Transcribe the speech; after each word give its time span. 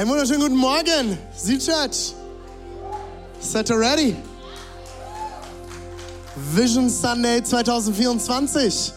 Einen 0.00 0.08
wunderschönen 0.08 0.40
guten 0.40 0.56
Morgen, 0.56 1.18
Seal 1.36 1.58
Church. 1.58 2.14
Set 3.38 3.70
ready? 3.70 4.16
Vision 6.54 6.88
Sunday 6.88 7.42
2024. 7.42 8.94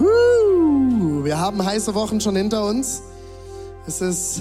Woo. 0.00 1.22
Wir 1.22 1.38
haben 1.38 1.64
heiße 1.64 1.94
Wochen 1.94 2.20
schon 2.20 2.34
hinter 2.34 2.66
uns. 2.66 3.02
Es 3.86 4.00
ist. 4.00 4.40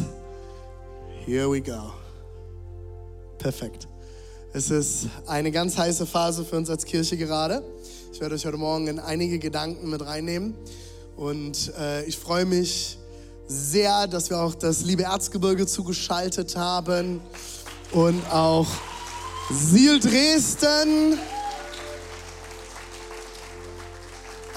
Here 1.23 1.47
we 1.51 1.61
go. 1.61 1.93
Perfekt. 3.37 3.87
Es 4.53 4.71
ist 4.71 5.05
eine 5.27 5.51
ganz 5.51 5.77
heiße 5.77 6.07
Phase 6.07 6.45
für 6.45 6.57
uns 6.57 6.71
als 6.71 6.83
Kirche 6.83 7.15
gerade. 7.15 7.61
Ich 8.11 8.19
werde 8.19 8.33
euch 8.33 8.43
heute 8.47 8.57
Morgen 8.57 8.87
in 8.87 8.97
einige 8.97 9.37
Gedanken 9.37 9.91
mit 9.91 10.03
reinnehmen. 10.03 10.55
Und 11.15 11.73
äh, 11.77 12.05
ich 12.05 12.17
freue 12.17 12.45
mich 12.45 12.97
sehr, 13.47 14.07
dass 14.07 14.29
wir 14.29 14.39
auch 14.39 14.55
das 14.55 14.83
liebe 14.83 15.03
Erzgebirge 15.03 15.65
zugeschaltet 15.65 16.55
haben 16.55 17.21
und 17.91 18.21
auch 18.31 18.67
Siel 19.49 19.99
Dresden. 19.99 21.17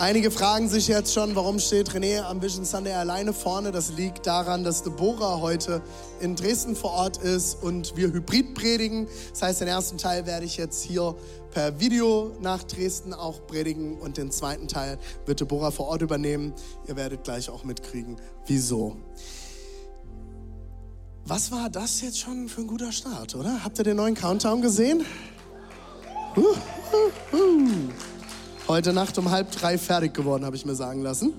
Einige 0.01 0.31
fragen 0.31 0.67
sich 0.67 0.89
jetzt 0.89 1.13
schon, 1.13 1.37
warum 1.37 1.59
steht 1.59 1.91
René 1.91 2.23
am 2.23 2.41
Vision 2.41 2.65
Sunday 2.65 2.95
alleine 2.95 3.35
vorne? 3.35 3.71
Das 3.71 3.93
liegt 3.93 4.27
daran, 4.27 4.65
dass 4.65 4.83
Deborah 4.83 5.43
heute 5.43 5.83
in 6.21 6.37
Dresden 6.37 6.75
vor 6.75 6.93
Ort 6.93 7.19
ist 7.19 7.63
und 7.63 7.95
wir 7.99 8.11
Hybrid 8.11 8.55
predigen. 8.55 9.09
Das 9.33 9.43
heißt, 9.43 9.61
den 9.61 9.69
ersten 9.69 9.99
Teil 9.99 10.25
werde 10.25 10.47
ich 10.47 10.57
jetzt 10.57 10.83
hier 10.83 11.15
per 11.51 11.81
Video 11.81 12.35
nach 12.41 12.63
Dresden 12.63 13.13
auch 13.13 13.47
predigen 13.47 13.99
und 13.99 14.17
den 14.17 14.31
zweiten 14.31 14.69
Teil 14.69 14.97
wird 15.27 15.41
Deborah 15.41 15.71
vor 15.71 15.89
Ort 15.89 16.01
übernehmen. 16.01 16.55
Ihr 16.89 16.97
werdet 16.97 17.23
gleich 17.23 17.51
auch 17.51 17.65
mitkriegen, 17.65 18.17
wieso. 18.47 18.97
Was 21.27 21.53
war 21.53 21.69
das 21.69 22.01
jetzt 22.01 22.19
schon 22.19 22.49
für 22.49 22.63
ein 22.63 22.69
guter 22.69 22.93
Start, 22.93 23.35
oder? 23.35 23.63
Habt 23.65 23.77
ihr 23.77 23.85
den 23.85 23.99
neuen 23.99 24.15
Countdown 24.15 24.63
gesehen? 24.63 25.05
Uh, 26.39 26.41
uh, 26.41 27.37
uh. 27.37 28.10
Heute 28.71 28.93
Nacht 28.93 29.19
um 29.19 29.33
halb 29.33 29.51
drei 29.51 29.77
fertig 29.79 30.15
geworden, 30.15 30.45
habe 30.45 30.55
ich 30.55 30.65
mir 30.65 30.77
sagen 30.77 31.03
lassen. 31.03 31.33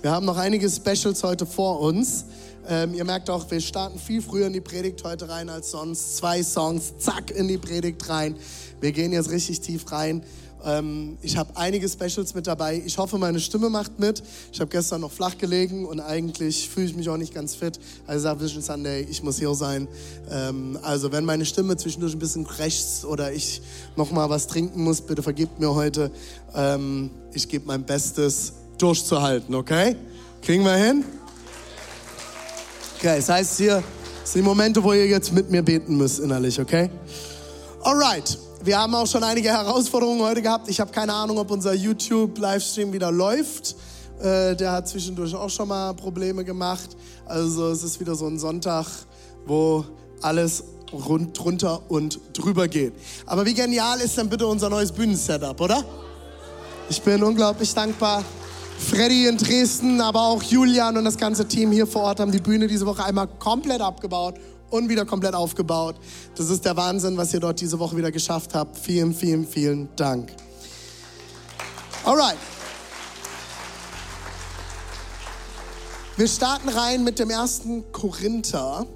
Wir 0.00 0.10
haben 0.10 0.24
noch 0.24 0.38
einige 0.38 0.70
Specials 0.70 1.22
heute 1.22 1.44
vor 1.44 1.80
uns. 1.80 2.24
Ähm, 2.66 2.94
ihr 2.94 3.04
merkt 3.04 3.28
auch, 3.28 3.50
wir 3.50 3.60
starten 3.60 3.98
viel 3.98 4.22
früher 4.22 4.46
in 4.46 4.54
die 4.54 4.62
Predigt 4.62 5.04
heute 5.04 5.28
rein 5.28 5.50
als 5.50 5.70
sonst. 5.70 6.16
Zwei 6.16 6.42
Songs, 6.42 6.94
zack, 6.96 7.30
in 7.30 7.46
die 7.46 7.58
Predigt 7.58 8.08
rein. 8.08 8.36
Wir 8.80 8.92
gehen 8.92 9.12
jetzt 9.12 9.30
richtig 9.30 9.60
tief 9.60 9.92
rein. 9.92 10.22
Ähm, 10.64 11.18
ich 11.22 11.36
habe 11.36 11.56
einige 11.56 11.88
Specials 11.88 12.34
mit 12.34 12.46
dabei. 12.46 12.82
Ich 12.84 12.98
hoffe, 12.98 13.18
meine 13.18 13.40
Stimme 13.40 13.70
macht 13.70 13.98
mit. 13.98 14.22
Ich 14.52 14.60
habe 14.60 14.70
gestern 14.70 15.00
noch 15.00 15.12
flach 15.12 15.38
gelegen 15.38 15.86
und 15.86 16.00
eigentlich 16.00 16.68
fühle 16.68 16.86
ich 16.86 16.96
mich 16.96 17.08
auch 17.08 17.16
nicht 17.16 17.34
ganz 17.34 17.54
fit. 17.54 17.78
Also 18.06 18.24
sage 18.24 18.40
Vision 18.40 18.62
Sunday, 18.62 19.06
ich 19.08 19.22
muss 19.22 19.38
hier 19.38 19.54
sein. 19.54 19.88
Ähm, 20.30 20.78
also 20.82 21.12
wenn 21.12 21.24
meine 21.24 21.44
Stimme 21.44 21.76
zwischendurch 21.76 22.14
ein 22.14 22.18
bisschen 22.18 22.46
krächzt 22.46 23.04
oder 23.04 23.32
ich 23.32 23.62
noch 23.96 24.10
mal 24.10 24.30
was 24.30 24.46
trinken 24.46 24.82
muss, 24.82 25.00
bitte 25.00 25.22
vergebt 25.22 25.60
mir 25.60 25.74
heute. 25.74 26.10
Ähm, 26.54 27.10
ich 27.32 27.48
gebe 27.48 27.66
mein 27.66 27.84
Bestes, 27.84 28.52
durchzuhalten, 28.78 29.54
okay? 29.54 29.96
Kriegen 30.42 30.64
wir 30.64 30.74
hin? 30.74 31.04
Okay, 32.96 33.16
das 33.16 33.28
heißt 33.28 33.58
hier, 33.58 33.82
das 34.22 34.32
sind 34.32 34.42
die 34.42 34.48
Momente, 34.48 34.82
wo 34.82 34.92
ihr 34.92 35.06
jetzt 35.06 35.32
mit 35.32 35.50
mir 35.50 35.62
beten 35.62 35.96
müsst 35.96 36.18
innerlich, 36.20 36.60
okay? 36.60 36.90
Alright. 37.82 38.38
Wir 38.66 38.80
haben 38.80 38.96
auch 38.96 39.06
schon 39.06 39.22
einige 39.22 39.50
Herausforderungen 39.50 40.22
heute 40.22 40.42
gehabt. 40.42 40.68
Ich 40.68 40.80
habe 40.80 40.90
keine 40.90 41.14
Ahnung, 41.14 41.38
ob 41.38 41.52
unser 41.52 41.72
YouTube-Livestream 41.72 42.92
wieder 42.92 43.12
läuft. 43.12 43.76
Äh, 44.18 44.56
der 44.56 44.72
hat 44.72 44.88
zwischendurch 44.88 45.36
auch 45.36 45.48
schon 45.48 45.68
mal 45.68 45.94
Probleme 45.94 46.44
gemacht. 46.44 46.96
Also 47.26 47.68
es 47.68 47.84
ist 47.84 48.00
wieder 48.00 48.16
so 48.16 48.26
ein 48.26 48.40
Sonntag, 48.40 48.84
wo 49.46 49.84
alles 50.20 50.64
rund, 50.92 51.38
drunter 51.38 51.80
und 51.88 52.18
drüber 52.32 52.66
geht. 52.66 52.94
Aber 53.24 53.46
wie 53.46 53.54
genial 53.54 54.00
ist 54.00 54.18
denn 54.18 54.28
bitte 54.28 54.48
unser 54.48 54.68
neues 54.68 54.90
Bühnensetup, 54.90 55.60
oder? 55.60 55.84
Ich 56.90 57.00
bin 57.02 57.22
unglaublich 57.22 57.72
dankbar. 57.72 58.24
Freddy 58.80 59.28
in 59.28 59.38
Dresden, 59.38 60.00
aber 60.00 60.22
auch 60.22 60.42
Julian 60.42 60.96
und 60.96 61.04
das 61.04 61.16
ganze 61.16 61.46
Team 61.46 61.70
hier 61.70 61.86
vor 61.86 62.02
Ort 62.02 62.18
haben 62.18 62.32
die 62.32 62.40
Bühne 62.40 62.66
diese 62.66 62.84
Woche 62.84 63.04
einmal 63.04 63.28
komplett 63.38 63.80
abgebaut 63.80 64.34
und 64.70 64.88
wieder 64.88 65.04
komplett 65.04 65.34
aufgebaut. 65.34 65.96
Das 66.36 66.50
ist 66.50 66.64
der 66.64 66.76
Wahnsinn, 66.76 67.16
was 67.16 67.32
ihr 67.32 67.40
dort 67.40 67.60
diese 67.60 67.78
Woche 67.78 67.96
wieder 67.96 68.10
geschafft 68.10 68.54
habt. 68.54 68.78
Vielen, 68.78 69.14
vielen, 69.14 69.46
vielen 69.46 69.88
Dank. 69.96 70.32
Alright. 72.04 72.38
Wir 76.16 76.28
starten 76.28 76.70
rein 76.70 77.04
mit 77.04 77.18
dem 77.18 77.28
ersten 77.28 77.92
Korinther, 77.92 78.86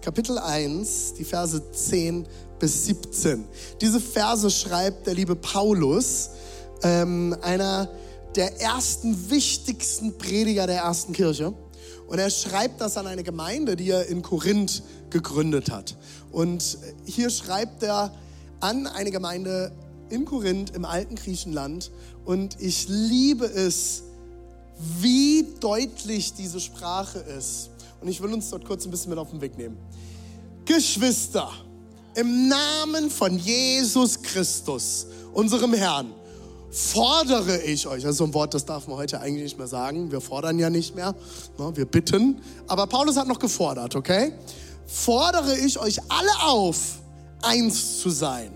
Kapitel 0.00 0.36
1, 0.36 1.14
die 1.14 1.24
Verse 1.24 1.62
10 1.70 2.26
bis 2.58 2.86
17. 2.86 3.44
Diese 3.80 4.00
Verse 4.00 4.50
schreibt 4.50 5.06
der 5.06 5.14
liebe 5.14 5.36
Paulus, 5.36 6.30
ähm, 6.82 7.36
einer 7.42 7.88
der 8.34 8.60
ersten 8.60 9.30
wichtigsten 9.30 10.18
Prediger 10.18 10.66
der 10.66 10.78
ersten 10.78 11.12
Kirche. 11.12 11.54
Und 12.06 12.18
er 12.18 12.30
schreibt 12.30 12.80
das 12.80 12.96
an 12.96 13.06
eine 13.06 13.22
Gemeinde, 13.22 13.76
die 13.76 13.90
er 13.90 14.06
in 14.06 14.22
Korinth 14.22 14.82
gegründet 15.10 15.70
hat. 15.70 15.96
Und 16.30 16.78
hier 17.04 17.30
schreibt 17.30 17.82
er 17.82 18.12
an 18.60 18.86
eine 18.86 19.10
Gemeinde 19.10 19.72
in 20.08 20.24
Korinth 20.24 20.74
im 20.74 20.84
alten 20.84 21.16
Griechenland. 21.16 21.90
Und 22.24 22.60
ich 22.60 22.86
liebe 22.88 23.46
es, 23.46 24.02
wie 25.00 25.46
deutlich 25.60 26.34
diese 26.34 26.60
Sprache 26.60 27.18
ist. 27.18 27.70
Und 28.00 28.08
ich 28.08 28.20
will 28.22 28.32
uns 28.32 28.50
dort 28.50 28.64
kurz 28.64 28.84
ein 28.84 28.90
bisschen 28.90 29.10
mit 29.10 29.18
auf 29.18 29.30
den 29.30 29.40
Weg 29.40 29.56
nehmen. 29.56 29.76
Geschwister, 30.64 31.50
im 32.14 32.48
Namen 32.48 33.10
von 33.10 33.38
Jesus 33.38 34.20
Christus, 34.22 35.06
unserem 35.32 35.74
Herrn, 35.74 36.12
fordere 36.76 37.62
ich 37.62 37.86
euch, 37.86 38.04
also 38.04 38.24
ein 38.24 38.34
Wort, 38.34 38.52
das 38.52 38.66
darf 38.66 38.86
man 38.86 38.98
heute 38.98 39.18
eigentlich 39.20 39.44
nicht 39.44 39.58
mehr 39.58 39.66
sagen, 39.66 40.12
wir 40.12 40.20
fordern 40.20 40.58
ja 40.58 40.68
nicht 40.68 40.94
mehr, 40.94 41.14
ne, 41.56 41.72
wir 41.74 41.86
bitten, 41.86 42.42
aber 42.66 42.86
Paulus 42.86 43.16
hat 43.16 43.26
noch 43.26 43.38
gefordert, 43.38 43.96
okay? 43.96 44.32
Fordere 44.86 45.56
ich 45.56 45.78
euch 45.78 45.98
alle 46.08 46.30
auf, 46.44 46.98
eins 47.42 48.00
zu 48.00 48.10
sein. 48.10 48.52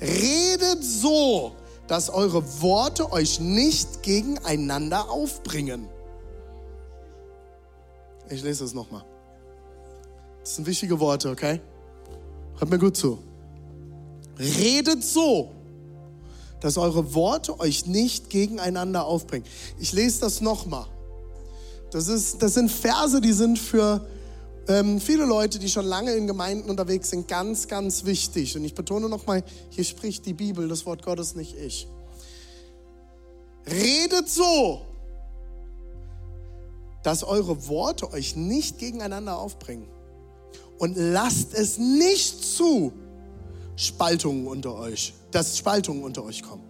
Redet 0.00 0.82
so, 0.82 1.52
dass 1.86 2.10
eure 2.10 2.42
Worte 2.60 3.12
euch 3.12 3.38
nicht 3.38 4.02
gegeneinander 4.02 5.08
aufbringen. 5.08 5.88
Ich 8.28 8.42
lese 8.42 8.64
es 8.64 8.74
nochmal. 8.74 9.04
Das 10.40 10.56
sind 10.56 10.66
wichtige 10.66 10.98
Worte, 10.98 11.30
okay? 11.30 11.60
Hört 12.58 12.68
mir 12.68 12.80
gut 12.80 12.96
zu. 12.96 13.20
Redet 14.38 15.04
so, 15.04 15.52
dass 16.60 16.78
eure 16.78 17.14
Worte 17.14 17.60
euch 17.60 17.86
nicht 17.86 18.30
gegeneinander 18.30 19.04
aufbringen. 19.04 19.46
Ich 19.78 19.92
lese 19.92 20.20
das 20.20 20.40
nochmal. 20.40 20.86
Das, 21.90 22.06
das 22.38 22.54
sind 22.54 22.70
Verse, 22.70 23.20
die 23.20 23.32
sind 23.32 23.58
für 23.58 24.06
ähm, 24.68 25.00
viele 25.00 25.24
Leute, 25.24 25.58
die 25.58 25.68
schon 25.68 25.84
lange 25.84 26.12
in 26.12 26.26
Gemeinden 26.26 26.68
unterwegs 26.68 27.10
sind, 27.10 27.28
ganz, 27.28 27.68
ganz 27.68 28.04
wichtig. 28.04 28.56
Und 28.56 28.64
ich 28.64 28.74
betone 28.74 29.08
nochmal, 29.08 29.44
hier 29.70 29.84
spricht 29.84 30.26
die 30.26 30.34
Bibel, 30.34 30.68
das 30.68 30.86
Wort 30.86 31.02
Gottes, 31.04 31.36
nicht 31.36 31.56
ich. 31.56 31.86
Redet 33.66 34.28
so, 34.28 34.82
dass 37.02 37.22
eure 37.22 37.68
Worte 37.68 38.12
euch 38.12 38.34
nicht 38.34 38.78
gegeneinander 38.78 39.38
aufbringen. 39.38 39.86
Und 40.78 40.96
lasst 40.96 41.54
es 41.54 41.78
nicht 41.78 42.44
zu, 42.44 42.92
Spaltungen 43.76 44.46
unter 44.46 44.74
euch, 44.74 45.14
dass 45.30 45.56
Spaltungen 45.56 46.02
unter 46.02 46.24
euch 46.24 46.42
kommen. 46.42 46.64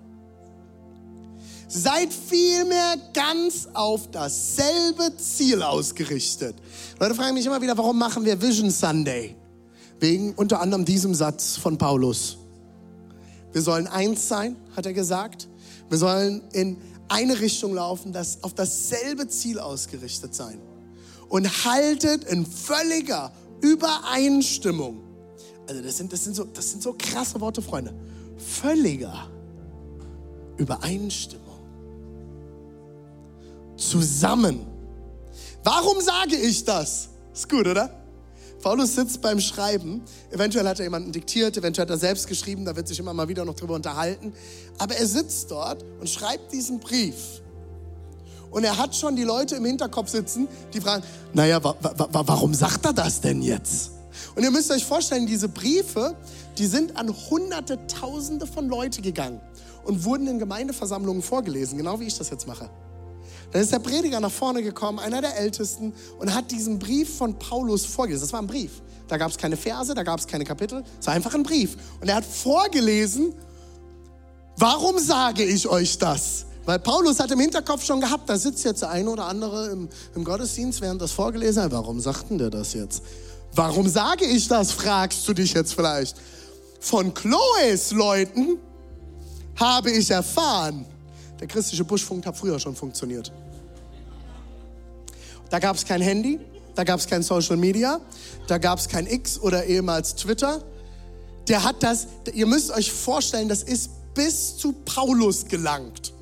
Seid 1.68 2.12
vielmehr 2.12 2.96
ganz 3.12 3.68
auf 3.72 4.10
dasselbe 4.10 5.16
Ziel 5.16 5.62
ausgerichtet. 5.62 6.56
Leute 7.00 7.14
fragen 7.14 7.34
mich 7.34 7.46
immer 7.46 7.60
wieder, 7.60 7.76
warum 7.76 7.98
machen 7.98 8.24
wir 8.24 8.40
Vision 8.40 8.70
Sunday? 8.70 9.34
Wegen 9.98 10.34
unter 10.34 10.60
anderem 10.60 10.84
diesem 10.84 11.14
Satz 11.14 11.56
von 11.56 11.78
Paulus. 11.78 12.38
Wir 13.52 13.62
sollen 13.62 13.86
eins 13.86 14.28
sein, 14.28 14.56
hat 14.76 14.86
er 14.86 14.92
gesagt. 14.92 15.48
Wir 15.88 15.98
sollen 15.98 16.42
in 16.52 16.76
eine 17.08 17.40
Richtung 17.40 17.74
laufen, 17.74 18.12
das 18.12 18.42
auf 18.42 18.54
dasselbe 18.54 19.28
Ziel 19.28 19.58
ausgerichtet 19.58 20.34
sein. 20.34 20.60
Und 21.28 21.64
haltet 21.64 22.24
in 22.24 22.46
völliger 22.46 23.32
Übereinstimmung. 23.60 25.05
Also 25.68 25.82
das 25.82 25.96
sind, 25.96 26.12
das 26.12 26.24
sind, 26.24 26.36
so, 26.36 26.44
das 26.44 26.70
sind 26.70 26.82
so 26.82 26.94
krasse 26.98 27.40
Worte, 27.40 27.60
Freunde. 27.60 27.92
Völliger 28.36 29.28
Übereinstimmung. 30.56 31.44
Zusammen. 33.76 34.66
Warum 35.64 36.00
sage 36.00 36.36
ich 36.36 36.64
das? 36.64 37.08
Ist 37.32 37.48
gut, 37.48 37.66
oder? 37.66 37.90
Paulus 38.62 38.94
sitzt 38.94 39.20
beim 39.20 39.40
Schreiben. 39.40 40.02
Eventuell 40.30 40.66
hat 40.66 40.78
er 40.78 40.86
jemanden 40.86 41.12
diktiert, 41.12 41.56
eventuell 41.56 41.86
hat 41.86 41.90
er 41.90 41.98
selbst 41.98 42.26
geschrieben, 42.26 42.64
da 42.64 42.74
wird 42.74 42.88
sich 42.88 42.98
immer 42.98 43.12
mal 43.12 43.28
wieder 43.28 43.44
noch 43.44 43.54
drüber 43.54 43.74
unterhalten. 43.74 44.32
Aber 44.78 44.96
er 44.96 45.06
sitzt 45.06 45.50
dort 45.50 45.84
und 46.00 46.08
schreibt 46.08 46.52
diesen 46.52 46.80
Brief. 46.80 47.42
Und 48.50 48.64
er 48.64 48.78
hat 48.78 48.96
schon 48.96 49.16
die 49.16 49.24
Leute 49.24 49.56
im 49.56 49.64
Hinterkopf 49.64 50.08
sitzen, 50.08 50.48
die 50.72 50.80
fragen, 50.80 51.04
naja, 51.34 51.62
wa 51.62 51.76
wa 51.80 52.22
warum 52.26 52.54
sagt 52.54 52.86
er 52.86 52.92
das 52.92 53.20
denn 53.20 53.42
jetzt? 53.42 53.90
Und 54.34 54.42
ihr 54.42 54.50
müsst 54.50 54.70
euch 54.70 54.84
vorstellen, 54.84 55.26
diese 55.26 55.48
Briefe, 55.48 56.16
die 56.58 56.66
sind 56.66 56.96
an 56.96 57.14
hunderte, 57.30 57.86
tausende 57.86 58.46
von 58.46 58.68
Leute 58.68 59.02
gegangen 59.02 59.40
und 59.84 60.04
wurden 60.04 60.26
in 60.26 60.38
Gemeindeversammlungen 60.38 61.22
vorgelesen, 61.22 61.78
genau 61.78 62.00
wie 62.00 62.06
ich 62.06 62.18
das 62.18 62.30
jetzt 62.30 62.46
mache. 62.46 62.70
Dann 63.52 63.62
ist 63.62 63.72
der 63.72 63.78
Prediger 63.78 64.20
nach 64.20 64.30
vorne 64.30 64.62
gekommen, 64.62 64.98
einer 64.98 65.20
der 65.20 65.38
Ältesten, 65.38 65.94
und 66.18 66.34
hat 66.34 66.50
diesen 66.50 66.78
Brief 66.78 67.16
von 67.16 67.38
Paulus 67.38 67.84
vorgelesen. 67.86 68.24
Das 68.26 68.32
war 68.32 68.42
ein 68.42 68.46
Brief. 68.46 68.82
Da 69.08 69.16
gab 69.16 69.30
es 69.30 69.38
keine 69.38 69.56
Verse, 69.56 69.94
da 69.94 70.02
gab 70.02 70.18
es 70.18 70.26
keine 70.26 70.44
Kapitel. 70.44 70.82
Es 71.00 71.06
war 71.06 71.14
einfach 71.14 71.34
ein 71.34 71.42
Brief. 71.42 71.76
Und 72.00 72.08
er 72.08 72.16
hat 72.16 72.24
vorgelesen, 72.24 73.34
warum 74.56 74.98
sage 74.98 75.44
ich 75.44 75.68
euch 75.68 75.96
das? 75.98 76.46
Weil 76.64 76.80
Paulus 76.80 77.20
hat 77.20 77.30
im 77.30 77.38
Hinterkopf 77.38 77.84
schon 77.84 78.00
gehabt, 78.00 78.28
da 78.28 78.36
sitzt 78.36 78.64
jetzt 78.64 78.82
der 78.82 78.90
eine 78.90 79.08
oder 79.08 79.26
andere 79.26 79.68
im, 79.68 79.88
im 80.16 80.24
Gottesdienst, 80.24 80.80
während 80.80 81.00
das 81.00 81.12
vorgelesen 81.12 81.62
hat. 81.62 81.70
Warum 81.70 82.00
sagten 82.00 82.38
der 82.38 82.50
das 82.50 82.74
jetzt? 82.74 83.04
Warum 83.56 83.88
sage 83.88 84.26
ich 84.26 84.48
das, 84.48 84.70
fragst 84.70 85.26
du 85.26 85.32
dich 85.32 85.54
jetzt 85.54 85.72
vielleicht. 85.72 86.14
Von 86.78 87.14
Chloes 87.14 87.90
Leuten 87.90 88.58
habe 89.58 89.90
ich 89.90 90.10
erfahren. 90.10 90.84
Der 91.40 91.46
christliche 91.46 91.82
Buschfunk 91.82 92.26
hat 92.26 92.36
früher 92.36 92.60
schon 92.60 92.76
funktioniert. 92.76 93.32
Da 95.48 95.58
gab 95.58 95.76
es 95.76 95.86
kein 95.86 96.02
Handy, 96.02 96.38
da 96.74 96.84
gab 96.84 97.00
es 97.00 97.06
kein 97.06 97.22
Social 97.22 97.56
Media, 97.56 97.98
da 98.46 98.58
gab 98.58 98.78
es 98.78 98.88
kein 98.88 99.06
X 99.06 99.40
oder 99.40 99.64
ehemals 99.64 100.14
Twitter. 100.16 100.62
Der 101.48 101.64
hat 101.64 101.82
das, 101.82 102.08
ihr 102.34 102.46
müsst 102.46 102.70
euch 102.72 102.92
vorstellen, 102.92 103.48
das 103.48 103.62
ist 103.62 103.90
bis 104.12 104.58
zu 104.58 104.74
Paulus 104.84 105.46
gelangt. 105.46 106.12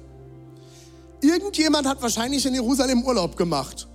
Irgendjemand 1.20 1.88
hat 1.88 2.00
wahrscheinlich 2.00 2.46
in 2.46 2.54
Jerusalem 2.54 3.02
Urlaub 3.02 3.36
gemacht 3.36 3.88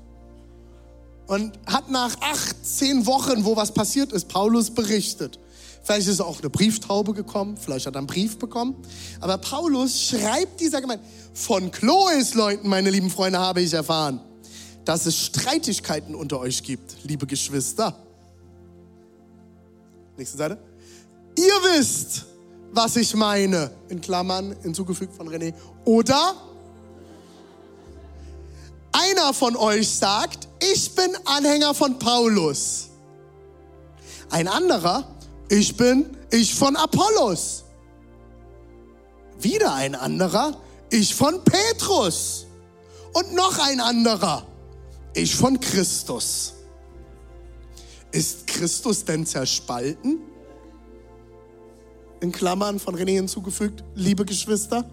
und 1.30 1.52
hat 1.68 1.92
nach 1.92 2.20
acht, 2.22 2.56
zehn 2.66 3.06
Wochen, 3.06 3.46
wo 3.46 3.56
was 3.56 3.72
passiert 3.72 4.12
ist, 4.12 4.28
Paulus 4.28 4.72
berichtet. 4.72 5.40
Vielleicht 5.84 6.08
ist 6.08 6.22
auch 6.22 6.40
eine 6.40 6.50
Brieftaube 6.50 7.14
gekommen, 7.14 7.56
vielleicht 7.56 7.86
hat 7.86 7.96
er 7.96 8.00
einen 8.00 8.08
Brief 8.08 8.40
bekommen. 8.40 8.76
Aber 9.22 9.38
Paulus 9.38 10.02
schreibt 10.02 10.60
dieser 10.60 10.82
Gemeinde, 10.82 11.04
von 11.34 11.72
Chloes 11.72 12.34
Leuten, 12.34 12.68
meine 12.68 12.90
lieben 12.90 13.12
Freunde, 13.12 13.40
habe 13.40 13.62
ich 13.62 13.74
erfahren, 13.74 14.20
dass 14.86 15.06
es 15.06 15.16
Streitigkeiten 15.16 16.16
unter 16.16 16.40
euch 16.40 16.64
gibt, 16.64 16.98
liebe 17.04 17.28
Geschwister. 17.28 17.96
Nächste 20.18 20.38
Seite. 20.38 20.58
Ihr 21.38 21.78
wisst, 21.78 22.26
was 22.72 22.96
ich 22.96 23.14
meine, 23.14 23.70
in 23.88 24.02
Klammern 24.02 24.56
hinzugefügt 24.64 25.14
von 25.16 25.30
René. 25.30 25.54
Oder 25.86 26.34
einer 28.92 29.34
von 29.34 29.56
euch 29.56 29.88
sagt, 29.88 30.49
ich 30.62 30.94
bin 30.96 31.16
Anhänger 31.26 31.74
von 31.74 31.98
Paulus. 32.00 32.90
Ein 34.30 34.48
anderer, 34.48 35.04
ich 35.50 35.76
bin 35.76 36.18
ich 36.32 36.54
von 36.54 36.76
Apollos. 36.76 37.64
Wieder 39.40 39.74
ein 39.74 39.96
anderer, 39.96 40.62
ich 40.90 41.16
von 41.16 41.44
Petrus. 41.44 42.46
Und 43.14 43.34
noch 43.34 43.58
ein 43.60 43.80
anderer, 43.80 44.46
ich 45.14 45.36
von 45.36 45.60
Christus. 45.60 46.54
Ist 48.12 48.48
Christus 48.48 49.06
denn 49.06 49.26
zerspalten? 49.26 50.20
In 52.22 52.32
Klammern 52.32 52.80
von 52.80 52.96
René 52.96 53.14
hinzugefügt, 53.14 53.84
liebe 53.96 54.26
Geschwister. 54.26 54.84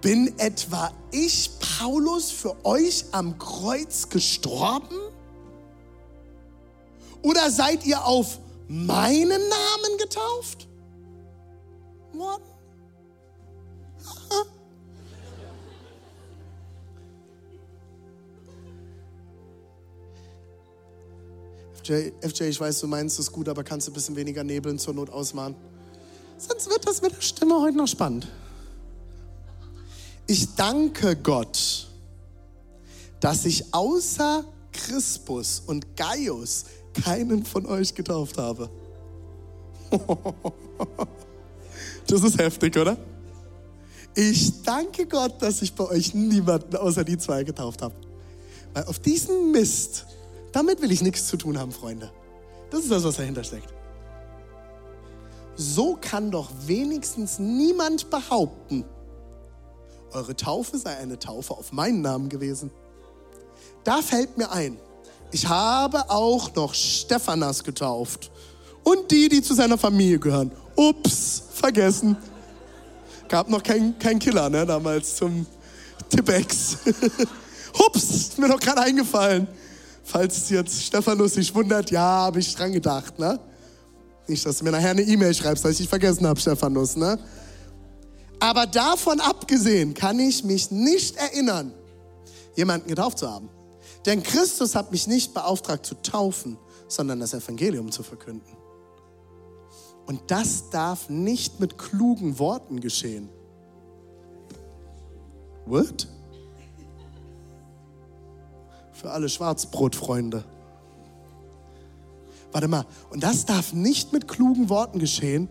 Bin 0.00 0.38
etwa 0.38 0.92
ich, 1.10 1.50
Paulus, 1.58 2.30
für 2.30 2.64
euch 2.64 3.04
am 3.12 3.36
Kreuz 3.38 4.08
gestorben? 4.08 4.96
Oder 7.22 7.50
seid 7.50 7.84
ihr 7.84 8.04
auf 8.04 8.38
meinen 8.68 9.40
Namen 9.48 9.98
getauft 9.98 10.68
worden? 12.12 12.44
FJ, 21.82 22.12
FJ, 22.20 22.44
ich 22.44 22.60
weiß, 22.60 22.78
du 22.80 22.86
meinst 22.86 23.18
es 23.18 23.32
gut, 23.32 23.48
aber 23.48 23.64
kannst 23.64 23.88
du 23.88 23.90
ein 23.90 23.94
bisschen 23.94 24.14
weniger 24.14 24.44
Nebeln 24.44 24.78
zur 24.78 24.94
Not 24.94 25.10
ausmachen? 25.10 25.56
Sonst 26.36 26.70
wird 26.70 26.86
das 26.86 27.02
mit 27.02 27.16
der 27.16 27.20
Stimme 27.20 27.60
heute 27.60 27.76
noch 27.76 27.88
spannend. 27.88 28.28
Ich 30.30 30.54
danke 30.54 31.16
Gott, 31.16 31.88
dass 33.18 33.46
ich 33.46 33.72
außer 33.72 34.44
Crispus 34.72 35.62
und 35.66 35.96
Gaius 35.96 36.66
keinen 37.02 37.44
von 37.44 37.64
euch 37.66 37.94
getauft 37.94 38.38
habe. 38.38 38.70
Das 42.06 42.22
ist 42.22 42.38
heftig, 42.38 42.74
oder? 42.78 42.96
Ich 44.14 44.62
danke 44.62 45.06
Gott, 45.06 45.42
dass 45.42 45.60
ich 45.60 45.74
bei 45.74 45.84
euch 45.84 46.14
niemanden 46.14 46.76
außer 46.76 47.04
die 47.04 47.18
zwei 47.18 47.44
getauft 47.44 47.82
habe. 47.82 47.94
Weil 48.72 48.84
auf 48.84 48.98
diesen 48.98 49.52
Mist, 49.52 50.06
damit 50.52 50.80
will 50.80 50.90
ich 50.90 51.02
nichts 51.02 51.26
zu 51.26 51.36
tun 51.36 51.58
haben, 51.58 51.70
Freunde. 51.70 52.10
Das 52.70 52.80
ist 52.80 52.90
das, 52.90 53.04
was 53.04 53.16
dahinter 53.16 53.44
steckt. 53.44 53.68
So 55.54 55.98
kann 56.00 56.30
doch 56.30 56.50
wenigstens 56.66 57.38
niemand 57.38 58.08
behaupten, 58.08 58.86
eure 60.12 60.36
Taufe 60.36 60.78
sei 60.78 60.96
eine 60.96 61.18
Taufe 61.18 61.54
auf 61.54 61.72
meinen 61.72 62.00
Namen 62.00 62.28
gewesen. 62.28 62.70
Da 63.84 64.02
fällt 64.02 64.36
mir 64.36 64.50
ein, 64.50 64.78
ich 65.30 65.46
habe 65.46 66.10
auch 66.10 66.54
noch 66.54 66.74
Stephanas 66.74 67.62
getauft 67.62 68.30
und 68.82 69.10
die, 69.10 69.28
die 69.28 69.42
zu 69.42 69.54
seiner 69.54 69.76
Familie 69.76 70.18
gehören. 70.18 70.50
Ups, 70.74 71.42
vergessen. 71.52 72.16
Gab 73.28 73.50
noch 73.50 73.62
keinen 73.62 73.98
kein 73.98 74.18
Killer 74.18 74.48
ne, 74.48 74.64
damals 74.64 75.16
zum 75.16 75.46
Tippex. 76.08 76.78
Ups, 77.86 78.38
mir 78.38 78.48
doch 78.48 78.60
gerade 78.60 78.80
eingefallen. 78.82 79.46
Falls 80.04 80.48
jetzt 80.48 80.82
Stephanus 80.82 81.34
sich 81.34 81.54
wundert, 81.54 81.90
ja, 81.90 82.00
habe 82.00 82.40
ich 82.40 82.54
dran 82.54 82.72
gedacht. 82.72 83.18
Ne? 83.18 83.38
Nicht, 84.26 84.46
dass 84.46 84.58
du 84.58 84.64
mir 84.64 84.70
nachher 84.70 84.90
eine 84.90 85.02
E-Mail 85.02 85.34
schreibst, 85.34 85.64
dass 85.64 85.78
ich 85.78 85.88
vergessen 85.88 86.26
habe, 86.26 86.40
Stephanus. 86.40 86.96
Ne? 86.96 87.18
Aber 88.40 88.66
davon 88.66 89.20
abgesehen 89.20 89.94
kann 89.94 90.18
ich 90.20 90.44
mich 90.44 90.70
nicht 90.70 91.16
erinnern, 91.16 91.72
jemanden 92.56 92.88
getauft 92.88 93.18
zu 93.18 93.30
haben. 93.30 93.48
Denn 94.06 94.22
Christus 94.22 94.74
hat 94.74 94.92
mich 94.92 95.06
nicht 95.06 95.34
beauftragt 95.34 95.84
zu 95.84 95.94
taufen, 95.96 96.56
sondern 96.86 97.20
das 97.20 97.34
Evangelium 97.34 97.90
zu 97.90 98.02
verkünden. 98.02 98.56
Und 100.06 100.30
das 100.30 100.70
darf 100.70 101.10
nicht 101.10 101.60
mit 101.60 101.76
klugen 101.76 102.38
Worten 102.38 102.80
geschehen. 102.80 103.28
What? 105.66 106.08
Für 108.92 109.10
alle 109.10 109.28
Schwarzbrotfreunde. 109.28 110.44
Warte 112.52 112.68
mal, 112.68 112.86
und 113.10 113.22
das 113.22 113.44
darf 113.44 113.74
nicht 113.74 114.12
mit 114.12 114.26
klugen 114.26 114.70
Worten 114.70 114.98
geschehen, 114.98 115.50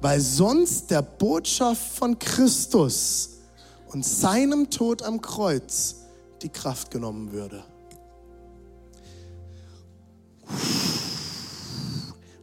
weil 0.00 0.20
sonst 0.20 0.90
der 0.90 1.02
Botschaft 1.02 1.96
von 1.96 2.18
Christus 2.18 3.38
und 3.88 4.04
seinem 4.04 4.70
Tod 4.70 5.02
am 5.02 5.20
Kreuz 5.20 5.96
die 6.42 6.48
Kraft 6.48 6.90
genommen 6.90 7.32
würde. 7.32 7.64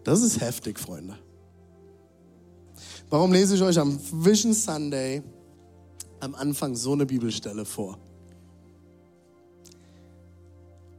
Das 0.04 0.22
ist 0.22 0.40
heftig, 0.40 0.80
Freunde. 0.80 1.18
Warum 3.10 3.32
lese 3.32 3.56
ich 3.56 3.62
euch 3.62 3.80
am 3.80 4.00
Vision 4.12 4.54
Sunday 4.54 5.24
am 6.20 6.36
Anfang 6.36 6.76
so 6.76 6.94
eine 6.94 7.06
Bibelstelle 7.06 7.66
vor? 7.66 7.98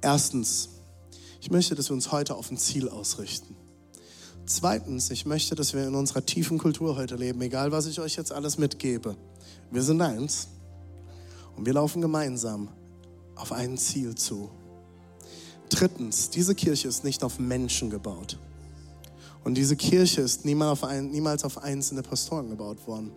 Erstens, 0.00 0.68
ich 1.40 1.50
möchte, 1.50 1.74
dass 1.74 1.90
wir 1.90 1.94
uns 1.94 2.12
heute 2.12 2.34
auf 2.34 2.50
ein 2.50 2.56
Ziel 2.56 2.88
ausrichten. 2.88 3.56
Zweitens, 4.46 5.10
ich 5.10 5.26
möchte, 5.26 5.56
dass 5.56 5.74
wir 5.74 5.88
in 5.88 5.96
unserer 5.96 6.24
tiefen 6.24 6.58
Kultur 6.58 6.96
heute 6.96 7.16
leben, 7.16 7.42
egal 7.42 7.72
was 7.72 7.86
ich 7.86 7.98
euch 7.98 8.14
jetzt 8.14 8.30
alles 8.30 8.58
mitgebe. 8.58 9.16
Wir 9.72 9.82
sind 9.82 10.00
eins 10.00 10.46
und 11.56 11.66
wir 11.66 11.72
laufen 11.72 12.00
gemeinsam 12.00 12.68
auf 13.34 13.50
ein 13.50 13.76
Ziel 13.76 14.14
zu. 14.14 14.48
drittens, 15.68 16.30
diese 16.30 16.54
Kirche 16.54 16.86
ist 16.86 17.02
nicht 17.02 17.24
auf 17.24 17.40
Menschen 17.40 17.90
gebaut. 17.90 18.38
Und 19.42 19.54
diese 19.56 19.74
Kirche 19.74 20.20
ist 20.20 20.44
niemals 20.44 20.70
auf, 20.70 20.84
ein, 20.84 21.10
niemals 21.10 21.42
auf 21.42 21.58
einzelne 21.58 22.02
Pastoren 22.02 22.48
gebaut 22.48 22.86
worden. 22.86 23.10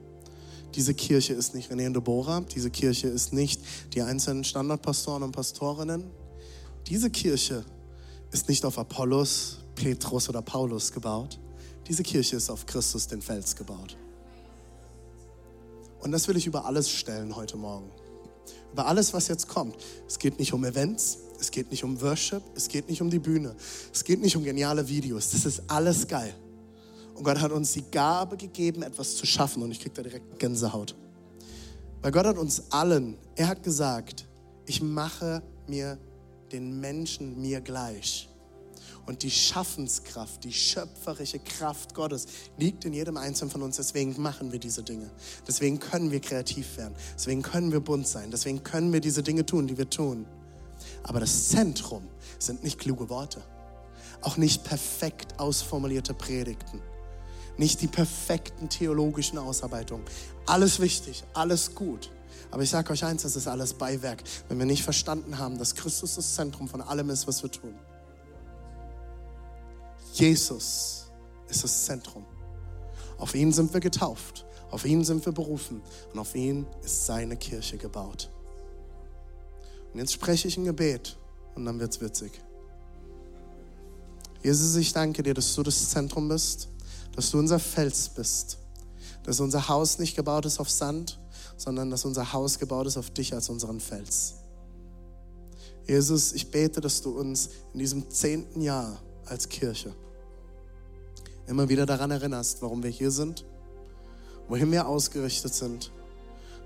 Diese 0.73 0.95
Kirche 0.95 1.33
ist 1.33 1.53
nicht 1.53 1.71
René 1.71 1.85
und 1.85 1.93
Deborah, 1.93 2.41
diese 2.41 2.71
Kirche 2.71 3.07
ist 3.07 3.33
nicht 3.33 3.61
die 3.93 4.01
einzelnen 4.01 4.43
Standardpastoren 4.43 5.21
und 5.21 5.31
Pastorinnen. 5.31 6.05
Diese 6.87 7.11
Kirche 7.11 7.63
ist 8.31 8.49
nicht 8.49 8.65
auf 8.65 8.79
Apollos, 8.79 9.58
Petrus 9.79 10.27
oder 10.27 10.41
Paulus 10.41 10.91
gebaut. 10.91 11.39
Diese 11.87 12.03
Kirche 12.03 12.35
ist 12.35 12.49
auf 12.49 12.65
Christus 12.65 13.07
den 13.07 13.21
Fels 13.21 13.55
gebaut. 13.55 13.95
Und 16.01 16.11
das 16.11 16.27
will 16.27 16.35
ich 16.35 16.45
über 16.45 16.65
alles 16.65 16.89
stellen 16.89 17.35
heute 17.35 17.55
Morgen. 17.55 17.89
Über 18.73 18.87
alles, 18.87 19.13
was 19.13 19.29
jetzt 19.29 19.47
kommt. 19.47 19.77
Es 20.05 20.19
geht 20.19 20.37
nicht 20.37 20.53
um 20.53 20.65
Events, 20.65 21.19
es 21.39 21.49
geht 21.49 21.71
nicht 21.71 21.85
um 21.85 22.01
Worship, 22.01 22.43
es 22.55 22.67
geht 22.67 22.89
nicht 22.89 23.01
um 23.01 23.09
die 23.09 23.19
Bühne, 23.19 23.55
es 23.93 24.03
geht 24.03 24.21
nicht 24.21 24.35
um 24.35 24.43
geniale 24.43 24.87
Videos. 24.89 25.31
Das 25.31 25.45
ist 25.45 25.63
alles 25.67 26.07
geil. 26.07 26.33
Und 27.15 27.23
Gott 27.23 27.39
hat 27.39 27.51
uns 27.51 27.71
die 27.71 27.89
Gabe 27.89 28.35
gegeben, 28.35 28.81
etwas 28.81 29.15
zu 29.15 29.25
schaffen. 29.25 29.63
Und 29.63 29.71
ich 29.71 29.79
kriege 29.79 29.95
da 29.95 30.03
direkt 30.03 30.39
Gänsehaut. 30.39 30.93
Weil 32.01 32.11
Gott 32.11 32.25
hat 32.25 32.37
uns 32.37 32.63
allen, 32.69 33.17
er 33.35 33.47
hat 33.47 33.63
gesagt, 33.63 34.27
ich 34.65 34.81
mache 34.81 35.41
mir 35.67 35.97
den 36.51 36.79
Menschen 36.81 37.41
mir 37.41 37.61
gleich. 37.61 38.28
Und 39.09 39.23
die 39.23 39.31
Schaffenskraft, 39.31 40.43
die 40.43 40.53
schöpferische 40.53 41.39
Kraft 41.39 41.95
Gottes 41.95 42.27
liegt 42.59 42.85
in 42.85 42.93
jedem 42.93 43.17
Einzelnen 43.17 43.49
von 43.49 43.63
uns. 43.63 43.77
Deswegen 43.77 44.21
machen 44.21 44.51
wir 44.51 44.59
diese 44.59 44.83
Dinge. 44.83 45.09
Deswegen 45.47 45.79
können 45.79 46.11
wir 46.11 46.19
kreativ 46.19 46.77
werden. 46.77 46.93
Deswegen 47.15 47.41
können 47.41 47.71
wir 47.71 47.79
bunt 47.79 48.07
sein. 48.07 48.29
Deswegen 48.29 48.63
können 48.63 48.93
wir 48.93 49.01
diese 49.01 49.23
Dinge 49.23 49.47
tun, 49.47 49.65
die 49.65 49.79
wir 49.79 49.89
tun. 49.89 50.27
Aber 51.01 51.19
das 51.19 51.49
Zentrum 51.49 52.03
sind 52.37 52.63
nicht 52.63 52.77
kluge 52.77 53.09
Worte. 53.09 53.41
Auch 54.21 54.37
nicht 54.37 54.63
perfekt 54.63 55.39
ausformulierte 55.39 56.13
Predigten. 56.13 56.79
Nicht 57.57 57.81
die 57.81 57.87
perfekten 57.87 58.69
theologischen 58.69 59.39
Ausarbeitungen. 59.39 60.05
Alles 60.45 60.79
wichtig, 60.79 61.23
alles 61.33 61.73
gut. 61.73 62.11
Aber 62.51 62.61
ich 62.61 62.69
sage 62.69 62.93
euch 62.93 63.03
eins, 63.03 63.23
das 63.23 63.35
ist 63.35 63.47
alles 63.47 63.73
Beiwerk, 63.73 64.21
wenn 64.49 64.59
wir 64.59 64.67
nicht 64.67 64.83
verstanden 64.83 65.39
haben, 65.39 65.57
dass 65.57 65.73
Christus 65.73 66.13
das 66.13 66.35
Zentrum 66.35 66.67
von 66.67 66.81
allem 66.81 67.09
ist, 67.09 67.27
was 67.27 67.41
wir 67.41 67.49
tun. 67.49 67.73
Jesus 70.13 71.05
ist 71.47 71.63
das 71.63 71.85
Zentrum. 71.85 72.25
Auf 73.17 73.35
ihn 73.35 73.51
sind 73.51 73.73
wir 73.73 73.79
getauft, 73.79 74.45
auf 74.71 74.85
ihn 74.85 75.03
sind 75.03 75.25
wir 75.25 75.33
berufen 75.33 75.81
und 76.13 76.19
auf 76.19 76.35
ihn 76.35 76.65
ist 76.83 77.05
seine 77.05 77.35
Kirche 77.35 77.77
gebaut. 77.77 78.29
Und 79.93 79.99
jetzt 79.99 80.13
spreche 80.13 80.47
ich 80.47 80.57
ein 80.57 80.65
Gebet 80.65 81.17
und 81.55 81.65
dann 81.65 81.79
wird 81.79 81.91
es 81.91 82.01
witzig. 82.01 82.31
Jesus, 84.41 84.75
ich 84.75 84.93
danke 84.93 85.21
dir, 85.21 85.33
dass 85.33 85.53
du 85.53 85.63
das 85.63 85.89
Zentrum 85.89 86.29
bist, 86.29 86.69
dass 87.15 87.31
du 87.31 87.39
unser 87.39 87.59
Fels 87.59 88.09
bist, 88.09 88.57
dass 89.23 89.39
unser 89.41 89.67
Haus 89.67 89.99
nicht 89.99 90.15
gebaut 90.15 90.45
ist 90.45 90.59
auf 90.59 90.69
Sand, 90.69 91.19
sondern 91.57 91.89
dass 91.89 92.05
unser 92.05 92.31
Haus 92.31 92.57
gebaut 92.57 92.87
ist 92.87 92.97
auf 92.97 93.09
dich 93.09 93.33
als 93.33 93.49
unseren 93.49 93.81
Fels. 93.81 94.35
Jesus, 95.85 96.31
ich 96.33 96.51
bete, 96.51 96.79
dass 96.79 97.01
du 97.01 97.17
uns 97.19 97.49
in 97.73 97.79
diesem 97.79 98.09
zehnten 98.09 98.61
Jahr 98.61 99.01
als 99.29 99.49
Kirche 99.49 99.93
immer 101.49 101.67
wieder 101.67 101.85
daran 101.85 102.11
erinnerst, 102.11 102.61
warum 102.61 102.83
wir 102.83 102.91
hier 102.91 103.11
sind, 103.11 103.43
wohin 104.47 104.71
wir 104.71 104.87
ausgerichtet 104.87 105.53
sind 105.53 105.91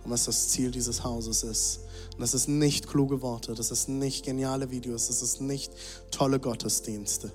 und 0.03 0.11
was 0.11 0.25
das 0.25 0.49
Ziel 0.49 0.71
dieses 0.71 1.03
Hauses 1.03 1.43
ist. 1.43 1.79
Und 2.13 2.19
das 2.19 2.33
ist 2.33 2.49
nicht 2.49 2.87
kluge 2.87 3.21
Worte, 3.21 3.55
das 3.55 3.71
ist 3.71 3.87
nicht 3.87 4.25
geniale 4.25 4.71
Videos, 4.71 5.07
das 5.07 5.21
ist 5.21 5.39
nicht 5.39 5.71
tolle 6.11 6.39
Gottesdienste. 6.39 7.31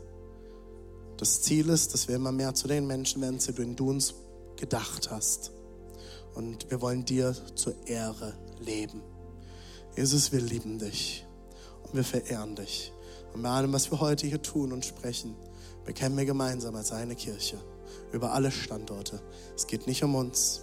Das 1.17 1.41
Ziel 1.41 1.71
ist, 1.71 1.95
dass 1.95 2.07
wir 2.07 2.17
immer 2.17 2.33
mehr 2.33 2.55
zu 2.55 2.69
den 2.69 2.87
Menschen 2.87 3.23
werden, 3.23 3.41
zu 3.41 3.53
denen 3.53 3.75
du 3.75 3.91
uns 3.91 4.15
gedacht 4.57 5.11
hast. 5.11 5.51
Und 6.35 6.71
wir 6.71 6.81
wollen 6.81 7.05
dir 7.05 7.35
zur 7.55 7.75
Ehre 7.87 8.35
leben. 8.61 9.03
Jesus, 9.97 10.31
wir 10.31 10.41
lieben 10.41 10.79
dich 10.79 11.27
und 11.83 11.95
wir 11.95 12.05
verehren 12.05 12.55
dich. 12.55 12.93
Und 13.39 13.45
bei 13.45 13.51
allem, 13.51 13.73
was 13.73 13.89
wir 13.93 14.01
heute 14.01 14.27
hier 14.27 14.43
tun 14.43 14.73
und 14.73 14.85
sprechen, 14.85 15.37
bekennen 15.85 16.19
wir 16.19 16.25
gemeinsam 16.25 16.75
als 16.75 16.91
eine 16.91 17.15
Kirche 17.15 17.57
über 18.11 18.33
alle 18.33 18.51
Standorte. 18.51 19.23
Es 19.55 19.69
geht 19.69 19.87
nicht 19.87 20.03
um 20.03 20.17
uns, 20.17 20.63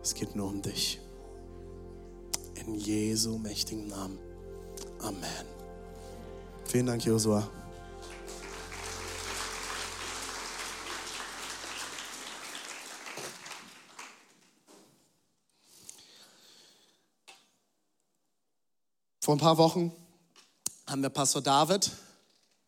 es 0.00 0.14
geht 0.14 0.36
nur 0.36 0.46
um 0.46 0.62
dich. 0.62 1.00
In 2.54 2.76
Jesu 2.76 3.38
mächtigen 3.38 3.88
Namen. 3.88 4.20
Amen. 5.00 5.46
Vielen 6.64 6.86
Dank, 6.86 7.04
Josua. 7.04 7.50
Vor 19.20 19.34
ein 19.34 19.40
paar 19.40 19.58
Wochen 19.58 19.90
haben 20.90 21.02
wir 21.02 21.10
Pastor 21.10 21.40
David 21.40 21.92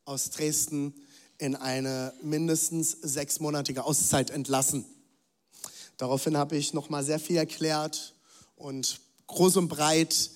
aus 0.05 0.31
Dresden 0.31 0.95
in 1.39 1.57
eine 1.57 2.15
mindestens 2.23 2.93
sechsmonatige 3.03 3.83
Auszeit 3.83 4.31
entlassen. 4.31 4.85
Daraufhin 5.97 6.37
habe 6.37 6.57
ich 6.57 6.73
noch 6.73 6.89
mal 6.89 7.03
sehr 7.03 7.19
viel 7.19 7.35
erklärt 7.35 8.15
und 8.55 9.01
groß 9.27 9.57
und 9.57 9.67
breit 9.67 10.31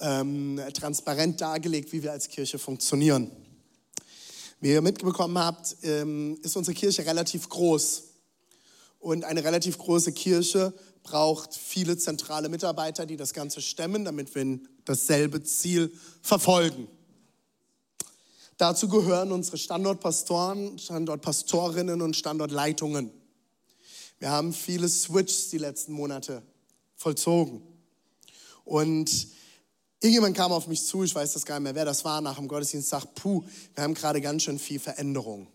ähm, 0.00 0.58
transparent 0.72 1.38
dargelegt, 1.42 1.92
wie 1.92 2.02
wir 2.02 2.12
als 2.12 2.30
Kirche 2.30 2.58
funktionieren. 2.58 3.30
Wie 4.60 4.70
ihr 4.70 4.80
mitbekommen 4.80 5.36
habt, 5.36 5.76
ähm, 5.82 6.38
ist 6.42 6.56
unsere 6.56 6.74
Kirche 6.74 7.04
relativ 7.04 7.46
groß. 7.46 8.04
Und 9.00 9.24
eine 9.24 9.44
relativ 9.44 9.76
große 9.76 10.12
Kirche 10.12 10.72
braucht 11.02 11.56
viele 11.56 11.98
zentrale 11.98 12.48
Mitarbeiter, 12.48 13.04
die 13.04 13.18
das 13.18 13.34
Ganze 13.34 13.60
stemmen, 13.60 14.06
damit 14.06 14.34
wir 14.34 14.60
dasselbe 14.86 15.42
Ziel 15.42 15.92
verfolgen. 16.22 16.88
Dazu 18.62 18.86
gehören 18.86 19.32
unsere 19.32 19.58
Standortpastoren, 19.58 20.78
Standortpastorinnen 20.78 22.00
und 22.00 22.14
Standortleitungen. 22.14 23.10
Wir 24.20 24.30
haben 24.30 24.52
viele 24.52 24.88
Switches 24.88 25.50
die 25.50 25.58
letzten 25.58 25.92
Monate 25.92 26.44
vollzogen. 26.94 27.60
Und 28.64 29.26
irgendjemand 29.98 30.36
kam 30.36 30.52
auf 30.52 30.68
mich 30.68 30.86
zu, 30.86 31.02
ich 31.02 31.12
weiß 31.12 31.32
das 31.32 31.44
gar 31.44 31.58
nicht 31.58 31.64
mehr, 31.64 31.74
wer 31.74 31.84
das 31.84 32.04
war, 32.04 32.20
nach 32.20 32.36
dem 32.36 32.46
Gottesdienst, 32.46 32.88
sagt, 32.88 33.16
puh, 33.16 33.42
wir 33.74 33.82
haben 33.82 33.94
gerade 33.94 34.20
ganz 34.20 34.44
schön 34.44 34.60
viel 34.60 34.78
Veränderung. 34.78 35.48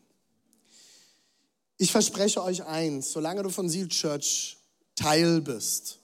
Ich 1.77 1.93
verspreche 1.93 2.43
euch 2.43 2.65
eins, 2.65 3.13
solange 3.13 3.41
du 3.41 3.49
von 3.49 3.69
Seal 3.69 3.87
Church 3.87 4.57
Teil 4.95 5.39
bist, 5.39 5.99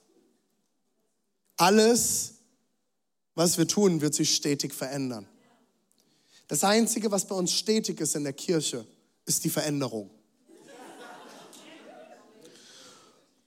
alles, 1.57 2.36
was 3.36 3.57
wir 3.57 3.67
tun, 3.67 4.00
wird 4.00 4.15
sich 4.15 4.33
stetig 4.33 4.74
verändern. 4.74 5.27
Das 6.47 6.63
Einzige, 6.63 7.09
was 7.12 7.25
bei 7.25 7.35
uns 7.35 7.51
stetig 7.51 8.00
ist 8.00 8.15
in 8.15 8.23
der 8.23 8.33
Kirche, 8.33 8.85
ist 9.25 9.43
die 9.43 9.50
Veränderung. 9.50 10.09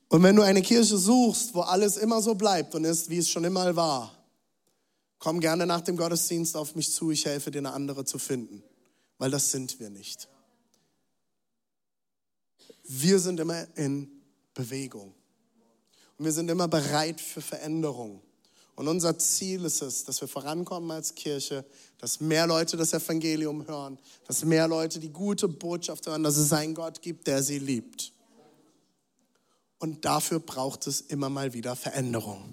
Und 0.08 0.22
wenn 0.22 0.36
du 0.36 0.42
eine 0.42 0.62
Kirche 0.62 0.96
suchst, 0.96 1.54
wo 1.54 1.60
alles 1.60 1.96
immer 1.96 2.22
so 2.22 2.34
bleibt 2.34 2.74
und 2.74 2.84
ist, 2.84 3.10
wie 3.10 3.18
es 3.18 3.28
schon 3.28 3.44
immer 3.44 3.74
war, 3.74 4.16
komm 5.18 5.40
gerne 5.40 5.66
nach 5.66 5.80
dem 5.80 5.96
Gottesdienst 5.96 6.56
auf 6.56 6.74
mich 6.74 6.92
zu, 6.92 7.10
ich 7.10 7.24
helfe 7.26 7.50
dir 7.50 7.58
eine 7.58 7.72
andere 7.72 8.04
zu 8.04 8.18
finden, 8.18 8.62
weil 9.18 9.30
das 9.30 9.50
sind 9.50 9.80
wir 9.80 9.90
nicht. 9.90 10.28
Wir 12.84 13.18
sind 13.18 13.40
immer 13.40 13.66
in 13.76 14.08
Bewegung 14.54 15.12
und 16.18 16.24
wir 16.24 16.32
sind 16.32 16.48
immer 16.48 16.68
bereit 16.68 17.20
für 17.20 17.40
Veränderung. 17.40 18.22
Und 18.76 18.88
unser 18.88 19.18
Ziel 19.18 19.64
ist 19.64 19.80
es, 19.80 20.04
dass 20.04 20.20
wir 20.20 20.28
vorankommen 20.28 20.90
als 20.90 21.14
Kirche, 21.14 21.64
dass 21.98 22.20
mehr 22.20 22.46
Leute 22.46 22.76
das 22.76 22.92
Evangelium 22.92 23.66
hören, 23.66 23.98
dass 24.26 24.44
mehr 24.44 24.68
Leute 24.68 25.00
die 25.00 25.08
gute 25.08 25.48
Botschaft 25.48 26.06
hören, 26.06 26.22
dass 26.22 26.36
es 26.36 26.52
einen 26.52 26.74
Gott 26.74 27.00
gibt, 27.00 27.26
der 27.26 27.42
sie 27.42 27.58
liebt. 27.58 28.12
Und 29.78 30.04
dafür 30.04 30.40
braucht 30.40 30.86
es 30.86 31.00
immer 31.00 31.30
mal 31.30 31.54
wieder 31.54 31.74
Veränderung. 31.74 32.52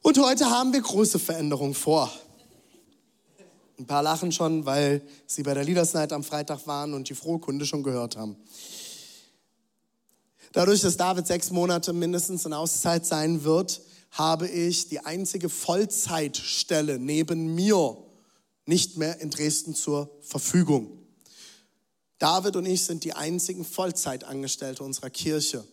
Und 0.00 0.18
heute 0.18 0.48
haben 0.48 0.72
wir 0.72 0.80
große 0.80 1.18
Veränderungen 1.18 1.74
vor. 1.74 2.10
Ein 3.78 3.86
paar 3.86 4.02
lachen 4.02 4.32
schon, 4.32 4.64
weil 4.64 5.02
sie 5.26 5.42
bei 5.42 5.52
der 5.52 5.64
Leaders 5.64 5.92
Night 5.92 6.12
am 6.12 6.24
Freitag 6.24 6.66
waren 6.66 6.94
und 6.94 7.10
die 7.10 7.14
frohe 7.14 7.38
Kunde 7.38 7.66
schon 7.66 7.82
gehört 7.82 8.16
haben. 8.16 8.36
Dadurch, 10.52 10.80
dass 10.80 10.96
David 10.96 11.26
sechs 11.26 11.50
Monate 11.50 11.92
mindestens 11.92 12.46
in 12.46 12.54
Auszeit 12.54 13.04
sein 13.04 13.44
wird, 13.44 13.82
habe 14.10 14.48
ich 14.48 14.88
die 14.88 15.00
einzige 15.00 15.48
Vollzeitstelle 15.48 16.98
neben 16.98 17.54
mir 17.54 17.96
nicht 18.66 18.96
mehr 18.96 19.20
in 19.20 19.30
Dresden 19.30 19.74
zur 19.74 20.10
Verfügung. 20.20 20.98
David 22.18 22.56
und 22.56 22.66
ich 22.66 22.84
sind 22.84 23.04
die 23.04 23.14
einzigen 23.14 23.64
Vollzeitangestellte 23.64 24.82
unserer 24.82 25.10
Kirche. 25.10 25.64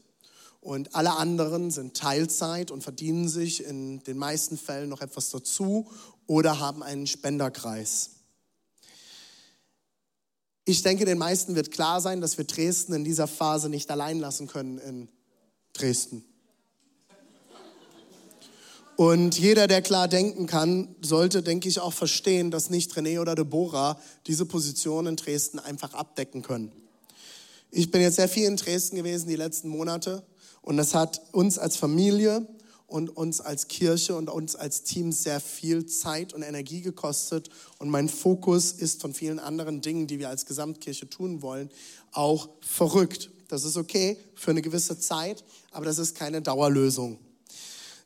Und 0.62 0.96
alle 0.96 1.12
anderen 1.12 1.70
sind 1.72 1.96
Teilzeit 1.96 2.72
und 2.72 2.82
verdienen 2.82 3.28
sich 3.28 3.64
in 3.64 4.04
den 4.04 4.18
meisten 4.18 4.58
Fällen 4.58 4.90
noch 4.90 5.02
etwas 5.02 5.30
dazu 5.30 5.92
oder 6.28 6.60
haben 6.60 6.82
einen 6.82 7.06
Spenderkreis. 7.06 8.12
Ich 10.66 10.82
denke, 10.82 11.06
den 11.06 11.20
meisten 11.20 11.56
wird 11.56 11.72
klar 11.72 12.02
sein, 12.02 12.22
dass 12.22 12.40
wir 12.40 12.46
Dresden 12.46 12.94
in 12.94 13.04
dieser 13.04 13.28
Phase 13.28 13.70
nicht 13.70 13.92
allein 13.92 14.20
lassen 14.20 14.48
können 14.48 14.80
in 14.80 15.10
Dresden. 15.74 16.26
Und 18.98 19.38
jeder, 19.38 19.68
der 19.68 19.82
klar 19.82 20.08
denken 20.08 20.46
kann, 20.46 20.96
sollte, 21.02 21.44
denke 21.44 21.68
ich, 21.68 21.80
auch 21.80 21.92
verstehen, 21.92 22.50
dass 22.50 22.70
nicht 22.70 22.94
René 22.94 23.20
oder 23.20 23.36
Deborah 23.36 24.00
diese 24.26 24.46
Position 24.46 25.06
in 25.08 25.18
Dresden 25.18 25.60
einfach 25.60 25.94
abdecken 25.94 26.42
können. 26.42 26.72
Ich 27.72 27.92
bin 27.92 28.02
jetzt 28.02 28.16
sehr 28.16 28.30
viel 28.30 28.46
in 28.46 28.56
Dresden 28.56 28.96
gewesen 28.96 29.28
die 29.28 29.36
letzten 29.36 29.68
Monate 29.68 30.24
und 30.62 30.78
das 30.78 30.96
hat 30.96 31.22
uns 31.34 31.58
als 31.58 31.76
Familie 31.76 32.48
und 32.88 33.10
uns 33.10 33.42
als 33.42 33.68
Kirche 33.68 34.16
und 34.16 34.30
uns 34.30 34.56
als 34.56 34.84
Team 34.84 35.12
sehr 35.12 35.42
viel 35.42 35.86
Zeit 35.86 36.34
und 36.34 36.44
Energie 36.44 36.82
gekostet. 36.82 37.50
Und 37.80 37.90
mein 37.90 38.08
Fokus 38.08 38.72
ist 38.72 39.02
von 39.02 39.14
vielen 39.14 39.40
anderen 39.40 39.82
Dingen, 39.82 40.08
die 40.08 40.20
wir 40.20 40.30
als 40.30 40.46
Gesamtkirche 40.46 41.10
tun 41.10 41.42
wollen, 41.42 41.70
auch 42.14 42.48
verrückt. 42.62 43.30
Das 43.50 43.66
ist 43.66 43.76
okay 43.76 44.18
für 44.36 44.52
eine 44.52 44.62
gewisse 44.62 44.98
Zeit, 44.98 45.44
aber 45.72 45.84
das 45.84 45.98
ist 45.98 46.16
keine 46.16 46.42
Dauerlösung. 46.42 47.20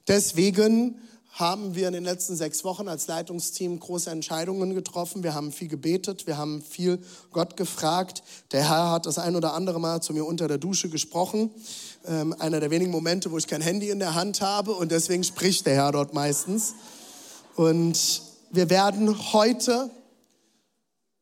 Deswegen 0.08 1.00
haben 1.40 1.74
wir 1.74 1.88
in 1.88 1.94
den 1.94 2.04
letzten 2.04 2.36
sechs 2.36 2.64
Wochen 2.64 2.90
als 2.90 3.08
Leitungsteam 3.08 3.80
große 3.80 4.10
Entscheidungen 4.10 4.74
getroffen. 4.76 5.24
Wir 5.24 5.34
haben 5.34 5.54
viel 5.54 5.70
gebetet, 5.70 6.28
wir 6.28 6.38
haben 6.38 6.62
viel 6.62 7.00
Gott 7.32 7.56
gefragt. 7.56 8.24
Der 8.52 8.68
Herr 8.68 8.92
hat 8.92 9.06
das 9.06 9.18
ein 9.20 9.36
oder 9.36 9.54
andere 9.54 9.80
Mal 9.80 10.02
zu 10.02 10.14
mir 10.14 10.26
unter 10.26 10.48
der 10.48 10.58
Dusche 10.58 10.90
gesprochen. 10.90 11.52
Ähm, 12.06 12.36
einer 12.40 12.60
der 12.60 12.72
wenigen 12.72 12.92
Momente, 12.92 13.32
wo 13.32 13.38
ich 13.38 13.48
kein 13.48 13.62
Handy 13.62 13.90
in 13.90 14.00
der 14.00 14.16
Hand 14.16 14.42
habe 14.42 14.74
und 14.74 14.92
deswegen 14.92 15.24
spricht 15.24 15.66
der 15.66 15.76
Herr 15.76 15.92
dort 15.92 16.14
meistens. 16.14 16.74
Und 17.56 18.22
wir 18.52 18.70
werden 18.70 19.32
heute 19.32 19.92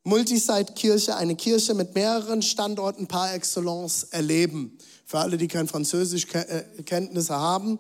Multisite-Kirche, 0.04 1.16
eine 1.16 1.36
Kirche 1.36 1.74
mit 1.74 1.94
mehreren 1.94 2.42
Standorten 2.42 3.08
par 3.08 3.34
excellence 3.34 4.04
erleben. 4.12 4.78
Für 5.06 5.20
alle, 5.20 5.38
die 5.38 5.48
kein 5.48 5.68
Französischkenntnisse 5.68 7.36
haben. 7.36 7.78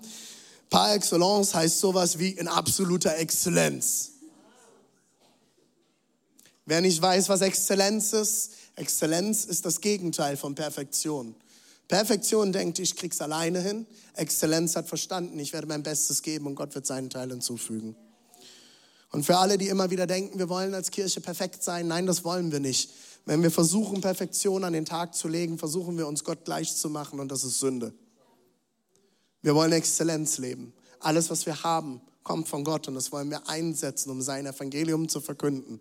Par 0.70 0.94
excellence 0.94 1.54
heißt 1.54 1.80
sowas 1.80 2.20
wie 2.20 2.32
in 2.32 2.48
absoluter 2.48 3.18
Exzellenz. 3.18 4.12
Wer 6.66 6.82
nicht 6.82 7.02
weiß, 7.02 7.30
was 7.30 7.42
Exzellenz 7.42 8.12
ist, 8.12 8.52
Exzellenz 8.76 9.46
ist 9.46 9.66
das 9.66 9.80
Gegenteil 9.80 10.36
von 10.36 10.54
Perfektion. 10.54 11.36
Perfektion 11.88 12.52
denkt, 12.52 12.80
ich 12.80 12.98
krieg's 12.98 13.22
alleine 13.22 13.62
hin. 13.62 13.86
Exzellenz 14.14 14.76
hat 14.76 14.90
verstanden, 14.90 15.40
ich 15.40 15.54
werde 15.54 15.68
mein 15.68 15.84
Bestes 15.84 16.22
geben 16.22 16.46
und 16.48 16.56
Gott 16.56 16.76
wird 16.76 16.86
seinen 16.86 17.10
Teil 17.10 17.30
hinzufügen. 17.30 17.96
Und 19.12 19.26
für 19.26 19.38
alle, 19.38 19.58
die 19.58 19.70
immer 19.70 19.90
wieder 19.90 20.06
denken, 20.06 20.38
wir 20.38 20.50
wollen 20.50 20.74
als 20.74 20.92
Kirche 20.92 21.22
perfekt 21.22 21.64
sein, 21.64 21.88
nein, 21.88 22.06
das 22.06 22.26
wollen 22.26 22.52
wir 22.52 22.60
nicht. 22.60 22.92
Wenn 23.26 23.42
wir 23.42 23.52
versuchen, 23.52 24.02
Perfektion 24.02 24.66
an 24.66 24.74
den 24.74 24.86
Tag 24.86 25.16
zu 25.16 25.30
legen, 25.30 25.58
versuchen 25.58 25.98
wir 25.98 26.08
uns 26.08 26.26
Gott 26.26 26.44
gleich 26.44 26.76
zu 26.76 26.90
machen 26.90 27.20
und 27.20 27.32
das 27.32 27.46
ist 27.46 27.60
Sünde. 27.60 27.94
Wir 29.41 29.56
wollen 29.56 29.72
Exzellenz 29.72 30.38
leben. 30.38 30.74
Alles, 31.00 31.29
was 31.29 31.46
wir 31.46 31.63
haben, 31.63 32.01
kommt 32.24 32.48
von 32.48 32.63
Gott 32.63 32.88
und 32.88 32.96
das 32.96 33.12
wollen 33.12 33.29
wir 33.29 33.48
einsetzen, 33.48 34.10
um 34.10 34.22
sein 34.22 34.46
Evangelium 34.46 35.08
zu 35.08 35.22
verkünden. 35.22 35.79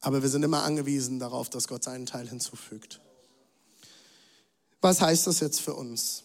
Aber 0.00 0.22
wir 0.22 0.28
sind 0.28 0.42
immer 0.42 0.62
angewiesen 0.62 1.18
darauf, 1.18 1.50
dass 1.50 1.68
Gott 1.68 1.84
seinen 1.84 2.06
Teil 2.06 2.28
hinzufügt. 2.28 3.00
Was 4.80 5.00
heißt 5.00 5.26
das 5.26 5.40
jetzt 5.40 5.60
für 5.60 5.74
uns? 5.74 6.24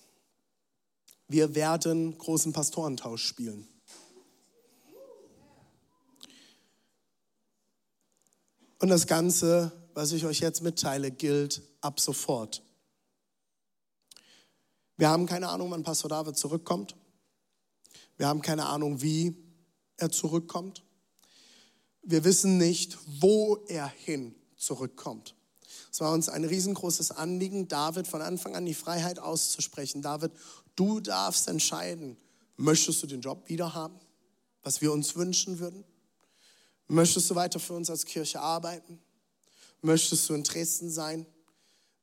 Wir 1.27 1.55
werden 1.55 2.17
großen 2.17 2.53
Pastorentausch 2.53 3.25
spielen. 3.25 3.67
Und 8.79 8.89
das 8.89 9.07
Ganze, 9.07 9.71
was 9.93 10.11
ich 10.11 10.25
euch 10.25 10.39
jetzt 10.39 10.61
mitteile, 10.61 11.09
gilt 11.09 11.61
ab 11.81 11.99
sofort. 11.99 12.61
Wir 14.97 15.09
haben 15.09 15.25
keine 15.25 15.49
Ahnung, 15.49 15.71
wann 15.71 15.83
Pastor 15.83 16.09
David 16.09 16.37
zurückkommt. 16.37 16.95
Wir 18.17 18.27
haben 18.27 18.41
keine 18.41 18.67
Ahnung, 18.67 19.01
wie 19.01 19.35
er 19.97 20.11
zurückkommt. 20.11 20.83
Wir 22.03 22.23
wissen 22.23 22.57
nicht, 22.57 22.97
wo 23.19 23.63
er 23.67 23.87
hin 23.87 24.35
zurückkommt. 24.57 25.35
Es 25.91 25.99
war 25.99 26.11
uns 26.11 26.29
ein 26.29 26.43
riesengroßes 26.43 27.11
Anliegen, 27.11 27.67
David 27.67 28.07
von 28.07 28.21
Anfang 28.21 28.55
an 28.55 28.65
die 28.65 28.73
Freiheit 28.73 29.19
auszusprechen. 29.19 30.01
David, 30.01 30.31
du 30.75 30.99
darfst 30.99 31.47
entscheiden, 31.47 32.17
möchtest 32.57 33.01
du 33.03 33.07
den 33.07 33.21
Job 33.21 33.47
wieder 33.47 33.73
haben, 33.73 33.99
was 34.63 34.81
wir 34.81 34.91
uns 34.91 35.15
wünschen 35.15 35.59
würden? 35.59 35.83
Möchtest 36.87 37.29
du 37.29 37.35
weiter 37.35 37.59
für 37.59 37.73
uns 37.73 37.89
als 37.89 38.05
Kirche 38.05 38.39
arbeiten? 38.39 38.99
Möchtest 39.81 40.29
du 40.29 40.33
in 40.33 40.43
Dresden 40.43 40.89
sein? 40.89 41.25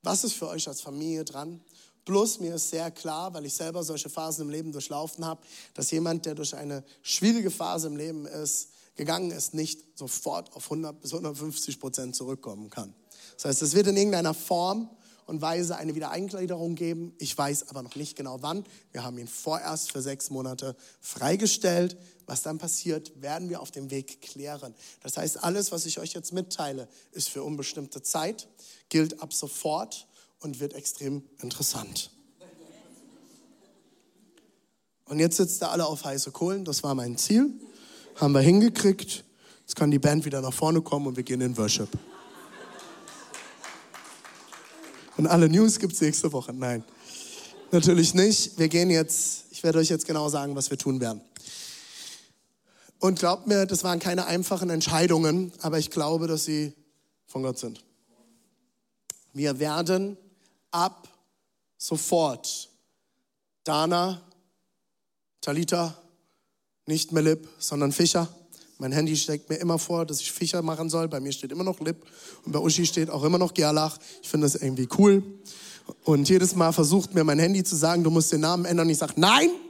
Was 0.02 0.24
ist 0.24 0.34
für 0.34 0.48
euch 0.48 0.66
als 0.68 0.80
Familie 0.80 1.24
dran? 1.24 1.60
Plus 2.04 2.40
mir 2.40 2.54
ist 2.54 2.70
sehr 2.70 2.90
klar, 2.90 3.32
weil 3.34 3.46
ich 3.46 3.54
selber 3.54 3.82
solche 3.84 4.08
Phasen 4.08 4.42
im 4.46 4.50
Leben 4.50 4.72
durchlaufen 4.72 5.24
habe, 5.24 5.42
dass 5.74 5.90
jemand, 5.90 6.26
der 6.26 6.34
durch 6.34 6.54
eine 6.54 6.84
schwierige 7.02 7.50
Phase 7.50 7.88
im 7.88 7.96
Leben 7.96 8.26
ist, 8.26 8.70
gegangen 8.96 9.30
ist, 9.30 9.54
nicht 9.54 9.98
sofort 9.98 10.52
auf 10.54 10.64
100 10.64 11.00
bis 11.00 11.12
150 11.12 11.80
Prozent 11.80 12.16
zurückkommen 12.16 12.70
kann. 12.70 12.94
Das 13.34 13.46
heißt, 13.46 13.62
es 13.62 13.74
wird 13.74 13.86
in 13.86 13.96
irgendeiner 13.96 14.34
Form 14.34 14.90
und 15.30 15.40
Weise 15.40 15.76
eine 15.76 15.94
Wiedereingliederung 15.94 16.74
geben. 16.74 17.14
Ich 17.18 17.38
weiß 17.38 17.68
aber 17.68 17.82
noch 17.82 17.94
nicht 17.94 18.16
genau 18.16 18.38
wann. 18.40 18.64
Wir 18.90 19.04
haben 19.04 19.16
ihn 19.16 19.28
vorerst 19.28 19.92
für 19.92 20.02
sechs 20.02 20.28
Monate 20.28 20.76
freigestellt. 21.00 21.96
Was 22.26 22.42
dann 22.42 22.58
passiert, 22.58 23.12
werden 23.22 23.48
wir 23.48 23.60
auf 23.60 23.70
dem 23.70 23.90
Weg 23.90 24.20
klären. 24.22 24.74
Das 25.02 25.16
heißt, 25.16 25.42
alles, 25.42 25.72
was 25.72 25.86
ich 25.86 25.98
euch 26.00 26.12
jetzt 26.12 26.32
mitteile, 26.32 26.88
ist 27.12 27.28
für 27.28 27.42
unbestimmte 27.42 28.02
Zeit, 28.02 28.48
gilt 28.88 29.22
ab 29.22 29.32
sofort 29.32 30.08
und 30.40 30.60
wird 30.60 30.74
extrem 30.74 31.22
interessant. 31.40 32.10
Und 35.04 35.18
jetzt 35.18 35.36
sitzt 35.36 35.62
ihr 35.62 35.70
alle 35.70 35.86
auf 35.86 36.04
heiße 36.04 36.30
Kohlen. 36.30 36.64
Das 36.64 36.82
war 36.82 36.94
mein 36.94 37.16
Ziel. 37.16 37.50
Haben 38.16 38.32
wir 38.32 38.40
hingekriegt. 38.40 39.24
Jetzt 39.60 39.76
kann 39.76 39.90
die 39.90 39.98
Band 39.98 40.24
wieder 40.24 40.40
nach 40.40 40.52
vorne 40.52 40.82
kommen 40.82 41.06
und 41.08 41.16
wir 41.16 41.24
gehen 41.24 41.40
in 41.40 41.56
Worship. 41.56 41.88
Und 45.16 45.26
alle 45.26 45.48
News 45.48 45.78
gibt 45.78 45.92
es 45.92 46.00
nächste 46.00 46.32
Woche. 46.32 46.52
Nein, 46.52 46.82
natürlich 47.72 48.14
nicht. 48.14 48.58
Wir 48.58 48.68
gehen 48.68 48.88
jetzt, 48.88 49.46
ich 49.50 49.62
werde 49.62 49.78
euch 49.78 49.88
jetzt 49.88 50.06
genau 50.06 50.28
sagen, 50.28 50.56
was 50.56 50.70
wir 50.70 50.78
tun 50.78 51.00
werden. 51.00 51.20
Und 53.00 53.18
glaubt 53.18 53.46
mir, 53.46 53.66
das 53.66 53.82
waren 53.82 53.98
keine 53.98 54.26
einfachen 54.26 54.70
Entscheidungen, 54.70 55.52
aber 55.60 55.78
ich 55.78 55.90
glaube, 55.90 56.26
dass 56.26 56.44
sie 56.44 56.72
von 57.26 57.42
Gott 57.42 57.58
sind. 57.58 57.84
Wir 59.32 59.58
werden 59.58 60.16
ab 60.70 61.08
sofort 61.76 62.68
Dana, 63.64 64.20
Talita, 65.40 65.96
nicht 66.86 67.12
Melip, 67.12 67.48
sondern 67.58 67.92
Fischer, 67.92 68.28
mein 68.80 68.92
Handy 68.92 69.14
steckt 69.14 69.50
mir 69.50 69.56
immer 69.56 69.78
vor, 69.78 70.06
dass 70.06 70.22
ich 70.22 70.32
Fischer 70.32 70.62
machen 70.62 70.88
soll. 70.88 71.06
Bei 71.06 71.20
mir 71.20 71.32
steht 71.32 71.52
immer 71.52 71.64
noch 71.64 71.80
Lip 71.80 72.02
und 72.46 72.52
bei 72.52 72.58
Uschi 72.58 72.86
steht 72.86 73.10
auch 73.10 73.22
immer 73.24 73.36
noch 73.36 73.52
Gerlach. 73.52 73.98
Ich 74.22 74.28
finde 74.30 74.46
das 74.46 74.54
irgendwie 74.54 74.88
cool. 74.96 75.22
Und 76.04 76.26
jedes 76.30 76.54
Mal 76.54 76.72
versucht 76.72 77.14
mir 77.14 77.22
mein 77.22 77.38
Handy 77.38 77.62
zu 77.62 77.76
sagen, 77.76 78.02
du 78.02 78.08
musst 78.08 78.32
den 78.32 78.40
Namen 78.40 78.64
ändern. 78.64 78.88
Ich 78.88 78.98
sage, 78.98 79.14
nein! 79.16 79.50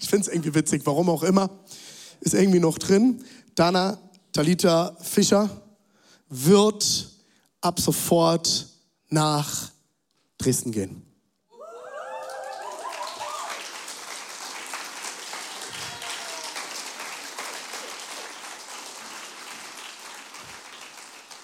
Ich 0.00 0.08
finde 0.08 0.28
es 0.28 0.32
irgendwie 0.32 0.54
witzig, 0.54 0.82
warum 0.84 1.10
auch 1.10 1.24
immer. 1.24 1.50
Ist 2.20 2.32
irgendwie 2.32 2.60
noch 2.60 2.78
drin. 2.78 3.24
Dana 3.56 3.98
Talita 4.32 4.96
Fischer 5.02 5.50
wird 6.28 7.10
ab 7.60 7.80
sofort 7.80 8.67
nach 9.08 9.70
Dresden 10.38 10.72
gehen. 10.72 11.02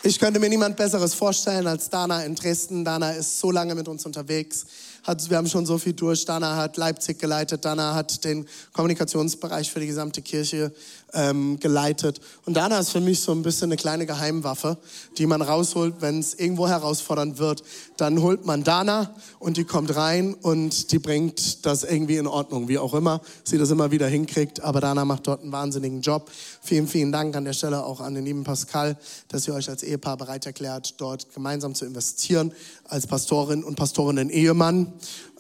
Ich 0.07 0.19
könnte 0.19 0.39
mir 0.39 0.51
niemand 0.51 0.77
Besseres 0.77 1.15
vorstellen 1.15 1.67
als 1.67 1.89
Dana 1.89 2.25
in 2.25 2.35
Dresden. 2.35 2.85
Dana 2.85 3.13
ist 3.13 3.41
so 3.41 3.51
lange 3.51 3.75
mit 3.75 3.89
uns 3.89 4.05
unterwegs 4.05 4.67
hat, 5.05 5.31
wir 5.31 5.37
haben 5.37 5.49
schon 5.49 5.67
so 5.67 5.79
viel 5.79 5.93
durch. 5.93 6.25
Dana 6.25 6.57
hat 6.57 6.77
Leipzig 6.77 7.19
geleitet, 7.19 7.65
Dana 7.65 7.95
hat 7.95 8.25
den 8.25 8.47
Kommunikationsbereich 8.73 9.71
für 9.71 9.81
die 9.81 9.87
gesamte 9.87 10.23
Kirche 10.23 10.73
ähm, 11.15 11.59
geleitet. 11.61 12.21
Und 12.45 12.57
Dana 12.57 12.79
ist 12.79 12.91
für 12.91 13.01
mich 13.01 13.21
so 13.21 13.33
ein 13.33 13.43
bisschen 13.43 13.69
eine 13.69 13.77
kleine 13.77 14.07
Geheimwaffe, 14.07 14.79
die 15.17 15.27
man 15.27 15.43
rausholt, 15.43 15.97
wenn 16.01 16.19
es 16.19 16.35
irgendwo 16.35 16.69
herausfordernd 16.69 17.39
wird. 17.39 17.63
Dann 17.97 18.21
holt 18.21 18.45
man 18.45 18.65
Dana 18.65 19.15
und 19.39 19.57
die 19.57 19.65
kommt 19.65 19.95
rein 19.95 20.35
und 20.35 20.91
die 20.93 20.99
bringt 20.99 21.65
das 21.65 21.85
irgendwie 21.85 22.17
in 22.17 22.27
Ordnung, 22.27 22.69
wie 22.69 22.79
auch 22.79 22.95
immer 22.95 23.21
sie 23.45 23.59
das 23.59 23.71
immer 23.71 23.91
wieder 23.91 24.09
hinkriegt. 24.09 24.63
Aber 24.63 24.81
Dana 24.81 25.05
macht 25.05 25.27
dort 25.27 25.43
einen 25.43 25.53
wahnsinnigen 25.53 26.01
Job. 26.01 26.31
Vielen, 26.63 26.89
vielen 26.89 27.13
Dank 27.13 27.37
an 27.37 27.45
der 27.45 27.53
Stelle 27.53 27.85
auch 27.85 28.01
an 28.01 28.15
den 28.15 28.25
lieben 28.25 28.45
Pascal, 28.45 28.97
dass 29.29 29.47
ihr 29.47 29.55
euch 29.55 29.69
als 29.69 29.83
Ehepaar 29.83 30.17
bereit 30.17 30.47
erklärt, 30.47 30.95
dort 30.99 31.33
gemeinsam 31.35 31.75
zu 31.75 31.85
investieren, 31.85 32.53
als 32.89 33.07
Pastorin 33.07 33.63
und 33.63 33.77
Pastorinnen-Ehemann. 33.77 34.94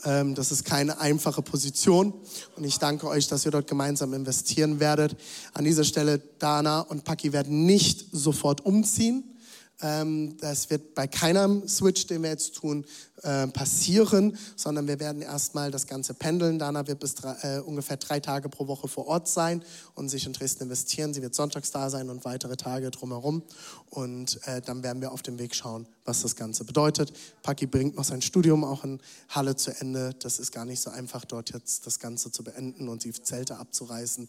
Das 0.04 0.52
ist 0.52 0.64
keine 0.64 1.00
einfache 1.00 1.40
Position 1.42 2.12
und 2.56 2.64
ich 2.64 2.78
danke 2.78 3.08
euch, 3.08 3.26
dass 3.26 3.44
ihr 3.46 3.50
dort 3.50 3.66
gemeinsam 3.66 4.12
investieren 4.12 4.78
werdet. 4.78 5.16
An 5.54 5.64
dieser 5.64 5.84
Stelle, 5.84 6.18
Dana 6.38 6.80
und 6.80 7.04
Paki 7.04 7.32
werden 7.32 7.64
nicht 7.64 8.06
sofort 8.12 8.64
umziehen. 8.66 9.34
Ähm, 9.82 10.37
das 10.40 10.70
wird 10.70 10.94
bei 10.94 11.06
keinem 11.06 11.66
Switch, 11.68 12.06
den 12.06 12.22
wir 12.22 12.30
jetzt 12.30 12.54
tun, 12.54 12.84
äh, 13.22 13.48
passieren, 13.48 14.37
sondern 14.54 14.87
wir 14.87 15.00
werden 15.00 15.22
erstmal 15.22 15.70
das 15.70 15.87
Ganze 15.87 16.14
pendeln. 16.14 16.58
Dana 16.58 16.87
wird 16.87 17.00
bis 17.00 17.14
drei, 17.14 17.34
äh, 17.42 17.58
ungefähr 17.60 17.96
drei 17.96 18.20
Tage 18.20 18.48
pro 18.48 18.68
Woche 18.68 18.87
vor 18.87 19.06
Ort 19.06 19.28
sein 19.28 19.64
und 19.94 20.08
sich 20.08 20.26
in 20.26 20.32
Dresden 20.32 20.64
investieren. 20.64 21.12
Sie 21.12 21.22
wird 21.22 21.34
sonntags 21.34 21.70
da 21.70 21.90
sein 21.90 22.08
und 22.08 22.24
weitere 22.24 22.56
Tage 22.56 22.90
drumherum. 22.90 23.42
Und 23.90 24.40
äh, 24.46 24.60
dann 24.60 24.82
werden 24.82 25.00
wir 25.00 25.10
auf 25.10 25.22
dem 25.22 25.38
Weg 25.38 25.54
schauen, 25.54 25.87
was 26.04 26.22
das 26.22 26.37
Ganze 26.37 26.64
bedeutet. 26.64 27.12
Paki 27.42 27.66
bringt 27.66 27.96
noch 27.96 28.04
sein 28.04 28.22
Studium 28.22 28.62
auch 28.62 28.84
in 28.84 29.00
Halle 29.28 29.56
zu 29.56 29.70
Ende. 29.80 30.14
Das 30.20 30.38
ist 30.38 30.52
gar 30.52 30.64
nicht 30.64 30.80
so 30.80 30.90
einfach, 30.90 31.24
dort 31.24 31.52
jetzt 31.52 31.87
das 31.87 31.98
Ganze 31.98 32.30
zu 32.30 32.44
beenden 32.44 32.88
und 32.88 33.04
die 33.04 33.12
Zelte 33.12 33.56
abzureißen. 33.56 34.28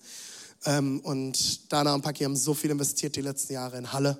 Ähm, 0.65 1.01
und 1.01 1.71
Dana 1.71 1.93
und 1.93 2.01
Paki 2.01 2.23
haben 2.23 2.35
so 2.35 2.53
viel 2.53 2.71
investiert 2.71 3.15
die 3.15 3.21
letzten 3.21 3.53
Jahre 3.53 3.77
in 3.77 3.93
Halle 3.93 4.17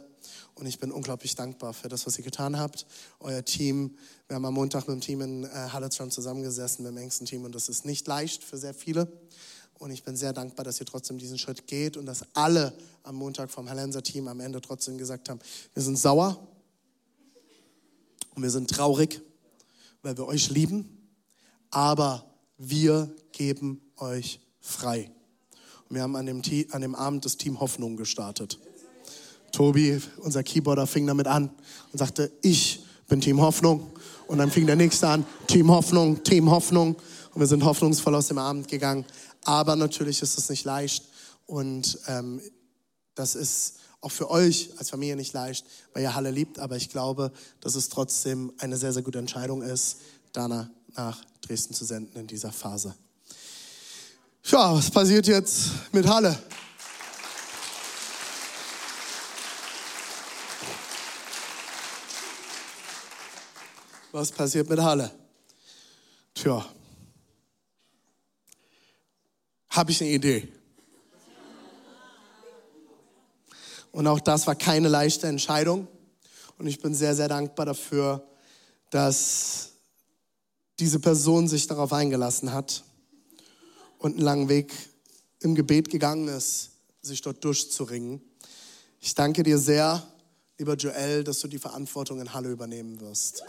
und 0.55 0.65
ich 0.67 0.79
bin 0.79 0.91
unglaublich 0.91 1.35
dankbar 1.35 1.73
für 1.73 1.89
das, 1.89 2.07
was 2.07 2.17
ihr 2.17 2.23
getan 2.23 2.57
habt. 2.57 2.85
Euer 3.19 3.43
Team, 3.43 3.97
wir 4.27 4.35
haben 4.35 4.45
am 4.45 4.53
Montag 4.53 4.87
mit 4.87 4.95
dem 4.95 5.01
Team 5.01 5.21
in 5.21 5.43
äh, 5.43 5.47
Halle 5.49 5.91
schon 5.91 6.11
zusammengesessen, 6.11 6.83
mit 6.83 6.93
dem 6.93 6.97
engsten 6.97 7.27
Team. 7.27 7.43
Und 7.43 7.53
das 7.53 7.67
ist 7.67 7.85
nicht 7.85 8.07
leicht 8.07 8.41
für 8.41 8.57
sehr 8.57 8.73
viele. 8.73 9.11
Und 9.79 9.91
ich 9.91 10.03
bin 10.03 10.15
sehr 10.15 10.31
dankbar, 10.31 10.63
dass 10.63 10.79
ihr 10.79 10.85
trotzdem 10.85 11.17
diesen 11.17 11.37
Schritt 11.37 11.67
geht 11.67 11.97
und 11.97 12.05
dass 12.05 12.23
alle 12.33 12.73
am 13.03 13.15
Montag 13.15 13.51
vom 13.51 13.69
Hallenser 13.69 14.01
Team 14.01 14.29
am 14.29 14.39
Ende 14.39 14.61
trotzdem 14.61 14.97
gesagt 14.97 15.27
haben, 15.27 15.41
wir 15.73 15.83
sind 15.83 15.99
sauer 15.99 16.47
und 18.33 18.41
wir 18.41 18.49
sind 18.49 18.69
traurig, 18.69 19.21
weil 20.01 20.15
wir 20.17 20.25
euch 20.25 20.49
lieben, 20.49 21.09
aber 21.69 22.25
wir 22.57 23.13
geben 23.33 23.81
euch 23.97 24.39
frei. 24.61 25.11
Und 25.89 25.95
wir 25.95 26.03
haben 26.03 26.15
an 26.15 26.25
dem, 26.25 26.41
an 26.71 26.81
dem 26.81 26.95
Abend 26.95 27.25
das 27.25 27.35
Team 27.35 27.59
Hoffnung 27.59 27.97
gestartet. 27.97 28.57
Tobi, 29.55 30.01
unser 30.17 30.43
Keyboarder, 30.43 30.85
fing 30.85 31.07
damit 31.07 31.27
an 31.27 31.49
und 31.91 31.97
sagte, 31.97 32.31
ich 32.41 32.83
bin 33.07 33.21
Team 33.21 33.41
Hoffnung. 33.41 33.91
Und 34.27 34.39
dann 34.39 34.51
fing 34.51 34.65
der 34.65 34.75
nächste 34.75 35.07
an, 35.07 35.25
Team 35.47 35.69
Hoffnung, 35.71 36.23
Team 36.23 36.49
Hoffnung. 36.49 36.95
Und 37.33 37.39
wir 37.39 37.47
sind 37.47 37.63
hoffnungsvoll 37.63 38.15
aus 38.15 38.27
dem 38.27 38.37
Abend 38.37 38.67
gegangen. 38.67 39.05
Aber 39.43 39.75
natürlich 39.75 40.21
ist 40.21 40.37
es 40.37 40.49
nicht 40.49 40.65
leicht. 40.65 41.05
Und 41.45 41.99
ähm, 42.07 42.41
das 43.13 43.35
ist 43.35 43.75
auch 44.01 44.11
für 44.11 44.29
euch 44.29 44.71
als 44.77 44.89
Familie 44.89 45.15
nicht 45.15 45.33
leicht, 45.33 45.65
weil 45.93 46.03
ihr 46.03 46.15
Halle 46.15 46.31
liebt. 46.31 46.59
Aber 46.59 46.75
ich 46.75 46.89
glaube, 46.89 47.31
dass 47.61 47.75
es 47.75 47.89
trotzdem 47.89 48.51
eine 48.57 48.77
sehr, 48.77 48.93
sehr 48.93 49.03
gute 49.03 49.19
Entscheidung 49.19 49.61
ist, 49.61 49.97
Dana 50.33 50.69
nach 50.95 51.23
Dresden 51.41 51.73
zu 51.73 51.85
senden 51.85 52.19
in 52.19 52.27
dieser 52.27 52.51
Phase. 52.51 52.95
Ja, 54.45 54.75
was 54.75 54.91
passiert 54.91 55.27
jetzt 55.27 55.69
mit 55.91 56.07
Halle? 56.07 56.37
Was 64.15 64.32
passiert 64.32 64.69
mit 64.69 64.80
Halle? 64.80 65.12
Tja, 66.34 66.65
habe 69.67 69.91
ich 69.91 70.01
eine 70.01 70.10
Idee. 70.10 70.47
Und 73.91 74.08
auch 74.08 74.21
das 74.21 74.47
war 74.47 74.56
keine 74.56 74.88
leichte 74.88 75.28
Entscheidung. 75.28 75.89
Und 76.58 76.67
ich 76.67 76.80
bin 76.80 76.95
sehr, 76.95 77.13
sehr 77.13 77.28
dankbar 77.28 77.65
dafür, 77.65 78.25
dass 78.89 79.71
diese 80.80 81.01
Person 81.01 81.49
sich 81.49 81.67
darauf 81.67 81.91
eingelassen 81.91 82.54
hat 82.54 82.86
und 83.97 84.13
einen 84.13 84.23
langen 84.23 84.47
Weg 84.47 84.71
im 85.41 85.56
Gebet 85.56 85.89
gegangen 85.89 86.30
ist, 86.30 86.69
sich 87.01 87.21
dort 87.21 87.43
durchzuringen. 87.43 88.21
Ich 89.01 89.13
danke 89.13 89.43
dir 89.43 89.58
sehr, 89.58 90.08
lieber 90.58 90.75
Joel, 90.75 91.25
dass 91.25 91.41
du 91.41 91.49
die 91.49 91.60
Verantwortung 91.60 92.21
in 92.21 92.34
Halle 92.34 92.49
übernehmen 92.49 93.01
wirst. 93.01 93.43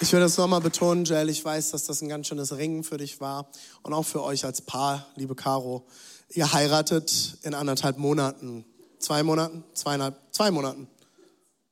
Ich 0.00 0.12
will 0.12 0.20
das 0.20 0.36
nochmal 0.36 0.60
betonen, 0.60 1.04
Joel. 1.04 1.28
Ich 1.28 1.44
weiß, 1.44 1.72
dass 1.72 1.82
das 1.86 2.02
ein 2.02 2.08
ganz 2.08 2.28
schönes 2.28 2.56
Ringen 2.56 2.84
für 2.84 2.98
dich 2.98 3.20
war 3.20 3.50
und 3.82 3.92
auch 3.92 4.04
für 4.04 4.22
euch 4.22 4.44
als 4.44 4.62
Paar, 4.62 5.08
liebe 5.16 5.34
Caro. 5.34 5.88
Ihr 6.28 6.52
heiratet 6.52 7.36
in 7.42 7.52
anderthalb 7.52 7.98
Monaten. 7.98 8.64
Zwei 9.00 9.24
Monaten? 9.24 9.64
Zweieinhalb? 9.74 10.16
Zwei 10.30 10.52
Monaten. 10.52 10.86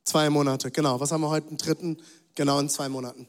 Zwei 0.02 0.28
Monate, 0.28 0.72
genau. 0.72 0.98
Was 0.98 1.12
haben 1.12 1.20
wir 1.20 1.30
heute? 1.30 1.46
Einen 1.46 1.58
dritten? 1.58 1.98
Genau 2.34 2.58
in 2.58 2.68
zwei 2.68 2.88
Monaten. 2.88 3.28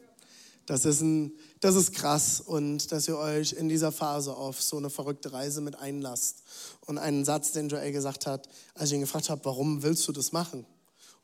Das 0.66 0.84
ist, 0.84 1.02
ein, 1.02 1.32
das 1.60 1.76
ist 1.76 1.94
krass 1.94 2.42
und 2.42 2.92
dass 2.92 3.08
ihr 3.08 3.20
euch 3.20 3.54
in 3.54 3.70
dieser 3.70 3.92
Phase 3.92 4.36
auf 4.36 4.64
so 4.64 4.78
eine 4.78 4.90
verrückte 4.90 5.32
Reise 5.32 5.62
mit 5.62 5.76
einlasst. 5.78 6.42
Und 6.88 6.98
einen 6.98 7.24
Satz, 7.24 7.52
den 7.52 7.70
Joel 7.70 7.92
gesagt 7.92 8.26
hat, 8.26 8.50
als 8.74 8.90
ich 8.90 8.96
ihn 8.96 9.02
gefragt 9.02 9.30
habe, 9.30 9.46
warum 9.46 9.84
willst 9.84 10.08
du 10.08 10.12
das 10.12 10.32
machen? 10.32 10.66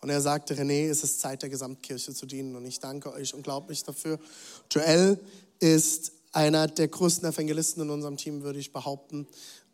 Und 0.03 0.09
er 0.09 0.19
sagte, 0.19 0.53
René, 0.53 0.89
es 0.89 1.01
ist 1.01 1.21
Zeit, 1.21 1.43
der 1.43 1.49
Gesamtkirche 1.49 2.13
zu 2.13 2.25
dienen. 2.25 2.57
Und 2.57 2.65
ich 2.65 2.81
danke 2.81 3.13
euch 3.13 3.33
unglaublich 3.33 3.85
dafür. 3.85 4.19
Joel 4.69 5.17
ist 5.59 6.11
einer 6.33 6.67
der 6.67 6.89
größten 6.89 7.29
Evangelisten 7.29 7.83
in 7.83 7.89
unserem 7.89 8.17
Team, 8.17 8.43
würde 8.43 8.59
ich 8.59 8.73
behaupten. 8.73 9.25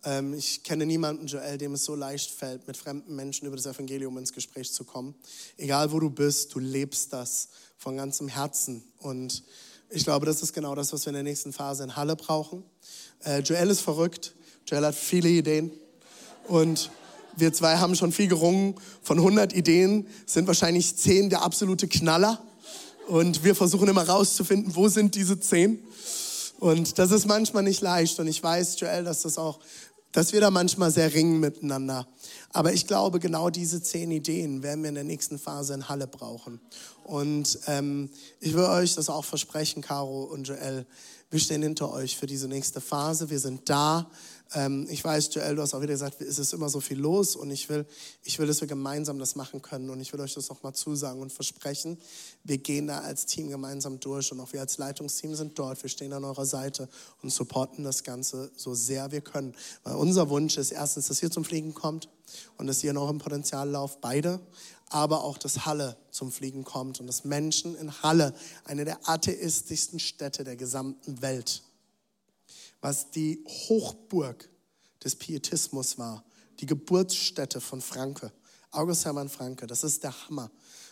Ähm, 0.03 0.35
ich 0.35 0.61
kenne 0.61 0.85
niemanden, 0.85 1.25
Joel, 1.25 1.57
dem 1.57 1.73
es 1.73 1.83
so 1.83 1.95
leicht 1.95 2.29
fällt, 2.29 2.67
mit 2.67 2.77
fremden 2.77 3.15
Menschen 3.15 3.47
über 3.47 3.55
das 3.55 3.65
Evangelium 3.65 4.19
ins 4.19 4.31
Gespräch 4.31 4.71
zu 4.71 4.83
kommen. 4.83 5.15
Egal 5.57 5.91
wo 5.91 5.99
du 5.99 6.11
bist, 6.11 6.53
du 6.53 6.59
lebst 6.59 7.11
das 7.11 7.49
von 7.79 7.97
ganzem 7.97 8.27
Herzen. 8.27 8.83
Und 8.99 9.43
ich 9.89 10.03
glaube, 10.03 10.27
das 10.27 10.43
ist 10.43 10.53
genau 10.53 10.75
das, 10.75 10.93
was 10.93 11.07
wir 11.07 11.09
in 11.09 11.15
der 11.15 11.23
nächsten 11.23 11.53
Phase 11.53 11.83
in 11.83 11.95
Halle 11.95 12.15
brauchen. 12.15 12.63
Äh, 13.25 13.39
Joel 13.39 13.71
ist 13.71 13.81
verrückt. 13.81 14.35
Joel 14.67 14.85
hat 14.85 14.95
viele 14.95 15.29
Ideen. 15.29 15.71
Und 16.47 16.91
wir 17.35 17.53
zwei 17.53 17.77
haben 17.77 17.95
schon 17.95 18.11
viel 18.11 18.27
gerungen. 18.27 18.75
Von 19.01 19.17
100 19.17 19.53
Ideen 19.53 20.07
sind 20.25 20.47
wahrscheinlich 20.47 20.95
10 20.95 21.29
der 21.29 21.41
absolute 21.41 21.87
Knaller. 21.87 22.41
Und 23.07 23.43
wir 23.43 23.55
versuchen 23.55 23.87
immer 23.87 24.07
rauszufinden, 24.07 24.75
wo 24.75 24.87
sind 24.87 25.15
diese 25.15 25.39
10. 25.39 25.79
Und 26.59 26.99
das 26.99 27.11
ist 27.11 27.25
manchmal 27.25 27.63
nicht 27.63 27.81
leicht. 27.81 28.19
Und 28.19 28.27
ich 28.27 28.43
weiß, 28.43 28.79
Joel, 28.79 29.03
dass 29.03 29.21
das 29.21 29.37
auch, 29.37 29.59
dass 30.11 30.33
wir 30.33 30.41
da 30.41 30.51
manchmal 30.51 30.91
sehr 30.91 31.13
ringen 31.13 31.39
miteinander. 31.39 32.07
Aber 32.51 32.73
ich 32.73 32.85
glaube, 32.85 33.19
genau 33.19 33.49
diese 33.49 33.81
zehn 33.81 34.11
Ideen 34.11 34.63
werden 34.63 34.81
wir 34.81 34.89
in 34.89 34.95
der 34.95 35.03
nächsten 35.03 35.39
Phase 35.39 35.73
in 35.73 35.87
Halle 35.87 36.07
brauchen. 36.07 36.59
Und 37.03 37.59
ähm, 37.67 38.09
ich 38.39 38.53
will 38.53 38.65
euch 38.65 38.95
das 38.95 39.09
auch 39.09 39.25
versprechen, 39.25 39.81
Caro 39.81 40.23
und 40.23 40.47
Joel. 40.47 40.85
Wir 41.31 41.39
stehen 41.39 41.61
hinter 41.61 41.93
euch 41.93 42.17
für 42.17 42.25
diese 42.25 42.47
nächste 42.47 42.81
Phase. 42.81 43.29
Wir 43.29 43.39
sind 43.39 43.69
da. 43.69 44.09
Ähm, 44.53 44.87
ich 44.89 45.03
weiß, 45.03 45.33
Joel, 45.35 45.55
du 45.55 45.61
hast 45.61 45.73
auch 45.73 45.81
wieder 45.81 45.93
gesagt, 45.93 46.21
es 46.21 46.39
ist 46.39 46.53
immer 46.53 46.69
so 46.69 46.79
viel 46.79 46.97
los 46.97 47.35
und 47.35 47.51
ich 47.51 47.69
will, 47.69 47.85
ich 48.23 48.39
will, 48.39 48.47
dass 48.47 48.61
wir 48.61 48.67
gemeinsam 48.67 49.19
das 49.19 49.35
machen 49.35 49.61
können 49.61 49.89
und 49.89 49.99
ich 50.01 50.11
will 50.11 50.19
euch 50.21 50.33
das 50.33 50.49
nochmal 50.49 50.73
zusagen 50.73 51.21
und 51.21 51.31
versprechen. 51.31 51.99
Wir 52.43 52.57
gehen 52.57 52.87
da 52.87 52.99
als 52.99 53.27
Team 53.27 53.49
gemeinsam 53.49 53.99
durch 53.99 54.31
und 54.31 54.39
auch 54.39 54.51
wir 54.51 54.61
als 54.61 54.77
Leitungsteam 54.77 55.35
sind 55.35 55.57
dort. 55.59 55.81
Wir 55.83 55.89
stehen 55.89 56.13
an 56.13 56.23
eurer 56.23 56.45
Seite 56.45 56.89
und 57.21 57.31
supporten 57.31 57.83
das 57.83 58.03
Ganze 58.03 58.51
so 58.55 58.73
sehr 58.73 59.11
wir 59.11 59.21
können. 59.21 59.55
Weil 59.83 59.95
unser 59.95 60.29
Wunsch 60.29 60.57
ist 60.57 60.71
erstens, 60.71 61.07
dass 61.07 61.21
ihr 61.21 61.29
zum 61.29 61.45
Fliegen 61.45 61.75
kommt 61.75 62.09
und 62.57 62.65
dass 62.65 62.83
ihr 62.83 62.93
noch 62.93 63.09
im 63.09 63.19
Potenzial 63.19 63.69
lauft, 63.69 64.01
beide, 64.01 64.39
aber 64.89 65.23
auch, 65.23 65.37
dass 65.37 65.67
Halle 65.67 65.95
zum 66.09 66.31
Fliegen 66.31 66.63
kommt 66.63 66.99
und 66.99 67.05
dass 67.05 67.23
Menschen 67.23 67.75
in 67.75 68.01
Halle, 68.01 68.33
eine 68.65 68.85
der 68.85 69.07
atheistischsten 69.07 69.99
Städte 69.99 70.43
der 70.43 70.55
gesamten 70.55 71.21
Welt, 71.21 71.61
was 72.81 73.11
die 73.11 73.43
Hochburg 73.47 74.49
des 75.03 75.15
Pietismus 75.15 75.97
war, 75.97 76.23
die 76.59 76.65
Geburtsstätte 76.65 77.61
von 77.61 77.81
Franke, 77.81 78.31
August 78.71 79.05
Hermann 79.05 79.29
Franke, 79.29 79.67
das 79.67 79.83
ist 79.83 80.03
der 80.03 80.13
Hammer. 80.27 80.51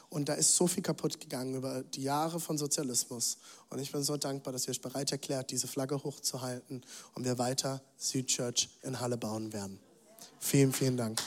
Und 0.09 0.29
da 0.29 0.35
ist 0.35 0.55
so 0.55 0.67
viel 0.67 0.83
kaputt 0.83 1.19
gegangen 1.19 1.55
über 1.55 1.83
die 1.83 2.03
Jahre 2.03 2.39
von 2.39 2.57
Sozialismus. 2.57 3.37
Und 3.69 3.79
ich 3.79 3.91
bin 3.91 4.03
so 4.03 4.15
dankbar, 4.15 4.53
dass 4.53 4.65
ihr 4.65 4.71
euch 4.71 4.81
bereit 4.81 5.11
erklärt, 5.11 5.51
diese 5.51 5.67
Flagge 5.67 6.01
hochzuhalten 6.01 6.81
und 7.13 7.25
wir 7.25 7.37
weiter 7.37 7.81
Südchurch 7.97 8.69
in 8.83 9.01
Halle 9.01 9.17
bauen 9.17 9.51
werden. 9.51 9.79
Vielen, 10.39 10.71
vielen 10.71 10.95
Dank. 10.95 11.21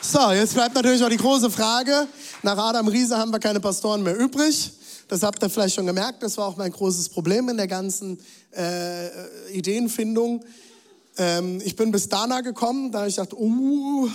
So, 0.00 0.32
jetzt 0.32 0.54
bleibt 0.54 0.74
natürlich 0.74 1.04
auch 1.04 1.08
die 1.08 1.18
große 1.18 1.50
Frage. 1.50 2.08
Nach 2.42 2.56
Adam 2.56 2.88
Riese 2.88 3.18
haben 3.18 3.32
wir 3.32 3.38
keine 3.38 3.60
Pastoren 3.60 4.02
mehr 4.02 4.16
übrig. 4.16 4.72
Das 5.08 5.22
habt 5.22 5.42
ihr 5.42 5.50
vielleicht 5.50 5.74
schon 5.74 5.84
gemerkt. 5.86 6.22
Das 6.22 6.38
war 6.38 6.46
auch 6.46 6.56
mein 6.56 6.72
großes 6.72 7.10
Problem 7.10 7.48
in 7.50 7.58
der 7.58 7.66
ganzen 7.66 8.18
äh, 8.56 9.08
Ideenfindung. 9.52 10.42
Ähm, 11.18 11.60
ich 11.62 11.76
bin 11.76 11.90
bis 11.90 12.08
Dana 12.08 12.40
gekommen, 12.40 12.92
da 12.92 13.06
ich 13.06 13.16
dachte, 13.16 13.36
uh, 13.38 14.06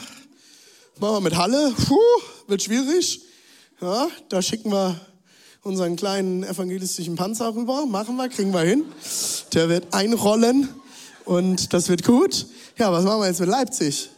machen 1.00 1.16
wir 1.16 1.22
mit 1.22 1.36
Halle, 1.38 1.72
puh, 1.86 2.00
wird 2.48 2.64
schwierig. 2.64 3.22
Ja, 3.80 4.08
da 4.30 4.42
schicken 4.42 4.72
wir 4.72 5.00
unseren 5.62 5.96
kleinen 5.96 6.44
evangelistischen 6.44 7.16
Panzer 7.16 7.54
rüber. 7.54 7.86
Machen 7.86 8.16
wir, 8.16 8.30
kriegen 8.30 8.54
wir 8.54 8.62
hin. 8.62 8.86
Der 9.54 9.70
wird 9.70 9.94
einrollen. 9.94 10.70
Und 11.26 11.74
das 11.74 11.90
wird 11.90 12.04
gut. 12.04 12.48
Ja, 12.78 12.92
was 12.92 13.04
machen 13.04 13.22
wir 13.22 13.28
jetzt 13.28 13.40
mit 13.40 13.50
Leipzig? 13.50 14.10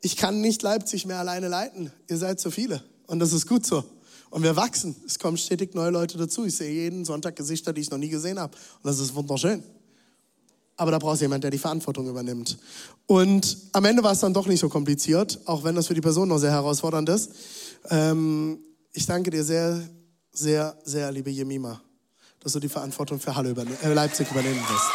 Ich 0.00 0.16
kann 0.16 0.40
nicht 0.40 0.62
Leipzig 0.62 1.06
mehr 1.06 1.18
alleine 1.18 1.48
leiten. 1.48 1.92
Ihr 2.08 2.16
seid 2.16 2.40
zu 2.40 2.50
viele. 2.50 2.82
Und 3.10 3.18
das 3.18 3.32
ist 3.32 3.48
gut 3.48 3.66
so. 3.66 3.82
Und 4.30 4.44
wir 4.44 4.54
wachsen. 4.54 4.94
Es 5.04 5.18
kommen 5.18 5.36
stetig 5.36 5.74
neue 5.74 5.90
Leute 5.90 6.16
dazu. 6.16 6.44
Ich 6.46 6.54
sehe 6.54 6.70
jeden 6.70 7.04
Sonntag 7.04 7.34
Gesichter, 7.34 7.72
die 7.72 7.80
ich 7.80 7.90
noch 7.90 7.98
nie 7.98 8.08
gesehen 8.08 8.38
habe. 8.38 8.56
Und 8.56 8.86
das 8.86 9.00
ist 9.00 9.16
wunderschön. 9.16 9.64
Aber 10.76 10.92
da 10.92 10.98
brauchst 11.00 11.20
du 11.20 11.24
jemanden, 11.24 11.42
der 11.42 11.50
die 11.50 11.58
Verantwortung 11.58 12.08
übernimmt. 12.08 12.56
Und 13.06 13.58
am 13.72 13.84
Ende 13.84 14.04
war 14.04 14.12
es 14.12 14.20
dann 14.20 14.32
doch 14.32 14.46
nicht 14.46 14.60
so 14.60 14.68
kompliziert, 14.68 15.40
auch 15.44 15.64
wenn 15.64 15.74
das 15.74 15.88
für 15.88 15.94
die 15.94 16.00
Person 16.00 16.28
noch 16.28 16.38
sehr 16.38 16.52
herausfordernd 16.52 17.08
ist. 17.08 17.32
Ähm, 17.90 18.60
ich 18.92 19.06
danke 19.06 19.30
dir 19.30 19.42
sehr, 19.42 19.82
sehr, 20.30 20.78
sehr, 20.84 21.10
liebe 21.10 21.30
Jemima, 21.30 21.82
dass 22.38 22.52
du 22.52 22.60
die 22.60 22.68
Verantwortung 22.68 23.18
für 23.18 23.34
Halle 23.34 23.50
überne 23.50 23.72
äh, 23.82 23.92
Leipzig 23.92 24.30
übernehmen 24.30 24.60
wirst. 24.60 24.90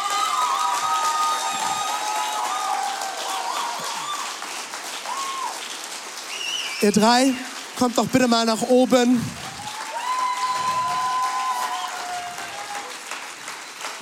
Ihr 6.82 6.92
drei, 6.92 7.34
kommt 7.76 7.98
doch 7.98 8.06
bitte 8.06 8.26
mal 8.26 8.46
nach 8.46 8.62
oben. 8.62 9.20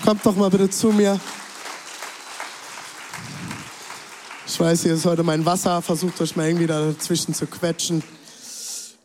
Kommt 0.05 0.25
doch 0.25 0.37
mal 0.37 0.51
bitte 0.51 0.71
zu 0.71 0.89
mir. 0.89 1.19
Ich 4.47 4.61
weiß, 4.61 4.83
hier 4.83 4.95
ist 4.95 5.05
heute 5.05 5.23
mein 5.23 5.45
Wasser. 5.45 5.83
Versucht 5.83 6.21
euch 6.21 6.37
mal 6.37 6.47
irgendwie 6.47 6.67
dazwischen 6.67 7.35
zu 7.35 7.47
quetschen. 7.47 8.03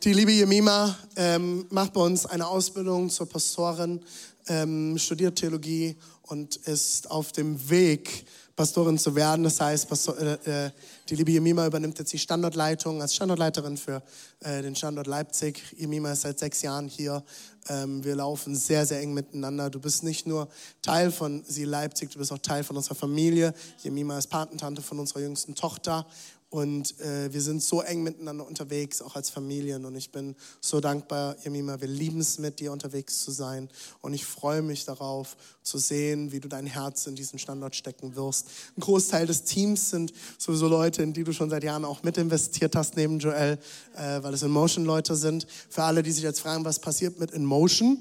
Die 0.03 0.13
liebe 0.13 0.31
Jemima 0.31 0.95
ähm, 1.15 1.65
macht 1.71 1.93
bei 1.93 2.01
uns 2.01 2.25
eine 2.25 2.47
Ausbildung 2.47 3.09
zur 3.09 3.27
Pastorin, 3.27 4.01
ähm, 4.47 4.97
studiert 4.97 5.37
Theologie 5.37 5.97
und 6.21 6.55
ist 6.55 7.09
auf 7.09 7.31
dem 7.31 7.69
Weg, 7.69 8.25
Pastorin 8.59 8.97
zu 8.97 9.15
werden. 9.15 9.45
Das 9.45 9.61
heißt, 9.61 9.87
Pastor, 9.87 10.17
äh, 10.19 10.65
äh, 10.65 10.71
die 11.07 11.15
liebe 11.15 11.31
Jemima 11.31 11.65
übernimmt 11.65 11.97
jetzt 11.97 12.11
die 12.11 12.19
Standortleitung 12.19 13.01
als 13.01 13.15
Standortleiterin 13.15 13.77
für 13.77 14.03
äh, 14.41 14.61
den 14.61 14.75
Standort 14.75 15.07
Leipzig. 15.07 15.63
Jemima 15.77 16.11
ist 16.11 16.23
seit 16.23 16.39
sechs 16.39 16.61
Jahren 16.61 16.89
hier. 16.89 17.23
Ähm, 17.69 18.03
wir 18.03 18.17
laufen 18.17 18.57
sehr, 18.57 18.85
sehr 18.85 18.99
eng 18.99 19.13
miteinander. 19.13 19.69
Du 19.69 19.79
bist 19.79 20.03
nicht 20.03 20.27
nur 20.27 20.49
Teil 20.81 21.09
von 21.09 21.41
Sie 21.47 21.63
Leipzig, 21.63 22.11
du 22.11 22.19
bist 22.19 22.33
auch 22.33 22.39
Teil 22.39 22.65
von 22.65 22.75
unserer 22.75 22.95
Familie. 22.95 23.53
Jemima 23.81 24.17
ist 24.17 24.27
Patentante 24.27 24.81
von 24.81 24.99
unserer 24.99 25.21
jüngsten 25.21 25.55
Tochter 25.55 26.05
und 26.49 26.99
äh, 26.99 27.31
wir 27.31 27.41
sind 27.41 27.61
so 27.61 27.81
eng 27.81 28.01
miteinander 28.01 28.45
unterwegs, 28.45 29.03
auch 29.03 29.15
als 29.15 29.29
Familien. 29.29 29.85
Und 29.85 29.95
ich 29.95 30.11
bin 30.11 30.35
so 30.61 30.79
dankbar, 30.79 31.35
Jemima, 31.43 31.79
wir 31.79 31.87
lieben 31.87 32.21
es, 32.21 32.39
mit 32.39 32.59
dir 32.59 32.71
unterwegs 32.71 33.23
zu 33.23 33.29
sein. 33.29 33.69
Und 34.01 34.15
ich 34.15 34.25
freue 34.25 34.63
mich 34.63 34.83
darauf, 34.83 35.37
zu 35.61 35.77
sehen, 35.77 36.31
wie 36.31 36.39
du 36.39 36.47
dein 36.47 36.65
Herz 36.65 37.05
in 37.05 37.15
diesen 37.15 37.37
Standort 37.37 37.75
stecken 37.75 38.15
wirst. 38.15 38.47
Ein 38.75 38.81
Großteil 38.81 39.27
des 39.27 39.43
Teams 39.43 39.91
sind 39.91 40.11
sowieso 40.39 40.67
Leute, 40.67 41.03
in 41.03 41.13
die 41.13 41.23
du 41.23 41.33
schon 41.33 41.51
seit 41.51 41.63
Jahren 41.63 41.85
auch 41.85 42.01
mit 42.01 42.17
investiert 42.17 42.75
hast, 42.75 42.97
neben 42.97 43.19
Joel, 43.19 43.59
äh, 43.95 44.23
weil 44.23 44.33
es 44.33 44.41
In-Motion-Leute 44.41 45.15
sind. 45.15 45.45
Für 45.69 45.83
alle, 45.83 46.01
die 46.01 46.11
sich 46.11 46.23
jetzt 46.23 46.39
fragen, 46.39 46.65
was 46.65 46.79
passiert 46.79 47.19
mit 47.19 47.29
In-Motion? 47.29 47.99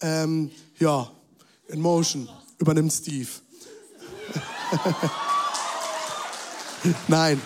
Ähm, 0.00 0.50
ja, 0.78 1.12
In-Motion 1.68 2.26
übernimmt 2.56 2.94
Steve. 2.94 3.28
Nein, 7.08 7.40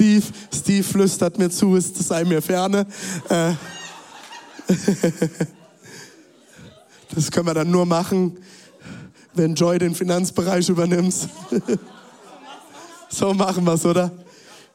Steve, 0.00 0.24
Steve 0.50 0.82
flüstert 0.82 1.36
mir 1.36 1.50
zu, 1.50 1.76
es 1.76 1.92
sei 1.94 2.24
mir 2.24 2.40
ferne. 2.40 2.86
Äh, 3.28 3.52
das 7.14 7.30
können 7.30 7.46
wir 7.46 7.52
dann 7.52 7.70
nur 7.70 7.84
machen, 7.84 8.38
wenn 9.34 9.54
Joy 9.54 9.78
den 9.78 9.94
Finanzbereich 9.94 10.70
übernimmt. 10.70 11.14
so 13.10 13.34
machen 13.34 13.62
wir 13.62 13.74
es, 13.74 13.84
oder? 13.84 14.10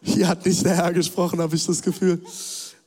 Hier 0.03 0.27
hat 0.27 0.45
nicht 0.45 0.63
der 0.63 0.75
Herr 0.75 0.93
gesprochen, 0.93 1.41
habe 1.41 1.55
ich 1.55 1.65
das 1.65 1.81
Gefühl. 1.81 2.21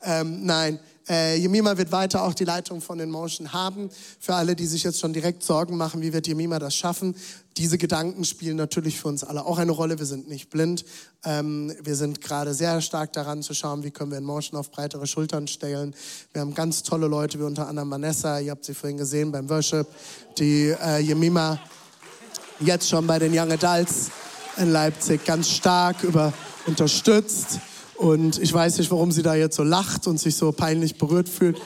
Ähm, 0.05 0.47
nein, 0.47 0.79
äh, 1.09 1.37
Jemima 1.37 1.77
wird 1.79 1.91
weiter 1.91 2.23
auch 2.23 2.35
die 2.35 2.45
Leitung 2.45 2.81
von 2.81 2.99
den 2.99 3.11
Motion 3.11 3.53
haben. 3.53 3.91
Für 4.21 4.35
alle, 4.35 4.55
die 4.55 4.67
sich 4.67 4.83
jetzt 4.83 5.01
schon 5.01 5.13
direkt 5.13 5.43
Sorgen 5.43 5.77
machen, 5.77 6.03
wie 6.03 6.13
wird 6.13 6.27
Jemima 6.27 6.59
das 6.59 6.75
schaffen? 6.75 7.15
Diese 7.57 7.79
Gedanken 7.79 8.25
spielen 8.25 8.57
natürlich 8.57 9.01
für 9.01 9.09
uns 9.09 9.25
alle 9.25 9.45
auch 9.45 9.59
eine 9.59 9.73
Rolle. 9.73 9.99
Wir 9.99 10.07
sind 10.07 10.29
nicht 10.29 10.51
blind. 10.51 10.85
Ähm, 11.25 11.73
wir 11.83 11.97
sind 11.97 12.21
gerade 12.21 12.55
sehr 12.55 12.81
stark 12.81 13.13
daran 13.13 13.43
zu 13.43 13.55
schauen, 13.55 13.83
wie 13.83 13.91
können 13.91 14.11
wir 14.11 14.19
in 14.19 14.25
Motion 14.25 14.59
auf 14.59 14.71
breitere 14.71 15.07
Schultern 15.07 15.49
stellen. 15.49 15.95
Wir 16.33 16.43
haben 16.43 16.55
ganz 16.55 16.83
tolle 16.83 17.09
Leute, 17.09 17.39
wie 17.39 17.45
unter 17.45 17.67
anderem 17.67 17.91
Vanessa, 17.91 18.39
ihr 18.39 18.51
habt 18.51 18.65
sie 18.65 18.75
vorhin 18.75 18.99
gesehen 18.99 19.33
beim 19.33 19.49
Worship, 19.49 19.87
die 20.39 20.75
äh, 20.81 20.99
Jemima 20.99 21.59
jetzt 22.61 22.89
schon 22.89 23.07
bei 23.07 23.19
den 23.19 23.37
Young 23.37 23.51
Adults 23.51 24.11
in 24.57 24.73
Leipzig 24.73 25.25
ganz 25.25 25.49
stark 25.49 26.03
über 26.03 26.33
unterstützt. 26.67 27.61
Und 27.99 28.39
ich 28.39 28.53
weiß 28.53 28.79
nicht, 28.79 28.93
warum 28.93 29.11
sie 29.11 29.23
da 29.23 29.35
jetzt 29.35 29.57
so 29.57 29.65
lacht 29.65 30.07
und 30.07 30.21
sich 30.21 30.37
so 30.37 30.53
peinlich 30.53 30.99
berührt 30.99 31.29
fühlt. 31.29 31.61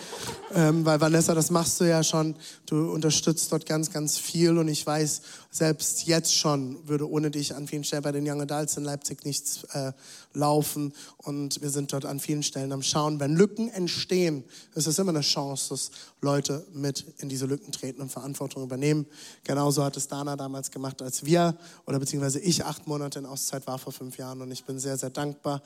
Ähm, 0.54 0.84
weil 0.86 0.98
Vanessa, 0.98 1.34
das 1.34 1.50
machst 1.50 1.78
du 1.78 1.84
ja 1.84 2.02
schon. 2.02 2.34
Du 2.64 2.90
unterstützt 2.90 3.52
dort 3.52 3.66
ganz, 3.66 3.90
ganz 3.90 4.16
viel. 4.16 4.56
Und 4.56 4.68
ich 4.68 4.86
weiß, 4.86 5.20
selbst 5.52 6.04
jetzt 6.06 6.34
schon 6.34 6.88
würde 6.88 7.08
ohne 7.08 7.30
dich 7.30 7.54
an 7.54 7.68
vielen 7.68 7.84
Stellen 7.84 8.02
bei 8.02 8.10
den 8.10 8.26
Young 8.26 8.40
Adults 8.40 8.78
in 8.78 8.84
Leipzig 8.84 9.22
nichts 9.26 9.64
äh, 9.74 9.92
laufen. 10.32 10.94
Und 11.18 11.60
wir 11.60 11.68
sind 11.68 11.92
dort 11.92 12.06
an 12.06 12.20
vielen 12.20 12.42
Stellen 12.42 12.72
am 12.72 12.82
Schauen. 12.82 13.20
Wenn 13.20 13.36
Lücken 13.36 13.68
entstehen, 13.68 14.44
ist 14.74 14.86
es 14.86 14.98
immer 14.98 15.10
eine 15.10 15.20
Chance, 15.20 15.68
dass 15.68 15.90
Leute 16.22 16.64
mit 16.72 17.04
in 17.18 17.28
diese 17.28 17.44
Lücken 17.44 17.70
treten 17.70 18.00
und 18.00 18.10
Verantwortung 18.10 18.62
übernehmen. 18.62 19.04
Genauso 19.44 19.84
hat 19.84 19.98
es 19.98 20.08
Dana 20.08 20.36
damals 20.36 20.70
gemacht, 20.70 21.02
als 21.02 21.26
wir 21.26 21.54
oder 21.84 21.98
beziehungsweise 21.98 22.40
ich 22.40 22.64
acht 22.64 22.86
Monate 22.86 23.18
in 23.18 23.26
Auszeit 23.26 23.66
war 23.66 23.78
vor 23.78 23.92
fünf 23.92 24.16
Jahren. 24.16 24.40
Und 24.40 24.50
ich 24.50 24.64
bin 24.64 24.78
sehr, 24.78 24.96
sehr 24.96 25.10
dankbar, 25.10 25.62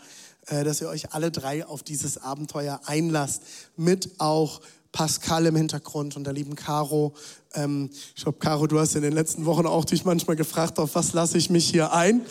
äh, 0.46 0.64
dass 0.64 0.80
ihr 0.80 0.88
euch 0.88 1.12
alle 1.12 1.30
drei 1.30 1.64
auf 1.64 1.84
dieses 1.84 2.18
Abenteuer 2.18 2.80
einlasst. 2.86 3.42
Mit 3.76 4.18
auch 4.18 4.60
Pascal 4.96 5.44
im 5.44 5.56
Hintergrund 5.56 6.16
und 6.16 6.24
der 6.24 6.32
lieben 6.32 6.54
Caro. 6.54 7.12
Ähm, 7.52 7.90
ich 8.16 8.22
glaube, 8.22 8.38
Caro, 8.38 8.66
du 8.66 8.80
hast 8.80 8.94
in 8.96 9.02
den 9.02 9.12
letzten 9.12 9.44
Wochen 9.44 9.66
auch 9.66 9.84
dich 9.84 10.06
manchmal 10.06 10.36
gefragt, 10.36 10.78
auf 10.78 10.94
was 10.94 11.12
lasse 11.12 11.36
ich 11.36 11.50
mich 11.50 11.68
hier 11.68 11.92
ein. 11.92 12.22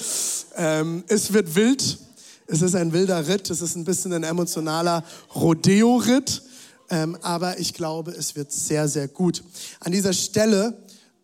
Ähm, 0.56 1.04
es 1.08 1.32
wird 1.32 1.54
wild. 1.54 2.00
Es 2.48 2.64
ist 2.64 2.74
ein 2.74 2.92
wilder 2.92 3.28
Ritt. 3.28 3.52
Es 3.52 3.62
ist 3.62 3.76
ein 3.76 3.84
bisschen 3.84 4.14
ein 4.14 4.24
emotionaler 4.24 5.04
Rodeo-Ritt. 5.36 6.42
Ähm, 6.90 7.16
aber 7.22 7.60
ich 7.60 7.76
glaube, 7.76 8.10
es 8.10 8.36
wird 8.36 8.52
sehr, 8.52 8.88
sehr 8.88 9.10
gut. 9.10 9.44
An 9.80 9.92
dieser 9.92 10.14
Stelle 10.14 10.76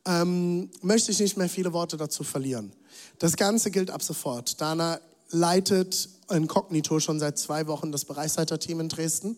ähm, 0.06 0.70
möchte 0.84 1.12
ich 1.12 1.20
nicht 1.20 1.38
mehr 1.38 1.50
viele 1.50 1.74
Worte 1.74 1.98
dazu 1.98 2.24
verlieren. 2.24 2.72
Das 3.18 3.36
Ganze 3.36 3.72
gilt 3.72 3.90
ab 3.90 4.04
sofort. 4.04 4.62
Dana 4.62 5.00
leitet 5.32 6.08
inkognito 6.30 7.00
schon 7.00 7.20
seit 7.20 7.40
zwei 7.40 7.66
Wochen 7.66 7.92
das 7.92 8.06
Bereichsleiterteam 8.06 8.82
in 8.82 8.90
Dresden. 8.90 9.38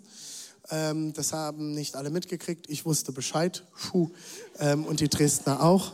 Ähm, 0.69 1.13
das 1.13 1.33
haben 1.33 1.73
nicht 1.73 1.95
alle 1.95 2.09
mitgekriegt. 2.09 2.69
Ich 2.69 2.85
wusste 2.85 3.11
Bescheid. 3.11 3.63
Ähm, 4.59 4.85
und 4.85 4.99
die 4.99 5.09
Dresdner 5.09 5.63
auch. 5.63 5.93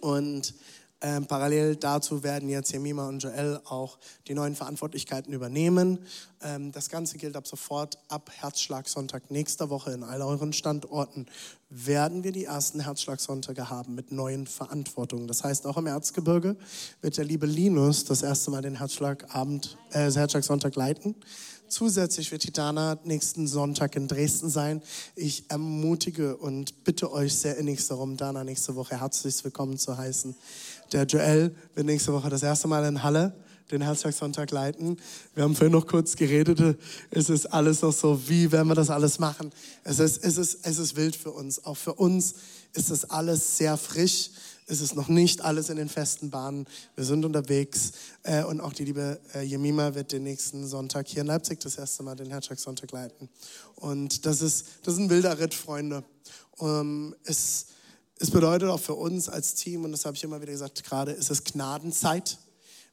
Und 0.00 0.54
ähm, 1.02 1.24
parallel 1.26 1.76
dazu 1.76 2.22
werden 2.22 2.50
jetzt 2.50 2.72
Jemima 2.72 3.08
und 3.08 3.22
Joel 3.22 3.58
auch 3.64 3.98
die 4.28 4.34
neuen 4.34 4.54
Verantwortlichkeiten 4.54 5.32
übernehmen. 5.32 5.98
Ähm, 6.42 6.72
das 6.72 6.90
Ganze 6.90 7.16
gilt 7.16 7.36
ab 7.36 7.46
sofort. 7.46 7.98
Ab 8.08 8.30
Herzschlagsonntag 8.30 9.30
nächster 9.30 9.70
Woche 9.70 9.92
in 9.92 10.02
all 10.02 10.20
euren 10.20 10.52
Standorten 10.52 11.24
werden 11.70 12.22
wir 12.22 12.32
die 12.32 12.44
ersten 12.44 12.80
Herzschlagsonntage 12.80 13.70
haben 13.70 13.94
mit 13.94 14.12
neuen 14.12 14.46
Verantwortungen. 14.46 15.26
Das 15.26 15.42
heißt, 15.42 15.66
auch 15.66 15.78
im 15.78 15.86
Erzgebirge 15.86 16.56
wird 17.00 17.16
der 17.16 17.24
liebe 17.24 17.46
Linus 17.46 18.04
das 18.04 18.22
erste 18.22 18.50
Mal 18.50 18.60
den 18.60 18.76
Herzschlagabend, 18.76 19.78
äh, 19.92 20.10
Herzschlagsonntag 20.12 20.76
leiten. 20.76 21.14
Zusätzlich 21.70 22.32
wird 22.32 22.42
Titana 22.42 22.98
nächsten 23.04 23.46
Sonntag 23.46 23.94
in 23.94 24.08
Dresden 24.08 24.50
sein. 24.50 24.82
Ich 25.14 25.44
ermutige 25.50 26.36
und 26.36 26.82
bitte 26.82 27.12
euch 27.12 27.32
sehr 27.32 27.56
innigst 27.58 27.92
darum, 27.92 28.16
Dana 28.16 28.42
nächste 28.42 28.74
Woche 28.74 28.98
herzlich 28.98 29.44
willkommen 29.44 29.78
zu 29.78 29.96
heißen. 29.96 30.34
Der 30.90 31.04
Joel 31.04 31.54
wird 31.76 31.86
nächste 31.86 32.12
Woche 32.12 32.28
das 32.28 32.42
erste 32.42 32.66
Mal 32.66 32.84
in 32.86 33.04
Halle 33.04 33.34
den 33.70 33.82
Herzschlagsonntag 33.82 34.50
leiten. 34.50 34.96
Wir 35.36 35.44
haben 35.44 35.54
vorhin 35.54 35.70
noch 35.70 35.86
kurz 35.86 36.16
geredet. 36.16 36.76
Es 37.12 37.30
ist 37.30 37.46
alles 37.46 37.82
noch 37.82 37.92
so, 37.92 38.20
wie 38.28 38.50
werden 38.50 38.66
wir 38.66 38.74
das 38.74 38.90
alles 38.90 39.20
machen? 39.20 39.52
Es 39.84 40.00
ist, 40.00 40.24
es 40.24 40.38
ist, 40.38 40.66
es 40.66 40.78
ist 40.78 40.96
wild 40.96 41.14
für 41.14 41.30
uns. 41.30 41.64
Auch 41.64 41.76
für 41.76 41.94
uns 41.94 42.34
ist 42.74 42.90
das 42.90 43.08
alles 43.08 43.58
sehr 43.58 43.76
frisch 43.76 44.30
ist 44.70 44.80
es 44.80 44.94
noch 44.94 45.08
nicht 45.08 45.42
alles 45.42 45.68
in 45.68 45.76
den 45.76 45.88
festen 45.88 46.30
Bahnen. 46.30 46.66
Wir 46.94 47.04
sind 47.04 47.24
unterwegs 47.24 47.92
äh, 48.22 48.44
und 48.44 48.60
auch 48.60 48.72
die 48.72 48.84
liebe 48.84 49.20
äh, 49.34 49.42
Jemima 49.42 49.94
wird 49.94 50.12
den 50.12 50.22
nächsten 50.22 50.66
Sonntag 50.66 51.08
hier 51.08 51.22
in 51.22 51.26
Leipzig 51.26 51.60
das 51.60 51.76
erste 51.76 52.02
Mal 52.02 52.14
den 52.14 52.30
Herzschlagssonntag 52.30 52.92
leiten. 52.92 53.28
Und 53.76 54.24
das 54.26 54.42
ist, 54.42 54.66
das 54.84 54.94
ist 54.94 55.00
ein 55.00 55.10
wilder 55.10 55.38
Ritt, 55.38 55.54
Freunde. 55.54 56.04
Um, 56.56 57.14
es, 57.24 57.66
es 58.18 58.30
bedeutet 58.30 58.68
auch 58.68 58.80
für 58.80 58.94
uns 58.94 59.28
als 59.28 59.54
Team, 59.54 59.84
und 59.84 59.92
das 59.92 60.04
habe 60.04 60.16
ich 60.16 60.22
immer 60.22 60.40
wieder 60.40 60.52
gesagt, 60.52 60.84
gerade 60.84 61.12
ist 61.12 61.30
es 61.30 61.42
Gnadenzeit. 61.42 62.38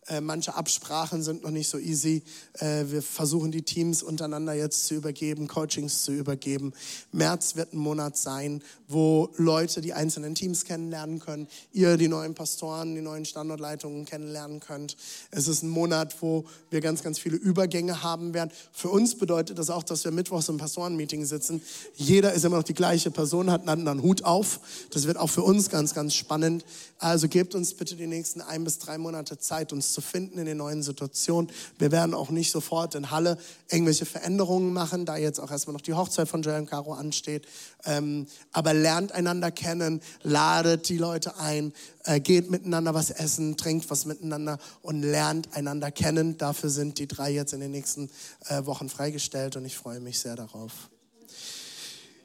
Äh, 0.09 0.21
manche 0.21 0.55
Absprachen 0.55 1.21
sind 1.21 1.43
noch 1.43 1.51
nicht 1.51 1.67
so 1.67 1.77
easy. 1.77 2.23
Äh, 2.53 2.85
wir 2.87 3.01
versuchen 3.01 3.51
die 3.51 3.63
Teams 3.63 4.03
untereinander 4.03 4.53
jetzt 4.53 4.87
zu 4.87 4.95
übergeben, 4.95 5.47
Coachings 5.47 6.03
zu 6.03 6.13
übergeben. 6.13 6.73
März 7.11 7.57
wird 7.57 7.73
ein 7.73 7.77
Monat 7.77 8.15
sein, 8.15 8.61
wo 8.87 9.29
Leute 9.35 9.81
die 9.81 9.93
einzelnen 9.93 10.33
Teams 10.33 10.63
kennenlernen 10.63 11.19
können, 11.19 11.47
ihr 11.73 11.97
die 11.97 12.07
neuen 12.07 12.35
Pastoren, 12.35 12.95
die 12.95 13.01
neuen 13.01 13.25
Standortleitungen 13.25 14.05
kennenlernen 14.05 14.61
könnt. 14.61 14.95
Es 15.29 15.49
ist 15.49 15.63
ein 15.63 15.69
Monat, 15.69 16.15
wo 16.21 16.45
wir 16.69 16.79
ganz, 16.79 17.03
ganz 17.03 17.19
viele 17.19 17.35
Übergänge 17.35 18.01
haben 18.01 18.33
werden. 18.33 18.51
Für 18.71 18.89
uns 18.89 19.15
bedeutet 19.15 19.59
das 19.59 19.69
auch, 19.69 19.83
dass 19.83 20.05
wir 20.05 20.11
mittwochs 20.11 20.47
im 20.47 20.57
Pastorenmeeting 20.57 21.25
sitzen. 21.25 21.61
Jeder 21.95 22.31
ist 22.31 22.45
immer 22.45 22.57
noch 22.57 22.63
die 22.63 22.73
gleiche 22.73 23.11
Person, 23.11 23.51
hat 23.51 23.61
einen 23.61 23.69
anderen 23.69 24.01
Hut 24.03 24.23
auf. 24.23 24.61
Das 24.91 25.05
wird 25.05 25.17
auch 25.17 25.29
für 25.29 25.43
uns 25.43 25.69
ganz, 25.69 25.93
ganz 25.93 26.15
spannend. 26.15 26.63
Also 26.97 27.27
gebt 27.27 27.55
uns 27.55 27.73
bitte 27.73 27.97
die 27.97 28.07
nächsten 28.07 28.39
ein 28.39 28.63
bis 28.63 28.79
drei 28.79 28.97
Monate 28.97 29.37
Zeit, 29.37 29.73
uns 29.73 29.96
zu 29.97 30.01
finden 30.01 30.37
in 30.37 30.45
den 30.45 30.57
neuen 30.57 30.83
Situationen. 30.83 31.49
Wir 31.79 31.91
werden 31.91 32.13
auch 32.13 32.29
nicht 32.29 32.51
sofort 32.51 32.93
in 32.93 33.09
Halle 33.09 33.35
irgendwelche 33.67 34.05
Veränderungen 34.05 34.71
machen, 34.71 35.07
da 35.07 35.17
jetzt 35.17 35.39
auch 35.39 35.49
erstmal 35.49 35.73
noch 35.73 35.81
die 35.81 35.95
Hochzeit 35.95 36.27
von 36.27 36.43
Joel 36.43 36.59
und 36.59 36.69
Caro 36.69 36.93
ansteht. 36.93 37.47
Ähm, 37.83 38.27
aber 38.51 38.75
lernt 38.75 39.11
einander 39.11 39.49
kennen, 39.49 40.01
ladet 40.21 40.87
die 40.89 40.99
Leute 40.99 41.39
ein, 41.39 41.73
äh, 42.03 42.19
geht 42.19 42.51
miteinander 42.51 42.93
was 42.93 43.09
essen, 43.09 43.57
trinkt 43.57 43.89
was 43.89 44.05
miteinander 44.05 44.59
und 44.83 45.01
lernt 45.01 45.55
einander 45.55 45.89
kennen. 45.89 46.37
Dafür 46.37 46.69
sind 46.69 46.99
die 46.99 47.07
drei 47.07 47.31
jetzt 47.31 47.53
in 47.53 47.59
den 47.59 47.71
nächsten 47.71 48.11
äh, 48.49 48.67
Wochen 48.67 48.89
freigestellt 48.89 49.55
und 49.55 49.65
ich 49.65 49.75
freue 49.75 49.99
mich 49.99 50.19
sehr 50.19 50.35
darauf. 50.35 50.71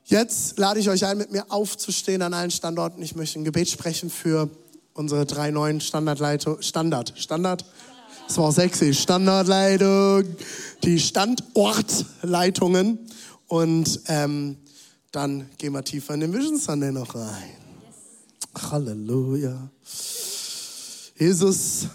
Jetzt 0.05 0.59
lade 0.59 0.79
ich 0.79 0.91
euch 0.91 1.07
ein, 1.07 1.17
mit 1.17 1.33
mir 1.33 1.51
aufzustehen 1.51 2.21
an 2.21 2.35
allen 2.35 2.51
Standorten. 2.51 3.01
Ich 3.01 3.17
möchte 3.17 3.41
ein 3.41 3.45
Gebet 3.45 3.71
sprechen 3.71 4.11
für 4.11 4.51
unsere 4.95 5.27
drei 5.27 5.51
neuen 5.51 5.81
Standardleitung, 5.81 6.63
Standard, 6.63 7.13
Standard, 7.17 7.65
das 8.29 8.39
war 8.39 8.53
sexy, 8.53 8.95
Standardleitung, 8.95 10.25
die 10.83 10.99
Standortleitungen 10.99 12.99
und 13.49 14.01
ähm, 14.07 14.57
dann 15.11 15.51
gehen 15.59 15.75
wir 15.75 15.85
tiefer 15.85 16.15
in 16.15 16.21
den 16.21 16.33
Vision 16.33 16.59
Sunday 16.59 16.93
noch 16.93 17.15
rein. 17.15 17.57
Halleluja. 18.71 19.69
Jesus, 21.19 21.89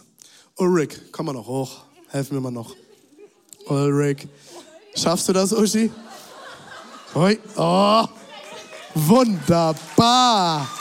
Ulrich, 0.58 1.00
komm 1.12 1.28
mal 1.28 1.34
noch 1.34 1.48
hoch, 1.48 1.86
helfen 2.10 2.36
wir 2.36 2.42
mal 2.42 2.52
noch. 2.52 2.76
Ulrich, 3.66 4.28
schaffst 4.96 5.30
du 5.30 5.34
das, 5.34 5.52
Uschi? 5.52 5.92
Oi. 7.16 7.40
Oh, 7.56 8.06
wunderbar. 8.94 10.77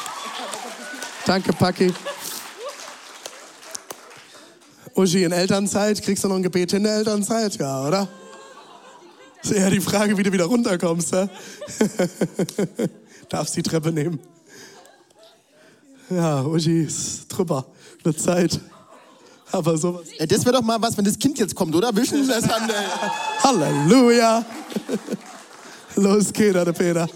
Danke, 1.27 1.53
Paki. 1.53 1.93
Uschi, 4.95 5.25
in 5.25 5.33
Elternzeit, 5.33 6.01
kriegst 6.01 6.23
du 6.23 6.29
noch 6.29 6.37
ein 6.37 6.43
Gebet 6.45 6.73
in 6.73 6.85
der 6.85 6.99
Elternzeit? 6.99 7.57
Ja, 7.57 7.85
oder? 7.85 8.09
Ist 9.43 9.51
eher 9.51 9.69
die 9.69 9.81
Frage, 9.81 10.17
wie 10.17 10.23
du 10.23 10.33
wieder 10.33 10.45
runterkommst. 10.45 11.13
Ja? 11.13 11.29
Darfst 13.29 13.57
die 13.57 13.63
Treppe 13.63 13.91
nehmen. 13.91 14.21
Ja, 16.11 16.43
Uschi 16.45 16.85
ist 16.85 17.27
drüber. 17.27 17.67
Eine 18.05 18.15
Zeit. 18.15 18.61
Aber 19.51 19.77
sowas. 19.77 20.07
Das 20.29 20.45
wäre 20.45 20.53
doch 20.53 20.63
mal 20.63 20.81
was, 20.81 20.97
wenn 20.97 21.05
das 21.05 21.19
Kind 21.19 21.41
jetzt 21.41 21.57
kommt, 21.57 21.75
oder? 21.75 21.95
Wischen 21.97 22.27
das 22.29 22.45
an. 22.45 22.71
Halleluja. 23.43 24.45
Los 25.97 26.33
geht's, 26.33 26.53
der 26.53 26.73
Peter. 26.73 27.09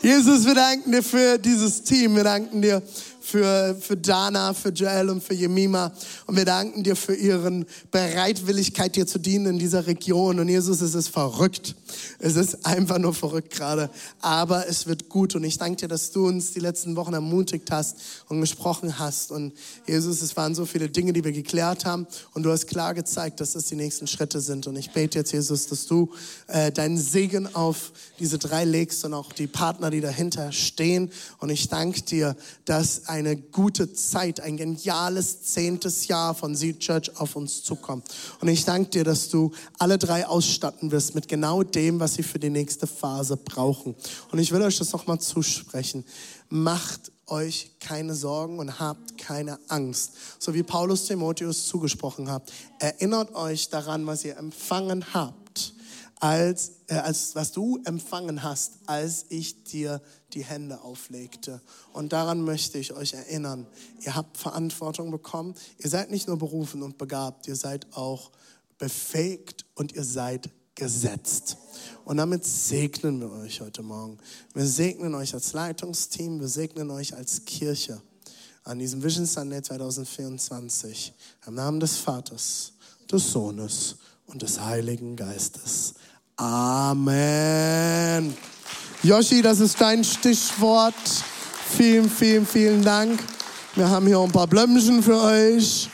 Jesus, 0.00 0.46
wir 0.46 0.54
danken 0.54 0.90
dir 0.90 1.02
für 1.02 1.38
dieses 1.38 1.82
Team. 1.82 2.16
Wir 2.16 2.24
danken 2.24 2.62
dir 2.62 2.82
für, 3.22 3.76
für 3.80 3.96
Dana, 3.96 4.52
für 4.52 4.70
Joel 4.70 5.08
und 5.08 5.22
für 5.22 5.34
Jemima. 5.34 5.92
Und 6.26 6.36
wir 6.36 6.44
danken 6.44 6.82
dir 6.82 6.96
für 6.96 7.14
ihren 7.14 7.66
Bereitwilligkeit, 7.90 8.96
dir 8.96 9.06
zu 9.06 9.18
dienen 9.18 9.46
in 9.46 9.58
dieser 9.58 9.86
Region. 9.86 10.40
Und 10.40 10.48
Jesus, 10.48 10.80
es 10.80 10.94
ist 10.94 11.08
verrückt. 11.08 11.76
Es 12.18 12.36
ist 12.36 12.66
einfach 12.66 12.98
nur 12.98 13.14
verrückt 13.14 13.52
gerade. 13.52 13.90
Aber 14.20 14.68
es 14.68 14.86
wird 14.86 15.08
gut. 15.08 15.34
Und 15.36 15.44
ich 15.44 15.56
danke 15.58 15.76
dir, 15.76 15.88
dass 15.88 16.10
du 16.10 16.26
uns 16.26 16.52
die 16.52 16.60
letzten 16.60 16.96
Wochen 16.96 17.14
ermutigt 17.14 17.70
hast 17.70 17.96
und 18.28 18.40
gesprochen 18.40 18.98
hast. 18.98 19.30
Und 19.30 19.52
Jesus, 19.86 20.20
es 20.20 20.36
waren 20.36 20.54
so 20.54 20.66
viele 20.66 20.88
Dinge, 20.88 21.12
die 21.12 21.22
wir 21.22 21.32
geklärt 21.32 21.84
haben. 21.84 22.06
Und 22.34 22.42
du 22.42 22.50
hast 22.50 22.66
klar 22.66 22.92
gezeigt, 22.92 23.40
dass 23.40 23.52
das 23.52 23.66
die 23.66 23.76
nächsten 23.76 24.08
Schritte 24.08 24.40
sind. 24.40 24.66
Und 24.66 24.76
ich 24.76 24.90
bete 24.90 25.18
jetzt, 25.18 25.32
Jesus, 25.32 25.68
dass 25.68 25.86
du 25.86 26.10
äh, 26.48 26.72
deinen 26.72 26.98
Segen 26.98 27.54
auf 27.54 27.92
diese 28.18 28.38
drei 28.38 28.64
legst 28.64 29.04
und 29.04 29.14
auch 29.14 29.32
die 29.32 29.46
Partner, 29.46 29.90
die 29.90 30.00
dahinter 30.00 30.50
stehen. 30.50 31.10
Und 31.38 31.50
ich 31.50 31.68
danke 31.68 32.02
dir, 32.02 32.36
dass 32.64 33.08
eine 33.12 33.36
gute 33.36 33.92
Zeit, 33.92 34.40
ein 34.40 34.56
geniales 34.56 35.42
zehntes 35.42 36.08
Jahr 36.08 36.34
von 36.34 36.56
Seed 36.56 36.80
Church 36.80 37.14
auf 37.16 37.36
uns 37.36 37.62
zukommt. 37.62 38.08
Und 38.40 38.48
ich 38.48 38.64
danke 38.64 38.88
dir, 38.88 39.04
dass 39.04 39.28
du 39.28 39.52
alle 39.78 39.98
drei 39.98 40.26
ausstatten 40.26 40.90
wirst 40.92 41.14
mit 41.14 41.28
genau 41.28 41.62
dem, 41.62 42.00
was 42.00 42.14
sie 42.14 42.22
für 42.22 42.38
die 42.38 42.48
nächste 42.48 42.86
Phase 42.86 43.36
brauchen. 43.36 43.94
Und 44.30 44.38
ich 44.38 44.50
will 44.50 44.62
euch 44.62 44.78
das 44.78 44.92
nochmal 44.92 45.20
zusprechen. 45.20 46.04
Macht 46.48 47.12
euch 47.26 47.72
keine 47.80 48.14
Sorgen 48.14 48.58
und 48.58 48.80
habt 48.80 49.18
keine 49.18 49.58
Angst. 49.68 50.12
So 50.38 50.54
wie 50.54 50.62
Paulus 50.62 51.04
Timotheus 51.04 51.66
zugesprochen 51.66 52.30
hat. 52.30 52.50
Erinnert 52.78 53.34
euch 53.34 53.68
daran, 53.68 54.06
was 54.06 54.24
ihr 54.24 54.38
empfangen 54.38 55.12
habt 55.12 55.74
als, 56.22 56.72
äh, 56.86 56.94
als 56.94 57.34
was 57.34 57.52
du 57.52 57.78
empfangen 57.84 58.42
hast, 58.42 58.78
als 58.86 59.26
ich 59.28 59.64
dir 59.64 60.00
die 60.34 60.44
Hände 60.44 60.82
auflegte. 60.82 61.60
Und 61.92 62.12
daran 62.12 62.42
möchte 62.42 62.78
ich 62.78 62.92
euch 62.92 63.14
erinnern. 63.14 63.66
Ihr 64.00 64.14
habt 64.14 64.36
Verantwortung 64.36 65.10
bekommen. 65.10 65.54
Ihr 65.78 65.90
seid 65.90 66.10
nicht 66.10 66.28
nur 66.28 66.38
berufen 66.38 66.82
und 66.82 66.98
begabt, 66.98 67.46
ihr 67.48 67.56
seid 67.56 67.86
auch 67.96 68.30
befähigt 68.78 69.64
und 69.74 69.92
ihr 69.92 70.04
seid 70.04 70.50
gesetzt. 70.74 71.56
Und 72.04 72.16
damit 72.16 72.44
segnen 72.44 73.20
wir 73.20 73.30
euch 73.32 73.60
heute 73.60 73.82
Morgen. 73.82 74.18
Wir 74.54 74.66
segnen 74.66 75.14
euch 75.14 75.34
als 75.34 75.52
Leitungsteam, 75.52 76.40
wir 76.40 76.48
segnen 76.48 76.90
euch 76.90 77.14
als 77.14 77.44
Kirche 77.44 78.00
an 78.64 78.78
diesem 78.78 79.02
Vision 79.02 79.26
Sunday 79.26 79.62
2024. 79.62 81.12
Im 81.46 81.54
Namen 81.54 81.80
des 81.80 81.96
Vaters, 81.96 82.72
des 83.10 83.32
Sohnes 83.32 83.96
und 84.26 84.42
des 84.42 84.60
Heiligen 84.60 85.16
Geistes. 85.16 85.94
Amen. 86.36 88.34
Yoshi, 89.04 89.42
das 89.42 89.58
ist 89.58 89.80
dein 89.80 90.04
Stichwort. 90.04 90.94
Vielen, 91.76 92.08
vielen, 92.08 92.46
vielen 92.46 92.84
Dank. 92.84 93.18
Wir 93.74 93.90
haben 93.90 94.06
hier 94.06 94.20
ein 94.20 94.30
paar 94.30 94.46
Blömchen 94.46 95.02
für 95.02 95.20
euch. 95.20 95.90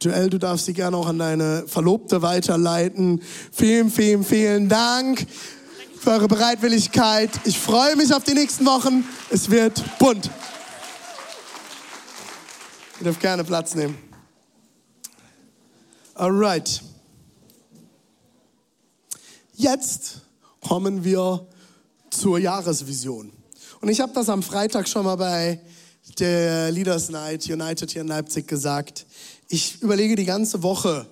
Joel, 0.00 0.30
du 0.30 0.38
darfst 0.38 0.66
sie 0.66 0.72
gerne 0.72 0.96
auch 0.96 1.08
an 1.08 1.18
deine 1.18 1.64
Verlobte 1.66 2.22
weiterleiten. 2.22 3.20
Vielen, 3.50 3.90
vielen, 3.90 4.22
vielen 4.22 4.68
Dank 4.68 5.26
für 6.00 6.12
eure 6.12 6.28
Bereitwilligkeit. 6.28 7.30
Ich 7.42 7.58
freue 7.58 7.96
mich 7.96 8.14
auf 8.14 8.22
die 8.22 8.34
nächsten 8.34 8.64
Wochen. 8.64 9.04
Es 9.28 9.50
wird 9.50 9.82
bunt. 9.98 10.30
Ihr 13.00 13.04
dürft 13.04 13.20
gerne 13.20 13.42
Platz 13.42 13.74
nehmen. 13.74 13.98
Alright. 16.14 16.80
Jetzt 19.54 20.27
kommen 20.68 21.02
wir 21.02 21.46
zur 22.10 22.38
Jahresvision. 22.38 23.32
Und 23.80 23.88
ich 23.88 24.00
habe 24.00 24.12
das 24.12 24.28
am 24.28 24.42
Freitag 24.42 24.86
schon 24.86 25.02
mal 25.06 25.16
bei 25.16 25.62
der 26.18 26.70
Leaders 26.70 27.08
Night 27.08 27.48
United 27.48 27.90
hier 27.90 28.02
in 28.02 28.08
Leipzig 28.08 28.46
gesagt. 28.46 29.06
Ich 29.48 29.80
überlege 29.80 30.14
die 30.14 30.26
ganze 30.26 30.62
Woche, 30.62 31.06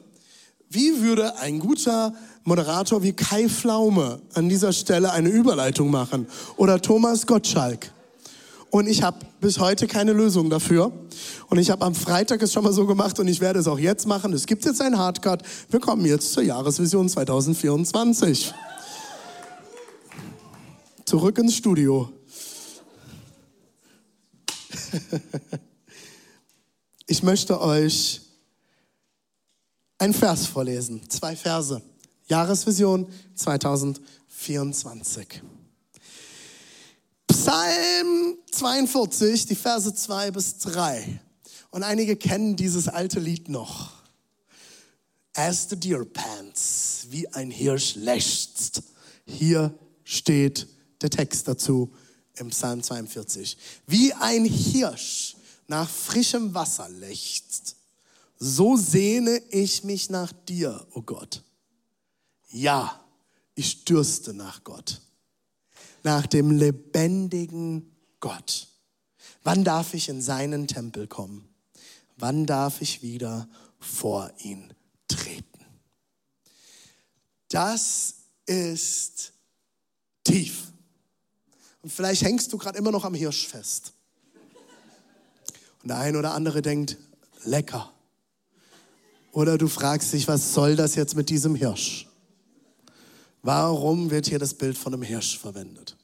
wie 0.69 1.01
würde 1.01 1.39
ein 1.39 1.59
guter 1.59 2.13
Moderator 2.45 3.03
wie 3.03 3.15
Kai 3.15 3.49
Flaume 3.49 4.21
an 4.35 4.51
dieser 4.51 4.75
Stelle 4.75 5.11
eine 5.13 5.31
Überleitung 5.31 5.91
machen? 5.91 6.27
Oder 6.59 6.83
Thomas 6.83 7.27
Gottschalk? 7.27 7.91
Und 8.69 8.89
ich 8.89 9.03
habe 9.03 9.21
bis 9.41 9.59
heute 9.59 9.87
keine 9.87 10.13
Lösung 10.13 10.51
dafür. 10.51 10.93
Und 11.49 11.57
ich 11.57 11.71
habe 11.71 11.83
am 11.83 11.95
Freitag 11.95 12.43
es 12.43 12.53
schon 12.53 12.65
mal 12.65 12.75
so 12.75 12.85
gemacht 12.85 13.19
und 13.21 13.27
ich 13.27 13.41
werde 13.41 13.61
es 13.61 13.69
auch 13.69 13.79
jetzt 13.79 14.07
machen. 14.07 14.35
Es 14.35 14.45
gibt 14.45 14.67
jetzt 14.67 14.83
einen 14.83 14.99
Hardcut. 14.99 15.43
Wir 15.71 15.81
kommen 15.81 16.05
jetzt 16.05 16.35
zur 16.35 16.43
Jahresvision 16.43 17.09
2024. 17.09 18.53
Zurück 21.07 21.39
ins 21.39 21.55
Studio. 21.55 22.13
Ich 27.07 27.23
möchte 27.23 27.61
euch 27.61 28.23
einen 29.99 30.13
Vers 30.13 30.49
vorlesen. 30.49 31.09
Zwei 31.09 31.37
Verse. 31.37 31.81
Jahresvision 32.27 33.07
2024. 33.37 35.43
Psalm 37.29 38.39
42, 38.51 39.47
die 39.47 39.55
Verse 39.55 39.95
2 39.95 40.33
bis 40.33 40.59
3. 40.59 41.21
Und 41.71 41.85
einige 41.85 42.17
kennen 42.17 42.57
dieses 42.57 42.89
alte 42.89 43.21
Lied 43.21 43.49
noch. 43.49 43.93
As 45.35 45.69
the 45.71 45.77
deer 45.77 46.05
pants, 46.05 47.07
wie 47.11 47.29
ein 47.29 47.53
Hirsch 47.53 47.95
lechzt. 47.95 48.83
Hier 49.25 49.73
steht 50.03 50.67
der 51.01 51.11
Text 51.11 51.49
dazu 51.49 51.93
im 52.37 52.51
Psalm 52.51 52.83
42. 52.83 53.57
Wie 53.87 54.13
ein 54.13 54.45
Hirsch 54.45 55.37
nach 55.69 55.89
frischem 55.89 56.55
Wasser 56.55 56.89
lechzt, 56.89 57.77
So 58.39 58.77
sehne 58.77 59.39
ich 59.49 59.83
mich 59.83 60.11
nach 60.11 60.31
dir, 60.31 60.87
o 60.91 60.99
oh 60.99 61.03
Gott. 61.03 61.43
Ja, 62.51 63.03
ich 63.55 63.87
dürste 63.87 64.35
nach 64.35 64.63
Gott, 64.63 65.01
nach 66.03 66.27
dem 66.27 66.51
lebendigen 66.51 67.97
Gott. 68.21 68.69
Wann 69.43 69.65
darf 69.65 69.95
ich 69.95 70.11
in 70.11 70.21
seinen 70.21 70.69
Tempel 70.69 71.07
kommen? 71.07 71.49
Wann 72.19 72.45
darf 72.45 72.83
ich 72.83 73.03
wieder 73.03 73.49
vor 73.79 74.31
ihn 74.39 74.75
treten? 75.09 75.65
Das 77.49 78.17
ist 78.45 79.33
tief. 80.25 80.73
Und 81.87 81.93
vielleicht 81.93 82.23
hängst 82.23 82.53
du 82.53 82.59
gerade 82.59 82.77
immer 82.79 82.91
noch 82.91 83.05
am 83.05 83.15
Hirsch 83.15 83.47
fest. 83.47 83.93
Und 85.83 85.89
der 85.89 85.99
eine 85.99 86.19
oder 86.19 86.35
andere 86.35 86.61
denkt, 86.61 86.97
lecker. 87.45 87.93
Oder 89.31 89.57
du 89.57 89.69
fragst 89.69 90.13
dich, 90.13 90.27
was 90.27 90.53
soll 90.53 90.75
das 90.75 90.97
jetzt 90.97 91.15
mit 91.15 91.31
diesem 91.31 91.55
Hirsch? 91.55 92.09
Warum 93.43 94.11
wird 94.11 94.27
hier 94.27 94.41
das 94.41 94.53
Bild 94.53 94.77
von 94.77 94.95
einem 94.95 95.05
Hirsch 95.05 95.39
verwendet? 95.39 95.97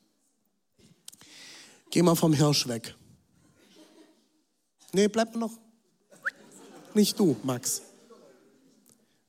Geh 1.90 2.00
mal 2.02 2.14
vom 2.14 2.32
Hirsch 2.32 2.68
weg. 2.68 2.94
Nee, 4.92 5.08
bleib 5.08 5.34
mal 5.34 5.40
noch. 5.40 5.58
Nicht 6.94 7.18
du, 7.18 7.34
Max. 7.42 7.82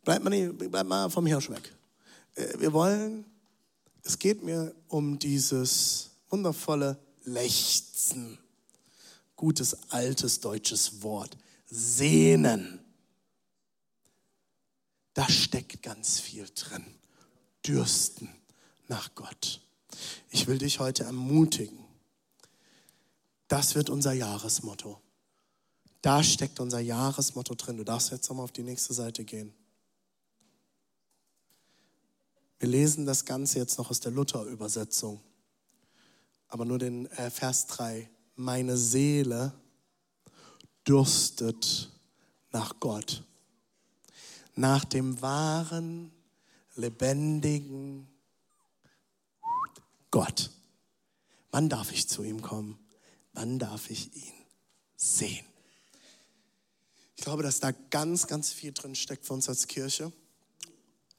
Bleib 0.03 0.23
mal, 0.23 0.29
nicht, 0.29 0.55
bleib 0.69 0.85
mal 0.85 1.09
vom 1.09 1.25
Hirsch 1.25 1.49
weg. 1.49 1.73
Äh, 2.35 2.59
wir 2.59 2.73
wollen, 2.73 3.25
es 4.03 4.19
geht 4.19 4.43
mir 4.43 4.75
um 4.87 5.17
dieses 5.17 6.12
wundervolle 6.33 6.97
Lechzen. 7.25 8.39
Gutes 9.35 9.91
altes 9.91 10.39
deutsches 10.39 11.03
Wort. 11.03 11.37
Sehnen. 11.67 12.79
Da 15.13 15.29
steckt 15.29 15.83
ganz 15.83 16.19
viel 16.19 16.49
drin. 16.55 16.83
Dürsten 17.65 18.29
nach 18.87 19.13
Gott. 19.13 19.61
Ich 20.31 20.47
will 20.47 20.57
dich 20.57 20.79
heute 20.79 21.03
ermutigen. 21.03 21.77
Das 23.47 23.75
wird 23.75 23.91
unser 23.91 24.13
Jahresmotto. 24.13 24.99
Da 26.01 26.23
steckt 26.23 26.59
unser 26.59 26.79
Jahresmotto 26.79 27.53
drin. 27.53 27.77
Du 27.77 27.85
darfst 27.85 28.09
jetzt 28.09 28.27
nochmal 28.27 28.45
auf 28.45 28.51
die 28.51 28.63
nächste 28.63 28.95
Seite 28.95 29.23
gehen. 29.23 29.53
Wir 32.57 32.69
lesen 32.69 33.05
das 33.05 33.23
Ganze 33.23 33.59
jetzt 33.59 33.77
noch 33.77 33.91
aus 33.91 33.99
der 33.99 34.11
Luther-Übersetzung, 34.11 35.21
aber 36.53 36.65
nur 36.65 36.77
den 36.77 37.07
äh, 37.13 37.31
Vers 37.31 37.65
3. 37.65 38.07
Meine 38.35 38.77
Seele 38.77 39.53
dürstet 40.87 41.91
nach 42.51 42.79
Gott, 42.79 43.23
nach 44.53 44.85
dem 44.85 45.19
wahren, 45.23 46.11
lebendigen 46.75 48.07
Gott. 50.11 50.51
Wann 51.49 51.69
darf 51.69 51.91
ich 51.91 52.07
zu 52.07 52.21
ihm 52.21 52.43
kommen? 52.43 52.77
Wann 53.33 53.57
darf 53.57 53.89
ich 53.89 54.15
ihn 54.15 54.33
sehen? 54.95 55.47
Ich 57.15 57.23
glaube, 57.23 57.41
dass 57.41 57.61
da 57.61 57.71
ganz, 57.71 58.27
ganz 58.27 58.53
viel 58.53 58.73
drin 58.73 58.93
steckt 58.93 59.25
für 59.25 59.33
uns 59.33 59.49
als 59.49 59.65
Kirche. 59.65 60.11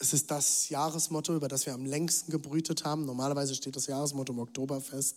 Es 0.05 0.12
ist 0.12 0.30
das 0.30 0.68
Jahresmotto, 0.68 1.34
über 1.34 1.48
das 1.48 1.64
wir 1.64 1.72
am 1.72 1.86
längsten 1.86 2.30
gebrütet 2.30 2.84
haben. 2.84 3.07
Normalerweise 3.07 3.55
steht 3.55 3.74
das 3.74 3.86
Jahresmotto 3.86 4.34
im 4.34 4.38
Oktober 4.38 4.82
fest. 4.82 5.16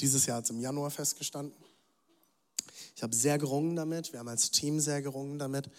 Dieses 0.00 0.26
Jahr 0.26 0.38
hat 0.38 0.44
es 0.44 0.50
im 0.50 0.58
Januar 0.58 0.90
festgestanden. 0.90 1.54
Ich 2.96 3.04
habe 3.04 3.14
sehr 3.14 3.38
gerungen 3.38 3.76
damit. 3.76 4.12
Wir 4.12 4.18
haben 4.18 4.26
als 4.26 4.50
Team 4.50 4.80
sehr 4.80 5.02
gerungen 5.02 5.38
damit. 5.38 5.70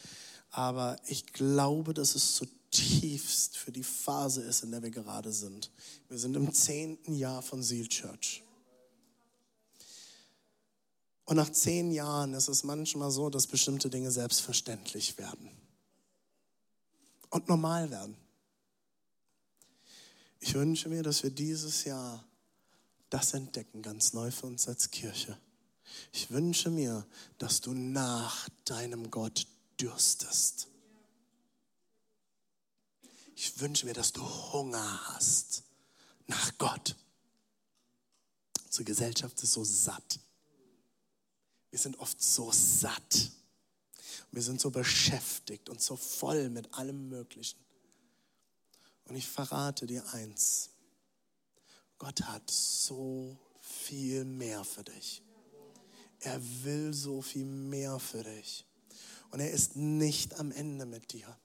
Aber 0.51 0.95
ich 1.05 1.33
glaube, 1.33 1.93
dass 1.93 2.15
es 2.15 2.35
zutiefst 2.35 3.57
für 3.57 3.73
die 3.73 3.83
Phase 3.83 4.41
ist, 4.43 4.63
in 4.63 4.71
der 4.71 4.81
wir 4.81 4.91
gerade 4.91 5.33
sind. 5.33 5.69
Wir 6.07 6.17
sind 6.17 6.37
im 6.37 6.53
zehnten 6.53 7.13
Jahr 7.13 7.41
von 7.41 7.61
Seal 7.61 7.89
Church. 7.89 8.41
Und 11.25 11.35
nach 11.35 11.51
zehn 11.51 11.91
Jahren 11.91 12.33
ist 12.33 12.47
es 12.47 12.63
manchmal 12.63 13.11
so, 13.11 13.29
dass 13.29 13.47
bestimmte 13.47 13.89
Dinge 13.89 14.11
selbstverständlich 14.11 15.17
werden 15.17 15.49
und 17.31 17.49
normal 17.49 17.91
werden. 17.91 18.15
Ich 20.47 20.53
wünsche 20.53 20.89
mir, 20.89 21.01
dass 21.01 21.23
wir 21.23 21.31
dieses 21.31 21.85
Jahr 21.85 22.23
das 23.09 23.33
entdecken, 23.33 23.81
ganz 23.81 24.13
neu 24.13 24.29
für 24.29 24.45
uns 24.45 24.67
als 24.67 24.91
Kirche. 24.91 25.35
Ich 26.13 26.29
wünsche 26.29 26.69
mir, 26.69 27.03
dass 27.39 27.61
du 27.61 27.73
nach 27.73 28.47
deinem 28.63 29.09
Gott 29.09 29.47
dürstest. 29.81 30.67
Ich 33.35 33.59
wünsche 33.59 33.87
mir, 33.87 33.95
dass 33.95 34.13
du 34.13 34.21
Hunger 34.53 35.07
hast 35.07 35.63
nach 36.27 36.55
Gott. 36.59 36.95
Unsere 38.65 38.83
Gesellschaft 38.83 39.41
ist 39.41 39.53
so 39.53 39.63
satt. 39.63 40.19
Wir 41.71 41.79
sind 41.79 41.97
oft 41.97 42.21
so 42.21 42.51
satt. 42.51 43.31
Wir 44.31 44.43
sind 44.43 44.61
so 44.61 44.69
beschäftigt 44.69 45.69
und 45.69 45.81
so 45.81 45.95
voll 45.95 46.51
mit 46.51 46.71
allem 46.75 47.09
Möglichen. 47.09 47.64
Und 49.05 49.15
ich 49.15 49.27
verrate 49.27 49.85
dir 49.85 50.03
eins. 50.13 50.71
Gott 51.97 52.21
hat 52.23 52.49
so 52.49 53.37
viel 53.61 54.25
mehr 54.25 54.63
für 54.63 54.83
dich. 54.83 55.21
Er 56.19 56.41
will 56.63 56.93
so 56.93 57.21
viel 57.21 57.45
mehr 57.45 57.99
für 57.99 58.23
dich. 58.23 58.65
Und 59.31 59.39
er 59.39 59.51
ist 59.51 59.75
nicht 59.75 60.39
am 60.39 60.51
Ende 60.51 60.85
mit 60.85 61.13
dir. 61.13 61.37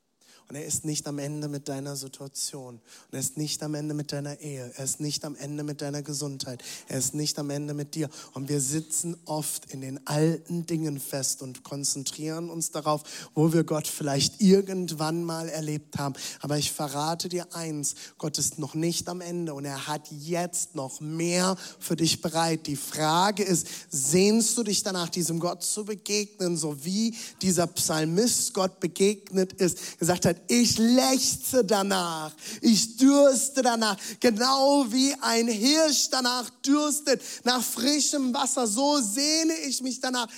Und 0.51 0.57
er 0.57 0.65
ist 0.65 0.85
nicht 0.85 1.07
am 1.07 1.21
Ende 1.21 1.47
mit 1.47 1.69
deiner 1.69 1.95
Situation. 1.95 2.75
Und 2.75 3.13
er 3.13 3.21
ist 3.21 3.37
nicht 3.37 3.63
am 3.63 3.75
Ende 3.75 3.95
mit 3.95 4.11
deiner 4.11 4.41
Ehe. 4.41 4.73
Er 4.77 4.85
ist 4.85 4.99
nicht 4.99 5.25
am 5.25 5.37
Ende 5.37 5.63
mit 5.63 5.81
deiner 5.81 6.03
Gesundheit. 6.03 6.61
Er 6.89 6.99
ist 6.99 7.15
nicht 7.15 7.39
am 7.39 7.51
Ende 7.51 7.73
mit 7.73 7.95
dir. 7.95 8.11
Und 8.35 8.49
wir 8.49 8.61
sitzen 8.61 9.17
oft 9.27 9.73
in 9.73 9.81
den 9.81 10.05
alten 10.09 10.67
Dingen 10.67 10.99
fest 10.99 11.43
und 11.43 11.63
konzentrieren 11.63 12.51
uns 12.51 12.73
darauf, 12.73 13.05
wo 13.33 13.53
wir 13.53 13.63
Gott 13.63 13.87
vielleicht 13.87 14.41
irgendwann 14.41 15.23
mal 15.23 15.49
erlebt 15.49 15.99
haben. 15.99 16.17
Aber 16.41 16.59
ich 16.59 16.73
verrate 16.73 17.29
dir 17.29 17.55
eins, 17.55 17.95
Gott 18.19 18.37
ist 18.37 18.59
noch 18.59 18.75
nicht 18.75 19.09
am 19.09 19.21
Ende 19.21 19.55
und 19.55 19.65
er 19.65 19.87
hat 19.87 20.11
jetzt 20.11 20.75
noch 20.75 21.01
mehr 21.01 21.57
für 21.79 21.95
dich 21.95 22.23
bereit. 22.23 22.67
Die 22.67 22.75
Frage 22.75 23.45
ist, 23.45 23.69
sehnst 23.89 24.59
du 24.59 24.65
dich 24.65 24.83
danach, 24.83 25.11
diesem 25.11 25.39
Gott 25.39 25.63
zu 25.63 25.85
begegnen, 25.85 26.57
so 26.57 26.85
wie 26.85 27.15
dieser 27.41 27.69
Psalmist 27.69 28.53
Gott 28.53 28.81
begegnet 28.81 29.53
ist, 29.53 30.01
gesagt 30.01 30.27
hat, 30.27 30.40
ich 30.49 30.79
lechze 30.79 31.65
danach. 31.65 32.33
Ich 32.61 32.97
dürste 32.97 33.63
danach. 33.63 33.97
Genau 34.21 34.85
wie 34.91 35.15
ein 35.21 35.49
Hirsch 35.49 36.09
danach 36.11 36.49
dürstet 36.65 37.23
nach 37.45 37.63
frischem 37.63 38.33
Wasser. 38.35 38.67
So 38.67 39.01
sehne 39.01 39.55
ich 39.67 39.81
mich 39.83 40.01
danach 40.01 40.29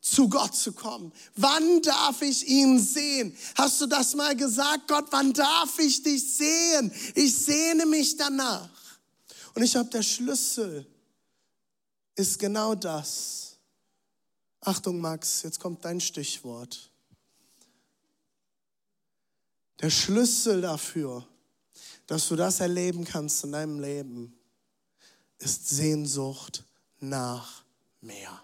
zu 0.00 0.28
Gott 0.28 0.54
zu 0.54 0.72
kommen. 0.72 1.12
Wann 1.36 1.82
darf 1.82 2.22
ich 2.22 2.46
ihn 2.48 2.80
sehen? 2.80 3.36
Hast 3.56 3.80
du 3.80 3.86
das 3.86 4.14
mal 4.14 4.34
gesagt? 4.34 4.88
Gott, 4.88 5.06
wann 5.10 5.32
darf 5.32 5.78
ich 5.78 6.02
dich 6.02 6.36
sehen? 6.36 6.92
Ich 7.14 7.34
sehne 7.34 7.86
mich 7.86 8.16
danach. 8.16 8.70
Und 9.54 9.62
ich 9.62 9.72
glaube, 9.72 9.90
der 9.90 10.02
Schlüssel 10.02 10.86
ist 12.14 12.38
genau 12.38 12.74
das. 12.74 13.56
Achtung, 14.60 15.00
Max, 15.00 15.42
jetzt 15.42 15.60
kommt 15.60 15.84
dein 15.84 16.00
Stichwort. 16.00 16.90
Der 19.80 19.90
Schlüssel 19.90 20.60
dafür, 20.60 21.26
dass 22.06 22.28
du 22.28 22.36
das 22.36 22.60
erleben 22.60 23.04
kannst 23.04 23.44
in 23.44 23.52
deinem 23.52 23.78
Leben, 23.80 24.34
ist 25.38 25.68
Sehnsucht 25.68 26.64
nach 27.00 27.62
mehr. 28.00 28.42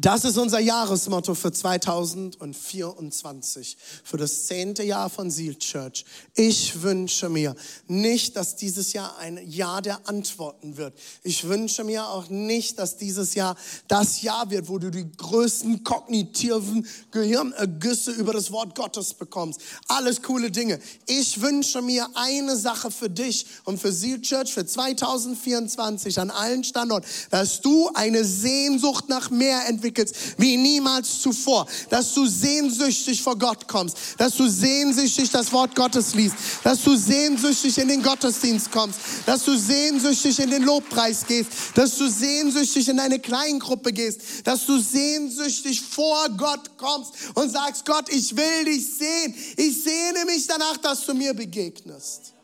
Das 0.00 0.24
ist 0.24 0.38
unser 0.38 0.60
Jahresmotto 0.60 1.34
für 1.34 1.52
2024, 1.52 3.76
für 4.02 4.16
das 4.16 4.46
zehnte 4.46 4.82
Jahr 4.82 5.10
von 5.10 5.30
Seal 5.30 5.56
Church. 5.56 6.06
Ich 6.34 6.80
wünsche 6.80 7.28
mir 7.28 7.54
nicht, 7.86 8.34
dass 8.34 8.56
dieses 8.56 8.94
Jahr 8.94 9.18
ein 9.18 9.38
Jahr 9.46 9.82
der 9.82 10.08
Antworten 10.08 10.78
wird. 10.78 10.94
Ich 11.22 11.46
wünsche 11.46 11.84
mir 11.84 12.08
auch 12.08 12.30
nicht, 12.30 12.78
dass 12.78 12.96
dieses 12.96 13.34
Jahr 13.34 13.56
das 13.88 14.22
Jahr 14.22 14.50
wird, 14.50 14.70
wo 14.70 14.78
du 14.78 14.90
die 14.90 15.04
größten 15.18 15.84
kognitiven 15.84 16.86
Gehirnergüsse 17.10 18.12
über 18.12 18.32
das 18.32 18.50
Wort 18.52 18.74
Gottes 18.74 19.12
bekommst. 19.12 19.60
Alles 19.86 20.22
coole 20.22 20.50
Dinge. 20.50 20.78
Ich 21.08 21.42
wünsche 21.42 21.82
mir 21.82 22.08
eine 22.14 22.56
Sache 22.56 22.90
für 22.90 23.10
dich 23.10 23.44
und 23.64 23.78
für 23.78 23.92
Seal 23.92 24.22
Church 24.22 24.54
für 24.54 24.64
2024 24.64 26.18
an 26.18 26.30
allen 26.30 26.64
Standorten, 26.64 27.06
dass 27.28 27.60
du 27.60 27.90
eine 27.92 28.24
Sehnsucht 28.24 29.10
nach 29.10 29.28
mehr 29.28 29.68
entwickelst 29.68 29.89
entwickelst 29.90 30.38
wie 30.38 30.56
niemals 30.56 31.20
zuvor. 31.20 31.66
Dass 31.88 32.14
du 32.14 32.26
sehnsüchtig 32.26 33.22
vor 33.22 33.36
Gott 33.36 33.66
kommst. 33.68 33.96
Dass 34.18 34.36
du 34.36 34.48
sehnsüchtig 34.48 35.30
das 35.30 35.52
Wort 35.52 35.74
Gottes 35.74 36.14
liest. 36.14 36.34
Dass 36.64 36.82
du 36.82 36.96
sehnsüchtig 36.96 37.78
in 37.78 37.88
den 37.88 38.02
Gottesdienst 38.02 38.70
kommst. 38.70 38.98
Dass 39.26 39.44
du 39.44 39.56
sehnsüchtig 39.56 40.38
in 40.38 40.50
den 40.50 40.62
Lobpreis 40.62 41.26
gehst. 41.26 41.50
Dass 41.74 41.96
du 41.96 42.08
sehnsüchtig 42.08 42.88
in 42.88 42.96
deine 42.96 43.18
Kleingruppe 43.18 43.92
gehst. 43.92 44.20
Dass 44.44 44.66
du 44.66 44.78
sehnsüchtig 44.78 45.80
vor 45.80 46.28
Gott 46.36 46.76
kommst 46.76 47.12
und 47.34 47.50
sagst, 47.50 47.84
Gott, 47.84 48.08
ich 48.10 48.36
will 48.36 48.64
dich 48.64 48.86
sehen. 48.96 49.34
Ich 49.56 49.82
sehne 49.82 50.24
mich 50.26 50.46
danach, 50.46 50.76
dass 50.78 51.04
du 51.06 51.14
mir 51.14 51.34
begegnest. 51.34 52.34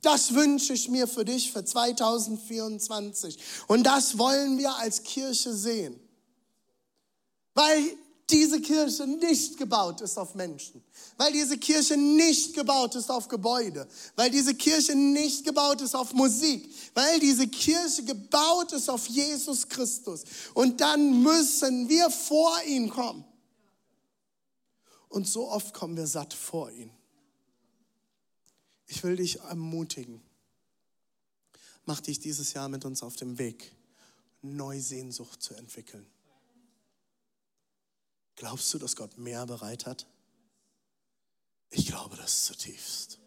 Das 0.00 0.32
wünsche 0.32 0.74
ich 0.74 0.88
mir 0.88 1.08
für 1.08 1.24
dich 1.24 1.50
für 1.50 1.64
2024. 1.64 3.36
Und 3.66 3.84
das 3.84 4.16
wollen 4.16 4.56
wir 4.58 4.76
als 4.76 5.02
Kirche 5.02 5.52
sehen. 5.52 5.98
Weil 7.58 7.96
diese 8.30 8.60
Kirche 8.60 9.04
nicht 9.04 9.56
gebaut 9.56 10.00
ist 10.00 10.16
auf 10.16 10.36
Menschen, 10.36 10.80
weil 11.16 11.32
diese 11.32 11.58
Kirche 11.58 11.96
nicht 11.96 12.54
gebaut 12.54 12.94
ist 12.94 13.10
auf 13.10 13.26
Gebäude, 13.26 13.88
weil 14.14 14.30
diese 14.30 14.54
Kirche 14.54 14.94
nicht 14.94 15.44
gebaut 15.44 15.80
ist 15.80 15.96
auf 15.96 16.12
Musik, 16.12 16.72
weil 16.94 17.18
diese 17.18 17.48
Kirche 17.48 18.04
gebaut 18.04 18.72
ist 18.72 18.88
auf 18.88 19.08
Jesus 19.08 19.68
Christus. 19.68 20.22
Und 20.54 20.80
dann 20.80 21.20
müssen 21.24 21.88
wir 21.88 22.10
vor 22.10 22.62
ihn 22.62 22.90
kommen. 22.90 23.24
Und 25.08 25.26
so 25.26 25.48
oft 25.48 25.74
kommen 25.74 25.96
wir 25.96 26.06
satt 26.06 26.34
vor 26.34 26.70
ihn. 26.70 26.92
Ich 28.86 29.02
will 29.02 29.16
dich 29.16 29.40
ermutigen. 29.40 30.20
Mach 31.86 32.00
dich 32.00 32.20
dieses 32.20 32.52
Jahr 32.52 32.68
mit 32.68 32.84
uns 32.84 33.02
auf 33.02 33.16
dem 33.16 33.36
Weg, 33.36 33.72
neue 34.42 34.80
Sehnsucht 34.80 35.42
zu 35.42 35.54
entwickeln. 35.54 36.06
Glaubst 38.38 38.72
du, 38.72 38.78
dass 38.78 38.94
Gott 38.94 39.18
mehr 39.18 39.44
bereit 39.46 39.84
hat? 39.84 40.06
Ich 41.70 41.88
glaube 41.88 42.16
das 42.16 42.44
zutiefst. 42.44 43.18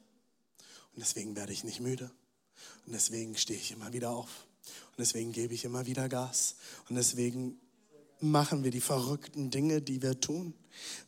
Und 0.93 1.01
deswegen 1.01 1.35
werde 1.35 1.51
ich 1.51 1.65
nicht 1.65 1.81
müde. 1.81 2.09
Und 2.85 2.93
deswegen 2.93 3.35
stehe 3.35 3.59
ich 3.59 3.71
immer 3.71 3.91
wieder 3.91 4.11
auf. 4.11 4.47
Und 4.91 4.99
deswegen 4.99 5.33
gebe 5.33 5.53
ich 5.53 5.65
immer 5.65 5.85
wieder 5.85 6.07
Gas. 6.07 6.55
Und 6.87 6.95
deswegen 6.95 7.59
machen 8.21 8.63
wir 8.63 8.71
die 8.71 8.79
verrückten 8.79 9.51
Dinge, 9.51 9.81
die 9.81 10.01
wir 10.01 10.21
tun. 10.21 10.53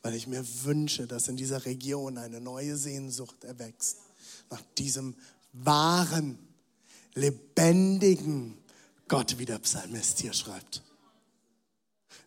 Weil 0.01 0.15
ich 0.15 0.27
mir 0.27 0.45
wünsche, 0.65 1.07
dass 1.07 1.29
in 1.29 1.37
dieser 1.37 1.63
Region 1.63 2.17
eine 2.17 2.41
neue 2.41 2.75
Sehnsucht 2.75 3.45
erwächst. 3.45 3.99
Nach 4.49 4.61
diesem 4.77 5.15
wahren, 5.53 6.37
lebendigen 7.13 8.57
Gott, 9.07 9.37
wie 9.37 9.45
der 9.45 9.59
Psalmist 9.59 10.19
hier 10.19 10.33
schreibt. 10.33 10.83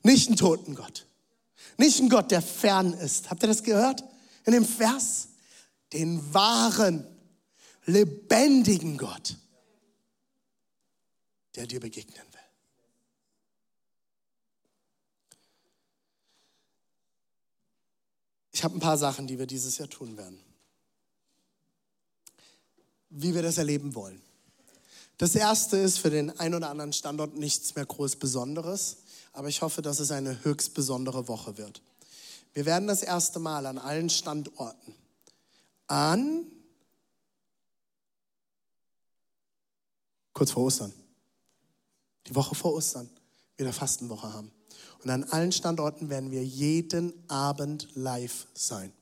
Nicht 0.03 0.31
ein 0.31 0.37
toten 0.37 0.75
Gott. 0.75 1.07
Nicht 1.79 2.01
ein 2.01 2.09
Gott, 2.09 2.31
der 2.31 2.43
fern 2.43 2.93
ist. 2.95 3.31
Habt 3.31 3.43
ihr 3.43 3.49
das 3.49 3.63
gehört? 3.63 4.03
In 4.45 4.53
dem 4.53 4.65
Vers? 4.65 5.29
Den 5.93 6.35
wahren, 6.35 7.07
lebendigen 7.85 8.99
Gott, 8.99 9.37
der 11.55 11.67
dir 11.67 11.81
begegnen 11.81 12.17
will. 12.17 12.41
Ich 18.53 18.65
habe 18.65 18.75
ein 18.75 18.81
paar 18.81 18.97
Sachen, 18.97 19.27
die 19.27 19.39
wir 19.39 19.47
dieses 19.47 19.77
Jahr 19.79 19.89
tun 19.89 20.17
werden. 20.17 20.41
Wie 23.11 23.35
wir 23.35 23.43
das 23.43 23.59
erleben 23.59 23.95
wollen. 23.95 24.21
Das 25.19 25.35
erste 25.35 25.77
ist 25.77 25.99
für 25.99 26.11
den 26.11 26.31
ein 26.39 26.55
oder 26.55 26.71
anderen 26.71 26.93
Standort 26.93 27.37
nichts 27.37 27.75
mehr 27.75 27.87
groß 27.87 28.17
Besonderes 28.17 28.99
aber 29.37 29.49
ich 29.49 29.61
hoffe, 29.61 29.83
dass 29.83 30.01
es 30.01 30.11
eine 30.11 30.45
höchst 30.45 30.73
besondere 30.73 31.29
Woche 31.29 31.59
wird. 31.59 31.83
Wir 32.55 32.65
werden 32.65 32.89
das 32.89 33.03
erste 33.03 33.39
Mal 33.39 33.67
an 33.67 33.77
allen 33.77 34.09
Standorten 34.09 34.95
an 35.89 36.47
kurz 40.33 40.51
vor 40.51 40.65
Ostern, 40.65 40.93
die 42.27 42.35
Woche 42.35 42.55
vor 42.55 42.75
Ostern, 42.75 43.09
wieder 43.57 43.73
Fastenwoche 43.73 44.33
haben. 44.33 44.51
Und 45.05 45.11
an 45.11 45.25
allen 45.25 45.53
Standorten 45.53 46.09
werden 46.09 46.31
wir 46.31 46.45
jeden 46.45 47.13
Abend 47.29 47.89
live 47.95 48.47
sein. 48.55 48.93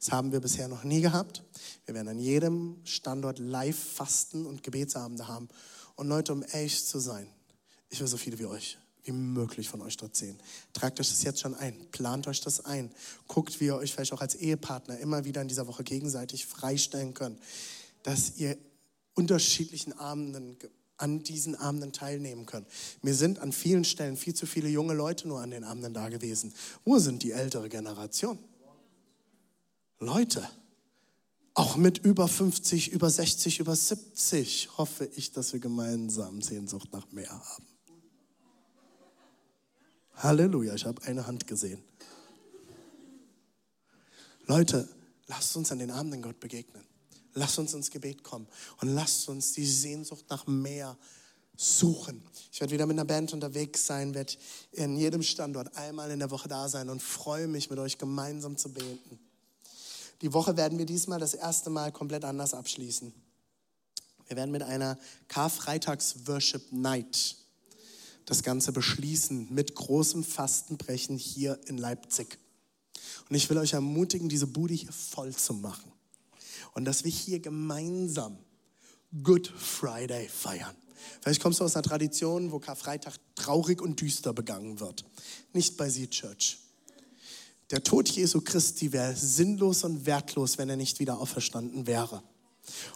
Das 0.00 0.12
haben 0.12 0.32
wir 0.32 0.40
bisher 0.40 0.68
noch 0.68 0.84
nie 0.84 1.00
gehabt. 1.00 1.42
Wir 1.86 1.94
werden 1.94 2.08
an 2.08 2.18
jedem 2.18 2.80
Standort 2.84 3.38
live 3.38 3.78
Fasten 3.78 4.46
und 4.46 4.62
Gebetsabende 4.62 5.28
haben. 5.28 5.48
Und 5.94 6.08
Leute, 6.08 6.32
um 6.32 6.42
echt 6.42 6.86
zu 6.88 6.98
sein, 6.98 7.28
ich 7.88 8.00
will 8.00 8.08
so 8.08 8.16
viele 8.16 8.38
wie 8.38 8.46
euch 8.46 8.78
wie 9.04 9.12
möglich 9.12 9.68
von 9.68 9.82
euch 9.82 9.96
dort 9.96 10.16
sehen. 10.16 10.38
Tragt 10.72 10.98
euch 11.00 11.08
das 11.08 11.22
jetzt 11.22 11.40
schon 11.40 11.54
ein, 11.54 11.74
plant 11.90 12.26
euch 12.26 12.40
das 12.40 12.64
ein, 12.64 12.90
guckt, 13.28 13.60
wie 13.60 13.66
ihr 13.66 13.76
euch 13.76 13.92
vielleicht 13.92 14.12
auch 14.12 14.20
als 14.20 14.34
Ehepartner 14.34 14.98
immer 14.98 15.24
wieder 15.24 15.42
in 15.42 15.48
dieser 15.48 15.66
Woche 15.66 15.84
gegenseitig 15.84 16.46
freistellen 16.46 17.14
könnt, 17.14 17.38
dass 18.02 18.36
ihr 18.36 18.56
unterschiedlichen 19.14 19.92
Abenden 19.98 20.56
an 20.96 21.22
diesen 21.22 21.54
Abenden 21.56 21.92
teilnehmen 21.92 22.46
könnt. 22.46 22.66
Mir 23.02 23.14
sind 23.14 23.38
an 23.40 23.52
vielen 23.52 23.84
Stellen 23.84 24.16
viel 24.16 24.34
zu 24.34 24.46
viele 24.46 24.68
junge 24.68 24.94
Leute 24.94 25.26
nur 25.28 25.40
an 25.40 25.50
den 25.50 25.64
Abenden 25.64 25.92
da 25.92 26.08
gewesen. 26.08 26.54
Wo 26.84 26.98
sind 26.98 27.22
die 27.22 27.32
ältere 27.32 27.68
Generation? 27.68 28.38
Leute, 29.98 30.48
auch 31.54 31.76
mit 31.76 31.98
über 31.98 32.28
50, 32.28 32.92
über 32.92 33.10
60, 33.10 33.60
über 33.60 33.74
70 33.76 34.76
hoffe 34.76 35.08
ich, 35.14 35.32
dass 35.32 35.52
wir 35.52 35.60
gemeinsam 35.60 36.42
Sehnsucht 36.42 36.92
nach 36.92 37.10
mehr 37.12 37.30
haben. 37.30 37.73
Halleluja, 40.16 40.74
ich 40.74 40.84
habe 40.84 41.02
eine 41.02 41.26
Hand 41.26 41.46
gesehen. 41.46 41.82
Leute, 44.46 44.88
lasst 45.26 45.56
uns 45.56 45.72
an 45.72 45.78
den 45.78 45.90
Abenden 45.90 46.20
Gott 46.22 46.40
begegnen. 46.40 46.84
Lasst 47.34 47.58
uns 47.58 47.74
ins 47.74 47.90
Gebet 47.90 48.22
kommen 48.22 48.46
und 48.80 48.88
lasst 48.88 49.28
uns 49.28 49.52
die 49.52 49.66
Sehnsucht 49.66 50.24
nach 50.30 50.46
mehr 50.46 50.96
suchen. 51.56 52.22
Ich 52.52 52.60
werde 52.60 52.72
wieder 52.72 52.86
mit 52.86 52.94
einer 52.94 53.04
Band 53.04 53.32
unterwegs 53.32 53.86
sein, 53.86 54.14
werde 54.14 54.34
in 54.72 54.96
jedem 54.96 55.22
Standort 55.22 55.76
einmal 55.76 56.10
in 56.10 56.20
der 56.20 56.30
Woche 56.30 56.48
da 56.48 56.68
sein 56.68 56.88
und 56.88 57.02
freue 57.02 57.48
mich, 57.48 57.68
mit 57.70 57.80
euch 57.80 57.98
gemeinsam 57.98 58.56
zu 58.56 58.72
beten. 58.72 59.18
Die 60.20 60.32
Woche 60.32 60.56
werden 60.56 60.78
wir 60.78 60.86
diesmal 60.86 61.18
das 61.18 61.34
erste 61.34 61.70
Mal 61.70 61.90
komplett 61.90 62.24
anders 62.24 62.54
abschließen. 62.54 63.12
Wir 64.28 64.36
werden 64.36 64.52
mit 64.52 64.62
einer 64.62 64.96
Karfreitags-Worship-Night 65.28 67.36
das 68.26 68.42
Ganze 68.42 68.72
beschließen 68.72 69.52
mit 69.52 69.74
großem 69.74 70.24
Fastenbrechen 70.24 71.16
hier 71.16 71.58
in 71.66 71.78
Leipzig. 71.78 72.38
Und 73.28 73.36
ich 73.36 73.48
will 73.50 73.58
euch 73.58 73.72
ermutigen, 73.72 74.28
diese 74.28 74.46
Bude 74.46 74.74
hier 74.74 74.92
voll 74.92 75.34
zu 75.34 75.54
machen. 75.54 75.92
Und 76.74 76.84
dass 76.84 77.04
wir 77.04 77.10
hier 77.10 77.40
gemeinsam 77.40 78.38
Good 79.22 79.48
Friday 79.48 80.28
feiern. 80.28 80.74
Vielleicht 81.20 81.42
kommst 81.42 81.60
du 81.60 81.64
aus 81.64 81.76
einer 81.76 81.82
Tradition, 81.82 82.50
wo 82.50 82.58
Karfreitag 82.58 83.14
traurig 83.34 83.80
und 83.80 84.00
düster 84.00 84.32
begangen 84.32 84.80
wird. 84.80 85.04
Nicht 85.52 85.76
bei 85.76 85.88
Sie 85.90 86.08
Church. 86.08 86.58
Der 87.70 87.82
Tod 87.82 88.08
Jesu 88.08 88.40
Christi 88.40 88.92
wäre 88.92 89.14
sinnlos 89.14 89.84
und 89.84 90.06
wertlos, 90.06 90.58
wenn 90.58 90.68
er 90.68 90.76
nicht 90.76 91.00
wieder 91.00 91.18
auferstanden 91.18 91.86
wäre. 91.86 92.22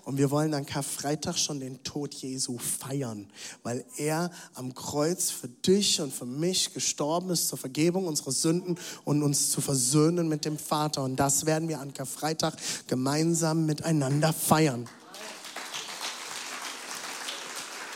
Und 0.05 0.17
wir 0.17 0.31
wollen 0.31 0.55
an 0.55 0.65
Karfreitag 0.65 1.37
schon 1.37 1.61
den 1.61 1.83
Tod 1.83 2.15
Jesu 2.15 2.59
feiern, 2.59 3.31
weil 3.63 3.85
er 3.97 4.31
am 4.55 4.75
Kreuz 4.75 5.31
für 5.31 5.49
dich 5.49 6.01
und 6.01 6.13
für 6.13 6.25
mich 6.25 6.73
gestorben 6.73 7.31
ist 7.31 7.49
zur 7.49 7.59
Vergebung 7.59 8.07
unserer 8.07 8.33
Sünden 8.33 8.79
und 9.05 9.23
uns 9.23 9.51
zu 9.51 9.61
versöhnen 9.61 10.29
mit 10.29 10.45
dem 10.45 10.59
Vater. 10.59 11.03
Und 11.03 11.17
das 11.17 11.45
werden 11.45 11.69
wir 11.69 11.81
an 11.81 11.93
Karfreitag 11.93 12.55
gemeinsam 12.87 13.67
miteinander 13.67 14.33
feiern. 14.33 14.89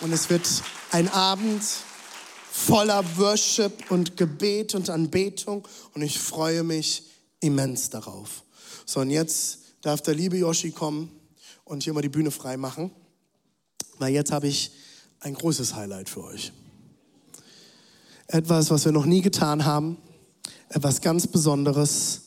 Und 0.02 0.12
es 0.12 0.28
wird 0.28 0.46
ein 0.90 1.08
Abend 1.08 1.62
voller 2.50 3.04
Worship 3.16 3.90
und 3.90 4.16
Gebet 4.18 4.74
und 4.74 4.90
Anbetung. 4.90 5.66
Und 5.94 6.02
ich 6.02 6.18
freue 6.18 6.64
mich 6.64 7.04
immens 7.40 7.88
darauf. 7.88 8.42
So, 8.84 9.00
und 9.00 9.10
jetzt 9.10 9.60
darf 9.80 10.02
der 10.02 10.14
liebe 10.14 10.36
Yoshi 10.36 10.72
kommen 10.72 11.21
und 11.72 11.82
hier 11.82 11.94
mal 11.94 12.02
die 12.02 12.10
Bühne 12.10 12.30
frei 12.30 12.58
machen, 12.58 12.90
weil 13.98 14.12
jetzt 14.12 14.30
habe 14.30 14.46
ich 14.46 14.72
ein 15.20 15.32
großes 15.32 15.74
Highlight 15.74 16.10
für 16.10 16.22
euch. 16.22 16.52
Etwas, 18.26 18.70
was 18.70 18.84
wir 18.84 18.92
noch 18.92 19.06
nie 19.06 19.22
getan 19.22 19.64
haben, 19.64 19.96
etwas 20.68 21.00
ganz 21.00 21.26
Besonderes. 21.26 22.24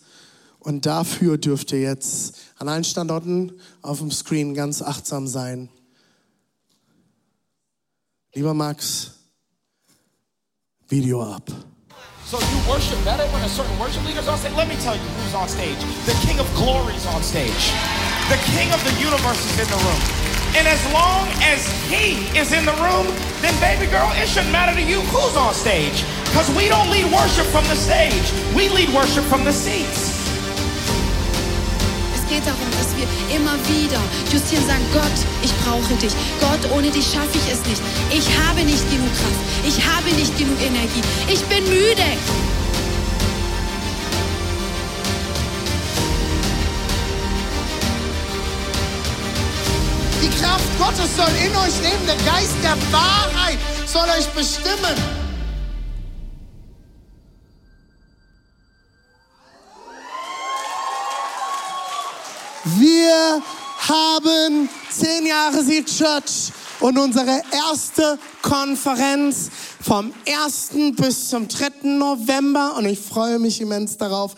Und 0.58 0.88
dafür 0.88 1.38
dürft 1.38 1.72
ihr 1.74 1.82
jetzt 1.82 2.38
an 2.58 2.70
allen 2.70 2.84
Standorten 2.84 3.52
auf 3.84 4.00
dem 4.00 4.10
Screen 4.10 4.56
ganz 4.56 4.82
achtsam 4.82 5.28
sein. 5.28 5.70
Lieber 8.34 8.56
Max, 8.56 9.12
Video 10.88 11.22
ab. 11.22 11.52
So 12.26 12.39
you 12.39 12.68
worship 12.68 12.98
better 13.06 13.32
when 13.32 13.43
a 13.43 13.50
certain 13.50 13.78
worship 13.78 14.04
leader's 14.08 14.28
on 14.28 14.39
stage? 14.39 14.56
Let 14.56 14.68
me 14.68 14.76
tell 14.78 14.96
you 14.96 15.02
who's 15.02 15.36
on 15.36 15.48
stage. 15.48 15.78
The 16.08 16.14
King 16.28 16.39
of 16.39 16.52
Glory's 16.56 17.06
on 17.06 17.22
stage. 17.22 17.95
The 18.26 18.41
King 18.57 18.73
of 18.73 18.82
the 18.84 18.95
universe 18.97 19.38
is 19.38 19.59
in 19.61 19.69
the 19.69 19.78
room. 19.86 20.01
And 20.57 20.65
as 20.67 20.82
long 20.91 21.30
as 21.45 21.61
he 21.93 22.26
is 22.34 22.53
in 22.53 22.65
the 22.65 22.73
room, 22.82 23.05
then 23.45 23.53
baby 23.61 23.86
girl, 23.86 24.09
it 24.17 24.28
shouldn't 24.28 24.51
matter 24.51 24.73
to 24.73 24.82
you 24.82 25.01
who's 25.13 25.38
on 25.38 25.53
stage. 25.53 26.03
Because 26.26 26.49
we 26.57 26.67
don't 26.67 26.89
lead 26.89 27.05
worship 27.13 27.45
from 27.53 27.65
the 27.69 27.76
stage, 27.76 28.26
we 28.55 28.67
lead 28.69 28.89
worship 28.97 29.23
from 29.26 29.43
the 29.45 29.53
seats. 29.53 30.09
Es 32.17 32.26
geht 32.28 32.41
darum, 32.47 32.65
dass 32.73 32.97
wir 32.97 33.05
immer 33.30 33.53
wieder 33.69 34.01
justieren 34.34 34.65
sagen, 34.65 34.86
Gott, 34.91 35.17
ich 35.43 35.53
brauche 35.61 35.93
dich. 36.01 36.13
Gott, 36.41 36.65
ohne 36.73 36.89
dich 36.89 37.05
schaffe 37.05 37.38
ich 37.38 37.53
es 37.53 37.61
nicht. 37.69 37.82
Ich 38.09 38.26
habe 38.41 38.61
nicht 38.65 38.89
genug 38.89 39.13
Kraft. 39.21 39.41
Ich 39.67 39.78
habe 39.86 40.09
nicht 40.15 40.36
genug 40.36 40.59
Energie. 40.59 41.03
Ich 41.28 41.43
bin 41.45 41.63
müde. 41.65 42.09
Gottes 50.78 51.15
soll 51.15 51.30
in 51.45 51.55
euch 51.55 51.82
leben. 51.82 52.05
Der 52.05 52.17
Geist 52.17 52.55
der 52.61 52.76
Wahrheit 52.91 53.57
soll 53.86 54.07
euch 54.09 54.28
bestimmen. 54.30 54.95
Wir 62.78 63.41
haben 63.88 64.69
zehn 64.89 65.26
Jahre 65.28 65.63
Seed 65.63 65.86
Church 65.86 66.51
und 66.80 66.97
unsere 66.97 67.41
erste 67.51 68.17
Konferenz 68.41 69.49
vom 69.82 70.13
1. 70.28 70.69
bis 70.95 71.30
zum 71.30 71.47
3. 71.47 71.88
November 71.88 72.76
und 72.76 72.86
ich 72.86 72.99
freue 72.99 73.39
mich 73.39 73.61
immens 73.61 73.97
darauf. 73.97 74.36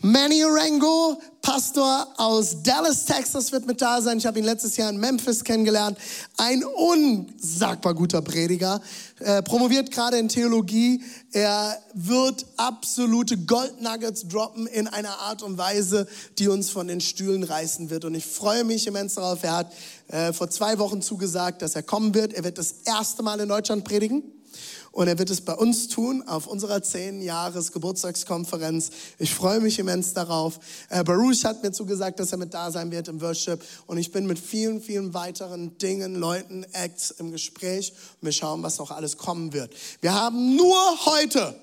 Manny 0.00 0.44
Orengo, 0.44 1.20
Pastor 1.42 2.06
aus 2.18 2.62
Dallas, 2.62 3.04
Texas, 3.04 3.50
wird 3.50 3.66
mit 3.66 3.82
da 3.82 4.00
sein. 4.00 4.18
Ich 4.18 4.26
habe 4.26 4.38
ihn 4.38 4.44
letztes 4.44 4.76
Jahr 4.76 4.90
in 4.90 4.98
Memphis 4.98 5.42
kennengelernt. 5.42 5.98
Ein 6.36 6.62
unsagbar 6.62 7.94
guter 7.94 8.22
Prediger. 8.22 8.80
Er 9.18 9.42
promoviert 9.42 9.90
gerade 9.90 10.18
in 10.18 10.28
Theologie. 10.28 11.02
Er 11.32 11.76
wird 11.94 12.46
absolute 12.56 13.38
Goldnuggets 13.38 14.28
droppen 14.28 14.68
in 14.68 14.86
einer 14.86 15.18
Art 15.18 15.42
und 15.42 15.58
Weise, 15.58 16.06
die 16.38 16.46
uns 16.46 16.70
von 16.70 16.86
den 16.86 17.00
Stühlen 17.00 17.42
reißen 17.42 17.90
wird. 17.90 18.04
Und 18.04 18.14
ich 18.14 18.24
freue 18.24 18.62
mich 18.62 18.86
immens 18.86 19.14
darauf. 19.14 19.42
Er 19.42 19.56
hat 19.56 19.72
äh, 20.06 20.32
vor 20.32 20.48
zwei 20.48 20.78
Wochen 20.78 21.02
zugesagt, 21.02 21.60
dass 21.60 21.74
er 21.74 21.82
kommen 21.82 22.14
wird. 22.14 22.34
Er 22.34 22.44
wird 22.44 22.58
das 22.58 22.72
erste 22.84 23.24
Mal 23.24 23.40
in 23.40 23.48
Deutschland 23.48 23.82
predigen. 23.82 24.22
Und 24.98 25.06
er 25.06 25.16
wird 25.16 25.30
es 25.30 25.42
bei 25.42 25.54
uns 25.54 25.86
tun, 25.86 26.24
auf 26.26 26.48
unserer 26.48 26.82
10 26.82 27.22
Jahres 27.22 27.70
Geburtstagskonferenz. 27.70 28.90
Ich 29.20 29.32
freue 29.32 29.60
mich 29.60 29.78
immens 29.78 30.12
darauf. 30.12 30.58
Äh, 30.88 31.04
Baruch 31.04 31.44
hat 31.44 31.62
mir 31.62 31.70
zugesagt, 31.70 32.18
dass 32.18 32.32
er 32.32 32.38
mit 32.38 32.52
da 32.52 32.72
sein 32.72 32.90
wird 32.90 33.06
im 33.06 33.20
Worship. 33.20 33.62
Und 33.86 33.98
ich 33.98 34.10
bin 34.10 34.26
mit 34.26 34.40
vielen, 34.40 34.80
vielen 34.80 35.14
weiteren 35.14 35.78
Dingen, 35.78 36.16
Leuten, 36.16 36.64
Acts 36.72 37.12
im 37.12 37.30
Gespräch. 37.30 37.92
Wir 38.22 38.32
schauen, 38.32 38.60
was 38.64 38.78
noch 38.78 38.90
alles 38.90 39.16
kommen 39.16 39.52
wird. 39.52 39.72
Wir 40.00 40.14
haben 40.14 40.56
nur 40.56 40.76
heute 41.06 41.54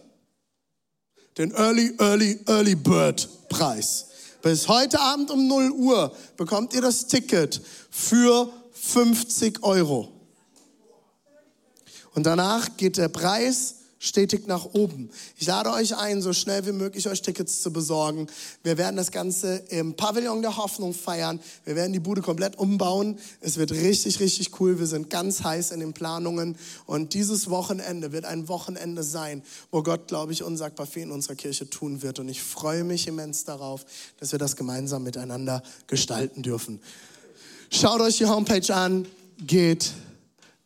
den 1.38 1.52
Early, 1.52 1.94
Early, 2.00 2.40
Early 2.48 2.76
Bird 2.76 3.28
Preis. 3.50 4.06
Bis 4.44 4.70
heute 4.70 4.98
Abend 5.02 5.30
um 5.30 5.46
0 5.46 5.72
Uhr 5.72 6.16
bekommt 6.38 6.74
ihr 6.74 6.82
das 6.82 7.08
Ticket 7.08 7.62
für 7.90 8.50
50 8.72 9.62
Euro. 9.62 10.15
Und 12.16 12.26
danach 12.26 12.78
geht 12.78 12.98
der 12.98 13.10
Preis 13.10 13.76
stetig 14.00 14.48
nach 14.48 14.66
oben. 14.74 15.10
Ich 15.38 15.48
lade 15.48 15.72
euch 15.72 15.96
ein, 15.96 16.22
so 16.22 16.34
schnell 16.34 16.66
wie 16.66 16.72
möglich 16.72 17.08
euch 17.08 17.22
Tickets 17.22 17.62
zu 17.62 17.72
besorgen. 17.72 18.28
Wir 18.64 18.78
werden 18.78 18.96
das 18.96 19.12
Ganze 19.12 19.64
im 19.70 19.96
Pavillon 19.96 20.42
der 20.42 20.58
Hoffnung 20.58 20.94
feiern. 20.94 21.40
Wir 21.64 21.76
werden 21.76 21.94
die 21.94 22.00
Bude 22.00 22.22
komplett 22.22 22.58
umbauen. 22.58 23.18
Es 23.42 23.58
wird 23.58 23.72
richtig, 23.72 24.20
richtig 24.20 24.60
cool. 24.60 24.80
Wir 24.80 24.88
sind 24.88 25.10
ganz 25.10 25.44
heiß 25.44 25.72
in 25.72 25.80
den 25.80 25.94
Planungen. 25.94 26.58
Und 26.86 27.14
dieses 27.14 27.50
Wochenende 27.50 28.12
wird 28.12 28.26
ein 28.26 28.48
Wochenende 28.48 29.04
sein, 29.04 29.44
wo 29.72 29.82
Gott, 29.82 30.08
glaube 30.08 30.34
ich, 30.34 30.44
unsagbar 30.44 30.86
viel 30.86 31.04
in 31.04 31.12
unserer 31.12 31.36
Kirche 31.36 31.70
tun 31.70 32.02
wird. 32.02 32.20
Und 32.20 32.30
ich 32.30 32.42
freue 32.42 32.84
mich 32.84 33.08
immens 33.08 33.44
darauf, 33.44 33.86
dass 34.20 34.32
wir 34.32 34.40
das 34.40 34.56
gemeinsam 34.56 35.04
miteinander 35.04 35.64
gestalten 35.88 36.44
dürfen. 36.44 36.80
Schaut 37.72 38.02
euch 38.02 38.18
die 38.18 38.26
Homepage 38.26 38.74
an, 38.74 39.08
geht 39.38 39.92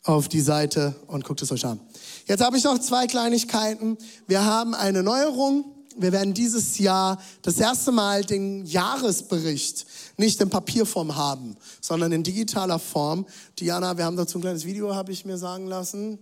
auf 0.10 0.28
die 0.28 0.42
Seite 0.42 0.96
und 1.08 1.24
guckt 1.24 1.42
es 1.42 1.52
euch 1.52 1.66
an. 1.66 1.80
Jetzt 2.26 2.44
habe 2.44 2.58
ich 2.58 2.64
noch 2.64 2.80
zwei 2.80 3.06
Kleinigkeiten. 3.06 3.98
Wir 4.28 4.44
haben 4.44 4.74
eine 4.74 5.04
Neuerung. 5.04 5.66
Wir 5.98 6.12
werden 6.12 6.34
dieses 6.34 6.80
Jahr 6.80 7.22
das 7.42 7.60
erste 7.60 7.92
Mal 7.92 8.24
den 8.24 8.66
Jahresbericht 8.66 9.86
nicht 10.18 10.42
in 10.42 10.50
Papierform 10.50 11.16
haben, 11.16 11.58
sondern 11.82 12.12
in 12.12 12.24
digitaler 12.24 12.80
Form. 12.80 13.26
Diana, 13.60 13.98
wir 13.98 14.06
haben 14.06 14.16
dazu 14.16 14.40
ein 14.40 14.42
kleines 14.42 14.66
Video, 14.66 14.96
habe 14.96 15.12
ich 15.12 15.26
mir 15.26 15.38
sagen 15.38 15.68
lassen. 15.68 16.18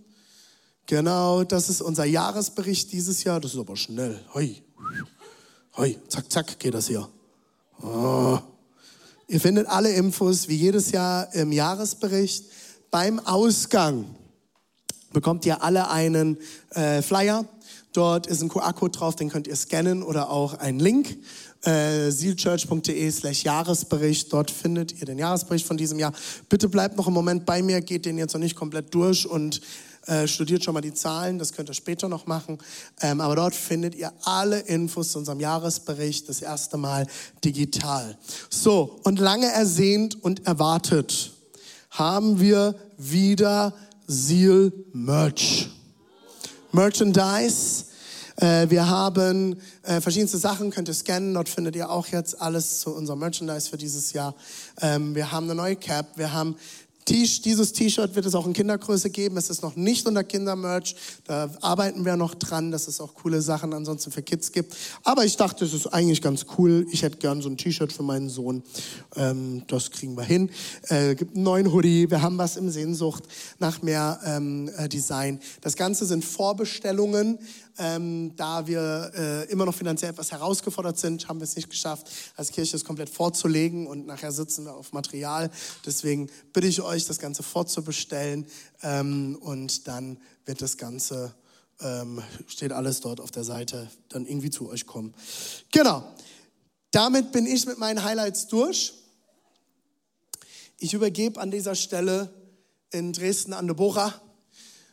Genau, 0.86 1.44
das 1.44 1.70
ist 1.70 1.80
unser 1.80 2.04
Jahresbericht 2.04 2.92
dieses 2.92 3.24
Jahr. 3.24 3.40
Das 3.40 3.54
ist 3.54 3.60
aber 3.60 3.76
schnell. 3.76 4.20
Hoi, 4.34 4.62
hoi, 5.76 5.96
zack, 6.08 6.30
zack 6.30 6.58
geht 6.58 6.74
das 6.74 6.88
hier. 6.88 7.08
Oh. 7.82 8.38
Ihr 9.28 9.40
findet 9.40 9.66
alle 9.66 9.92
Infos 9.92 10.48
wie 10.48 10.56
jedes 10.56 10.90
Jahr 10.90 11.32
im 11.34 11.52
Jahresbericht. 11.52 12.44
Beim 12.90 13.18
Ausgang 13.20 14.06
bekommt 15.12 15.44
ihr 15.44 15.62
alle 15.62 15.90
einen 15.90 16.38
äh, 16.70 17.02
Flyer. 17.02 17.44
Dort 17.92 18.26
ist 18.26 18.42
ein 18.42 18.48
QR-Code 18.48 18.96
drauf, 18.96 19.16
den 19.16 19.28
könnt 19.28 19.46
ihr 19.46 19.56
scannen 19.56 20.02
oder 20.02 20.30
auch 20.30 20.54
einen 20.54 20.78
Link. 20.78 21.18
Äh, 21.62 22.10
sealchurch.de 22.10 23.10
slash 23.10 23.42
Jahresbericht. 23.42 24.32
Dort 24.32 24.50
findet 24.50 24.98
ihr 25.00 25.06
den 25.06 25.18
Jahresbericht 25.18 25.66
von 25.66 25.76
diesem 25.76 25.98
Jahr. 25.98 26.12
Bitte 26.48 26.68
bleibt 26.68 26.96
noch 26.96 27.06
einen 27.06 27.14
Moment 27.14 27.44
bei 27.44 27.62
mir, 27.62 27.80
geht 27.80 28.06
den 28.06 28.16
jetzt 28.16 28.32
noch 28.32 28.40
nicht 28.40 28.56
komplett 28.56 28.94
durch 28.94 29.26
und 29.26 29.60
äh, 30.06 30.26
studiert 30.26 30.64
schon 30.64 30.72
mal 30.72 30.80
die 30.80 30.94
Zahlen, 30.94 31.38
das 31.38 31.52
könnt 31.52 31.68
ihr 31.68 31.74
später 31.74 32.08
noch 32.08 32.26
machen. 32.26 32.58
Ähm, 33.02 33.20
aber 33.20 33.36
dort 33.36 33.54
findet 33.54 33.94
ihr 33.94 34.12
alle 34.22 34.60
Infos 34.60 35.12
zu 35.12 35.18
unserem 35.18 35.40
Jahresbericht, 35.40 36.28
das 36.28 36.40
erste 36.40 36.78
Mal 36.78 37.06
digital. 37.44 38.16
So, 38.48 38.98
und 39.02 39.18
lange 39.18 39.48
ersehnt 39.48 40.22
und 40.22 40.46
erwartet 40.46 41.32
haben 41.90 42.40
wir 42.40 42.74
wieder 42.96 43.74
Seal 44.06 44.72
Merch. 44.92 45.68
Merchandise. 46.72 47.84
Äh, 48.36 48.70
wir 48.70 48.88
haben 48.88 49.56
äh, 49.82 50.00
verschiedenste 50.00 50.38
Sachen, 50.38 50.70
könnt 50.70 50.88
ihr 50.88 50.94
scannen. 50.94 51.34
Dort 51.34 51.48
findet 51.48 51.74
ihr 51.76 51.90
auch 51.90 52.06
jetzt 52.08 52.40
alles 52.40 52.80
zu 52.80 52.94
unserem 52.94 53.18
Merchandise 53.18 53.68
für 53.68 53.78
dieses 53.78 54.12
Jahr. 54.12 54.34
Ähm, 54.80 55.14
wir 55.14 55.32
haben 55.32 55.44
eine 55.44 55.54
neue 55.54 55.76
Cap. 55.76 56.16
Wir 56.16 56.32
haben 56.32 56.56
dieses 57.08 57.72
T-Shirt 57.72 58.14
wird 58.14 58.26
es 58.26 58.34
auch 58.34 58.46
in 58.46 58.52
Kindergröße 58.52 59.10
geben. 59.10 59.36
Es 59.36 59.50
ist 59.50 59.62
noch 59.62 59.76
nicht 59.76 60.06
unter 60.06 60.24
Kindermerch. 60.24 60.94
Da 61.24 61.50
arbeiten 61.60 62.04
wir 62.04 62.16
noch 62.16 62.34
dran, 62.34 62.70
dass 62.70 62.88
es 62.88 63.00
auch 63.00 63.14
coole 63.14 63.42
Sachen 63.42 63.72
ansonsten 63.72 64.10
für 64.10 64.22
Kids 64.22 64.52
gibt. 64.52 64.76
Aber 65.04 65.24
ich 65.24 65.36
dachte, 65.36 65.64
es 65.64 65.74
ist 65.74 65.86
eigentlich 65.88 66.22
ganz 66.22 66.46
cool. 66.58 66.86
Ich 66.90 67.02
hätte 67.02 67.18
gern 67.18 67.40
so 67.40 67.48
ein 67.48 67.56
T-Shirt 67.56 67.92
für 67.92 68.02
meinen 68.02 68.28
Sohn. 68.28 68.62
Ähm, 69.16 69.62
das 69.68 69.90
kriegen 69.90 70.16
wir 70.16 70.24
hin. 70.24 70.50
Äh, 70.88 71.14
gibt 71.14 71.34
einen 71.34 71.44
neuen 71.44 71.72
Hoodie. 71.72 72.10
Wir 72.10 72.22
haben 72.22 72.38
was 72.38 72.56
im 72.56 72.70
Sehnsucht 72.70 73.24
nach 73.58 73.82
mehr 73.82 74.20
ähm, 74.24 74.70
äh, 74.76 74.88
Design. 74.88 75.40
Das 75.60 75.76
Ganze 75.76 76.06
sind 76.06 76.24
Vorbestellungen. 76.24 77.38
Ähm, 77.80 78.34
da 78.34 78.66
wir 78.66 79.12
äh, 79.14 79.50
immer 79.52 79.64
noch 79.64 79.74
finanziell 79.74 80.10
etwas 80.10 80.32
herausgefordert 80.32 80.98
sind, 80.98 81.28
haben 81.28 81.38
wir 81.38 81.44
es 81.44 81.54
nicht 81.54 81.70
geschafft, 81.70 82.08
als 82.36 82.50
Kirche 82.50 82.76
es 82.76 82.84
komplett 82.84 83.08
vorzulegen 83.08 83.86
und 83.86 84.04
nachher 84.04 84.32
sitzen 84.32 84.64
wir 84.64 84.74
auf 84.74 84.92
Material. 84.92 85.48
Deswegen 85.86 86.28
bitte 86.52 86.66
ich 86.66 86.82
euch, 86.82 87.06
das 87.06 87.20
Ganze 87.20 87.44
vorzubestellen 87.44 88.46
ähm, 88.82 89.38
und 89.40 89.86
dann 89.86 90.18
wird 90.44 90.60
das 90.60 90.76
Ganze, 90.76 91.32
ähm, 91.80 92.20
steht 92.48 92.72
alles 92.72 93.00
dort 93.00 93.20
auf 93.20 93.30
der 93.30 93.44
Seite, 93.44 93.88
dann 94.08 94.26
irgendwie 94.26 94.50
zu 94.50 94.68
euch 94.68 94.84
kommen. 94.84 95.14
Genau. 95.70 96.02
Damit 96.90 97.30
bin 97.30 97.46
ich 97.46 97.64
mit 97.66 97.78
meinen 97.78 98.02
Highlights 98.02 98.48
durch. 98.48 98.94
Ich 100.78 100.94
übergebe 100.94 101.40
an 101.40 101.50
dieser 101.50 101.74
Stelle 101.74 102.32
in 102.90 103.12
Dresden 103.12 103.52
an 103.52 103.68
Deborah. 103.68 104.14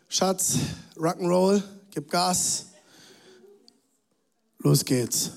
Schatz, 0.07 0.57
Rock'n'Roll, 0.97 1.63
gib 1.91 2.11
Gas. 2.11 2.65
Los 4.65 4.83
geht's. 4.83 5.29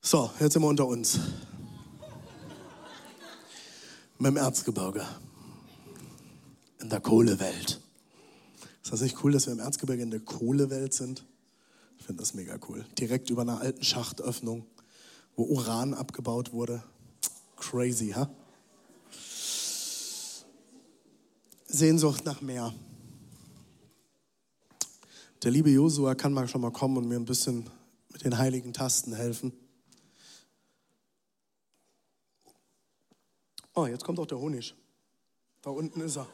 So, 0.00 0.30
jetzt 0.38 0.52
sind 0.52 0.62
wir 0.62 0.68
unter 0.68 0.86
uns. 0.86 1.18
Mit 4.20 4.28
dem 4.28 4.36
Erzgebirge. 4.36 5.04
In 6.78 6.88
der 6.88 7.00
Kohlewelt. 7.00 7.80
Ist 8.84 8.92
das 8.92 9.00
nicht 9.00 9.16
cool, 9.24 9.32
dass 9.32 9.46
wir 9.46 9.52
im 9.52 9.58
Erzgebirge 9.58 10.04
in 10.04 10.12
der 10.12 10.20
Kohlewelt 10.20 10.94
sind? 10.94 11.26
Ich 11.98 12.06
finde 12.06 12.22
das 12.22 12.34
mega 12.34 12.56
cool. 12.68 12.86
Direkt 13.00 13.30
über 13.30 13.42
einer 13.42 13.60
alten 13.60 13.82
Schachtöffnung, 13.82 14.64
wo 15.34 15.42
Uran 15.46 15.92
abgebaut 15.92 16.52
wurde. 16.52 16.84
Crazy, 17.56 18.10
ha? 18.10 18.30
Sehnsucht 21.66 22.24
nach 22.24 22.40
mehr. 22.40 22.72
Der 25.42 25.50
liebe 25.50 25.70
Josua 25.70 26.14
kann 26.14 26.34
mal 26.34 26.48
schon 26.48 26.60
mal 26.60 26.70
kommen 26.70 26.98
und 26.98 27.08
mir 27.08 27.16
ein 27.16 27.24
bisschen 27.24 27.68
mit 28.10 28.24
den 28.24 28.36
heiligen 28.36 28.74
Tasten 28.74 29.14
helfen. 29.14 29.52
Oh, 33.74 33.86
jetzt 33.86 34.04
kommt 34.04 34.18
auch 34.18 34.26
der 34.26 34.38
Honig. 34.38 34.74
Da 35.62 35.70
unten 35.70 36.02
ist 36.02 36.18
er. 36.18 36.28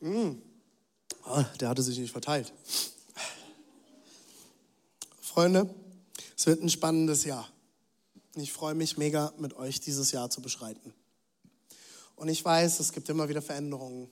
Mm. 0.00 0.42
Ah, 1.24 1.44
der 1.60 1.70
hatte 1.70 1.82
sich 1.82 1.98
nicht 1.98 2.12
verteilt. 2.12 2.52
Freunde, 5.22 5.74
es 6.36 6.46
wird 6.46 6.62
ein 6.62 6.68
spannendes 6.68 7.24
Jahr. 7.24 7.48
Ich 8.34 8.52
freue 8.52 8.74
mich 8.74 8.98
mega, 8.98 9.32
mit 9.38 9.54
euch 9.54 9.80
dieses 9.80 10.12
Jahr 10.12 10.28
zu 10.28 10.42
beschreiten. 10.42 10.92
Und 12.16 12.28
ich 12.28 12.44
weiß, 12.44 12.80
es 12.80 12.92
gibt 12.92 13.08
immer 13.08 13.30
wieder 13.30 13.40
Veränderungen 13.40 14.10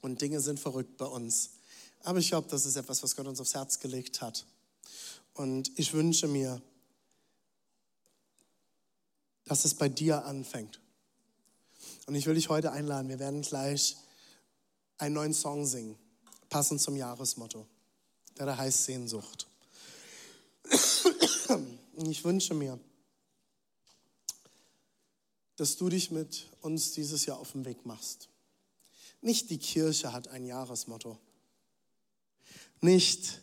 und 0.00 0.22
Dinge 0.22 0.40
sind 0.40 0.58
verrückt 0.58 0.96
bei 0.96 1.06
uns. 1.06 1.55
Aber 2.02 2.18
ich 2.18 2.28
glaube, 2.28 2.48
das 2.48 2.66
ist 2.66 2.76
etwas, 2.76 3.02
was 3.02 3.16
Gott 3.16 3.26
uns 3.26 3.40
aufs 3.40 3.54
Herz 3.54 3.78
gelegt 3.78 4.20
hat. 4.20 4.46
Und 5.34 5.70
ich 5.78 5.92
wünsche 5.92 6.28
mir, 6.28 6.62
dass 9.44 9.64
es 9.64 9.74
bei 9.74 9.88
dir 9.88 10.24
anfängt. 10.24 10.80
Und 12.06 12.14
ich 12.14 12.26
will 12.26 12.34
dich 12.34 12.48
heute 12.48 12.72
einladen. 12.72 13.08
Wir 13.08 13.18
werden 13.18 13.42
gleich 13.42 13.96
einen 14.98 15.14
neuen 15.14 15.34
Song 15.34 15.66
singen, 15.66 15.96
passend 16.48 16.80
zum 16.80 16.96
Jahresmotto, 16.96 17.66
der 18.38 18.46
da 18.46 18.56
heißt 18.56 18.84
Sehnsucht. 18.84 19.46
Und 21.48 22.10
ich 22.10 22.24
wünsche 22.24 22.54
mir, 22.54 22.78
dass 25.56 25.76
du 25.76 25.88
dich 25.88 26.10
mit 26.10 26.46
uns 26.60 26.92
dieses 26.92 27.26
Jahr 27.26 27.38
auf 27.38 27.52
den 27.52 27.64
Weg 27.64 27.86
machst. 27.86 28.28
Nicht 29.22 29.50
die 29.50 29.58
Kirche 29.58 30.12
hat 30.12 30.28
ein 30.28 30.44
Jahresmotto. 30.44 31.18
Nicht 32.80 33.42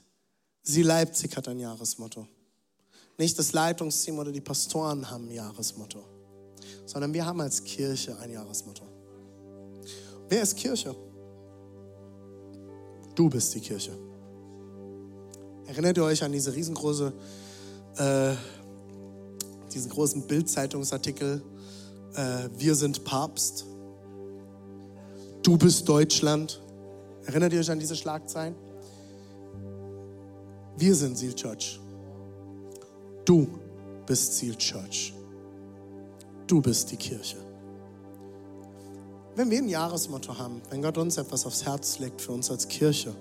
sie 0.63 0.84
Leipzig 0.84 1.36
hat 1.36 1.47
ein 1.47 1.59
Jahresmotto. 1.59 2.27
Nicht 3.17 3.38
das 3.38 3.53
Leitungsteam 3.53 4.17
oder 4.17 4.31
die 4.31 4.41
Pastoren 4.41 5.09
haben 5.09 5.27
ein 5.27 5.36
Jahresmotto, 5.36 6.03
sondern 6.86 7.13
wir 7.13 7.25
haben 7.25 7.41
als 7.41 7.63
Kirche 7.63 8.17
ein 8.19 8.31
Jahresmotto. 8.31 8.84
Wer 10.29 10.41
ist 10.41 10.55
Kirche? 10.57 10.95
Du 13.13 13.29
bist 13.29 13.53
die 13.53 13.59
Kirche. 13.59 13.97
Erinnert 15.67 15.97
ihr 15.97 16.03
euch 16.03 16.23
an 16.23 16.31
diese 16.31 16.53
riesengroße, 16.53 17.13
äh, 17.97 18.34
diesen 19.71 19.91
großen 19.91 20.25
Bildzeitungsartikel, 20.27 21.43
äh, 22.15 22.49
wir 22.57 22.75
sind 22.75 23.03
Papst, 23.03 23.65
du 25.43 25.57
bist 25.57 25.88
Deutschland. 25.88 26.61
Erinnert 27.25 27.53
ihr 27.53 27.59
euch 27.59 27.71
an 27.71 27.79
diese 27.79 27.95
Schlagzeilen? 27.95 28.55
Wir 30.78 30.95
sind 30.95 31.17
Seal 31.17 31.34
Church. 31.34 31.80
Du 33.26 33.47
bist 34.05 34.38
Seal 34.38 34.55
Church. 34.55 35.13
Du 36.47 36.61
bist 36.61 36.91
die 36.91 36.97
Kirche. 36.97 37.38
Wenn 39.36 39.49
wir 39.49 39.59
ein 39.59 39.69
Jahresmotto 39.69 40.38
haben, 40.38 40.61
wenn 40.69 40.82
Gott 40.82 40.97
uns 40.97 41.17
etwas 41.17 41.45
aufs 41.45 41.65
Herz 41.65 41.99
legt 41.99 42.21
für 42.21 42.32
uns 42.32 42.51
als 42.51 42.67
Kirche, 42.67 43.15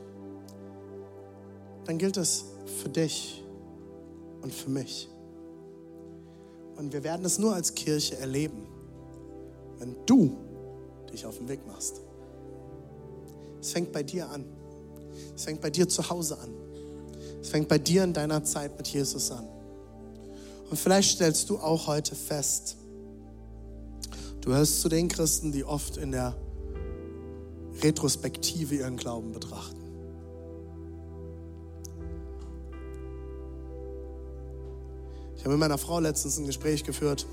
dann 1.84 1.98
gilt 1.98 2.16
es 2.16 2.44
für 2.82 2.88
dich 2.88 3.42
und 4.42 4.52
für 4.52 4.70
mich. 4.70 5.08
Und 6.76 6.92
wir 6.92 7.04
werden 7.04 7.24
es 7.24 7.38
nur 7.38 7.54
als 7.54 7.74
Kirche 7.74 8.18
erleben, 8.18 8.66
wenn 9.78 9.94
du 10.06 10.36
dich 11.12 11.24
auf 11.26 11.38
den 11.38 11.48
Weg 11.48 11.66
machst. 11.66 12.00
Es 13.60 13.72
fängt 13.72 13.92
bei 13.92 14.02
dir 14.02 14.28
an. 14.28 14.44
Es 15.34 15.44
fängt 15.44 15.60
bei 15.60 15.70
dir 15.70 15.88
zu 15.88 16.08
Hause 16.10 16.38
an. 16.38 16.61
Es 17.42 17.48
fängt 17.48 17.68
bei 17.68 17.78
dir 17.78 18.04
in 18.04 18.12
deiner 18.12 18.44
Zeit 18.44 18.78
mit 18.78 18.86
Jesus 18.86 19.30
an. 19.32 19.44
Und 20.70 20.78
vielleicht 20.78 21.16
stellst 21.16 21.50
du 21.50 21.58
auch 21.58 21.88
heute 21.88 22.14
fest, 22.14 22.76
du 24.40 24.52
hörst 24.54 24.80
zu 24.80 24.88
den 24.88 25.08
Christen, 25.08 25.52
die 25.52 25.64
oft 25.64 25.96
in 25.96 26.12
der 26.12 26.34
Retrospektive 27.82 28.76
ihren 28.76 28.96
Glauben 28.96 29.32
betrachten. 29.32 29.82
Ich 35.36 35.44
habe 35.44 35.50
mit 35.50 35.60
meiner 35.60 35.78
Frau 35.78 35.98
letztens 35.98 36.38
ein 36.38 36.46
Gespräch 36.46 36.84
geführt. 36.84 37.26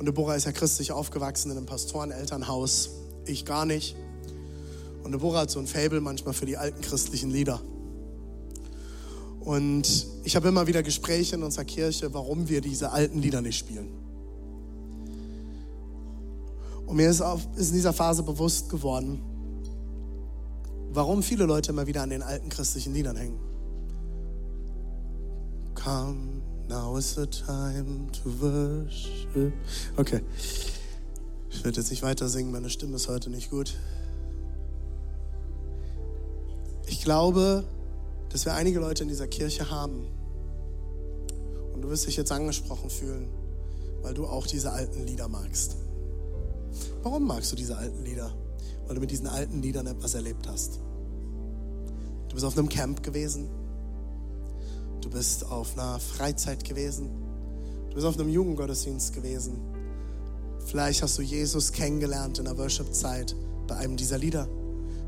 Und 0.00 0.06
Deborah 0.06 0.34
ist 0.34 0.44
ja 0.44 0.52
christlich 0.52 0.90
aufgewachsen 0.90 1.52
in 1.52 1.56
einem 1.56 1.66
Pastorenelternhaus. 1.66 2.90
Ich 3.24 3.44
gar 3.44 3.64
nicht. 3.64 3.94
Und 5.04 5.12
Deborah 5.12 5.42
hat 5.42 5.50
so 5.50 5.60
ein 5.60 5.68
Fable 5.68 6.00
manchmal 6.00 6.34
für 6.34 6.46
die 6.46 6.56
alten 6.56 6.80
christlichen 6.80 7.30
Lieder. 7.30 7.60
Und 9.48 10.06
ich 10.24 10.36
habe 10.36 10.48
immer 10.48 10.66
wieder 10.66 10.82
Gespräche 10.82 11.36
in 11.36 11.42
unserer 11.42 11.64
Kirche, 11.64 12.12
warum 12.12 12.50
wir 12.50 12.60
diese 12.60 12.92
alten 12.92 13.22
Lieder 13.22 13.40
nicht 13.40 13.56
spielen. 13.56 13.88
Und 16.84 16.96
mir 16.96 17.08
ist, 17.08 17.22
auf, 17.22 17.48
ist 17.56 17.70
in 17.70 17.76
dieser 17.76 17.94
Phase 17.94 18.22
bewusst 18.22 18.68
geworden, 18.68 19.22
warum 20.90 21.22
viele 21.22 21.46
Leute 21.46 21.70
immer 21.70 21.86
wieder 21.86 22.02
an 22.02 22.10
den 22.10 22.20
alten 22.20 22.50
christlichen 22.50 22.92
Liedern 22.92 23.16
hängen. 23.16 23.38
Come, 25.74 26.42
now 26.68 26.98
is 26.98 27.14
the 27.14 27.26
time 27.26 28.08
to 28.22 28.30
worship. 28.42 29.54
Okay. 29.96 30.20
Ich 31.48 31.64
werde 31.64 31.80
jetzt 31.80 31.88
nicht 31.88 32.02
weiter 32.02 32.28
singen, 32.28 32.52
meine 32.52 32.68
Stimme 32.68 32.96
ist 32.96 33.08
heute 33.08 33.30
nicht 33.30 33.48
gut. 33.48 33.78
Ich 36.86 37.02
glaube, 37.02 37.64
dass 38.30 38.44
wir 38.44 38.54
einige 38.54 38.80
Leute 38.80 39.02
in 39.02 39.08
dieser 39.08 39.26
Kirche 39.26 39.70
haben. 39.70 40.06
Und 41.72 41.82
du 41.82 41.90
wirst 41.90 42.06
dich 42.06 42.16
jetzt 42.16 42.32
angesprochen 42.32 42.90
fühlen, 42.90 43.28
weil 44.02 44.14
du 44.14 44.26
auch 44.26 44.46
diese 44.46 44.72
alten 44.72 45.06
Lieder 45.06 45.28
magst. 45.28 45.76
Warum 47.02 47.26
magst 47.26 47.52
du 47.52 47.56
diese 47.56 47.76
alten 47.76 48.04
Lieder? 48.04 48.32
Weil 48.86 48.94
du 48.94 49.00
mit 49.00 49.10
diesen 49.10 49.26
alten 49.26 49.62
Liedern 49.62 49.86
etwas 49.86 50.14
erlebt 50.14 50.48
hast. 50.48 50.80
Du 52.28 52.34
bist 52.34 52.44
auf 52.44 52.58
einem 52.58 52.68
Camp 52.68 53.02
gewesen. 53.02 53.48
Du 55.00 55.10
bist 55.10 55.46
auf 55.50 55.78
einer 55.78 55.98
Freizeit 56.00 56.64
gewesen. 56.64 57.08
Du 57.88 57.94
bist 57.94 58.06
auf 58.06 58.18
einem 58.18 58.28
Jugendgottesdienst 58.28 59.12
gewesen. 59.12 59.58
Vielleicht 60.66 61.02
hast 61.02 61.16
du 61.16 61.22
Jesus 61.22 61.72
kennengelernt 61.72 62.38
in 62.38 62.44
der 62.44 62.58
Worship-Zeit 62.58 63.34
bei 63.66 63.76
einem 63.76 63.96
dieser 63.96 64.18
Lieder. 64.18 64.48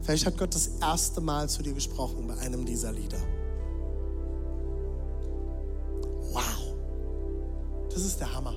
Vielleicht 0.03 0.27
hat 0.27 0.39
Gott 0.39 0.55
das 0.55 0.71
erste 0.81 1.21
Mal 1.21 1.49
zu 1.49 1.63
dir 1.63 1.73
gesprochen 1.73 2.27
bei 2.27 2.37
einem 2.39 2.65
dieser 2.65 2.93
Lieder. 2.93 3.19
Wow, 6.33 6.75
das 7.91 8.03
ist 8.03 8.19
der 8.19 8.35
Hammer. 8.35 8.55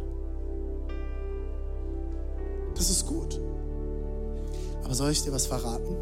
Das 2.76 2.90
ist 2.90 3.06
gut. 3.06 3.40
Aber 4.84 4.96
soll 4.96 5.12
ich 5.12 5.24
dir 5.24 5.32
was 5.32 5.46
verraten? 5.46 5.96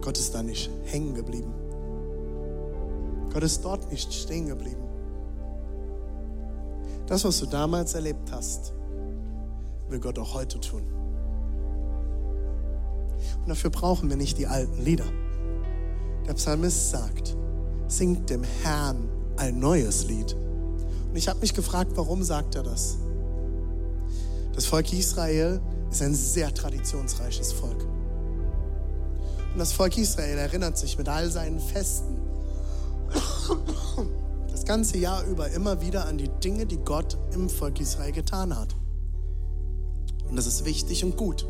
Gott 0.00 0.18
ist 0.18 0.34
da 0.34 0.42
nicht 0.42 0.70
hängen 0.84 1.14
geblieben. 1.14 1.52
Gott 3.32 3.42
ist 3.42 3.64
dort 3.64 3.90
nicht 3.90 4.12
stehen 4.12 4.46
geblieben. 4.46 4.82
Das, 7.06 7.24
was 7.24 7.38
du 7.38 7.46
damals 7.46 7.94
erlebt 7.94 8.30
hast, 8.32 8.72
will 9.88 10.00
Gott 10.00 10.18
auch 10.18 10.34
heute 10.34 10.60
tun. 10.60 10.82
Und 13.42 13.48
dafür 13.48 13.70
brauchen 13.70 14.08
wir 14.08 14.16
nicht 14.16 14.38
die 14.38 14.46
alten 14.46 14.82
Lieder. 14.82 15.06
Der 16.26 16.34
Psalmist 16.34 16.90
sagt, 16.90 17.36
singt 17.88 18.30
dem 18.30 18.44
Herrn 18.62 19.08
ein 19.36 19.58
neues 19.58 20.04
Lied. 20.04 20.34
Und 20.34 21.16
ich 21.16 21.28
habe 21.28 21.40
mich 21.40 21.52
gefragt, 21.52 21.92
warum 21.96 22.22
sagt 22.22 22.54
er 22.54 22.62
das? 22.62 22.98
Das 24.54 24.66
Volk 24.66 24.92
Israel 24.92 25.60
ist 25.90 26.02
ein 26.02 26.14
sehr 26.14 26.54
traditionsreiches 26.54 27.52
Volk. 27.52 27.82
Und 29.52 29.58
das 29.58 29.72
Volk 29.72 29.98
Israel 29.98 30.38
erinnert 30.38 30.78
sich 30.78 30.96
mit 30.96 31.08
all 31.08 31.30
seinen 31.30 31.60
Festen 31.60 32.16
das 34.50 34.64
ganze 34.64 34.98
Jahr 34.98 35.24
über 35.24 35.50
immer 35.50 35.80
wieder 35.80 36.06
an 36.06 36.16
die 36.16 36.28
Dinge, 36.28 36.64
die 36.64 36.78
Gott 36.78 37.18
im 37.32 37.50
Volk 37.50 37.80
Israel 37.80 38.12
getan 38.12 38.56
hat. 38.56 38.74
Und 40.28 40.36
das 40.36 40.46
ist 40.46 40.64
wichtig 40.64 41.04
und 41.04 41.16
gut. 41.16 41.46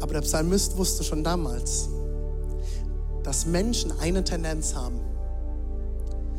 Aber 0.00 0.14
der 0.14 0.22
Psalmist 0.22 0.76
wusste 0.76 1.04
schon 1.04 1.22
damals, 1.22 1.88
dass 3.22 3.46
Menschen 3.46 3.92
eine 4.00 4.24
Tendenz 4.24 4.74
haben. 4.74 5.00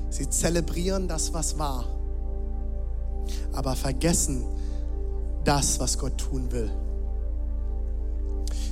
Sie 0.09 0.30
zelebrieren 0.30 1.07
das, 1.07 1.34
was 1.34 1.57
war, 1.57 1.86
aber 3.53 3.76
vergessen 3.76 4.43
das, 5.43 5.80
was 5.80 5.97
Gott 5.97 6.18
tun 6.18 6.51
will. 6.51 6.72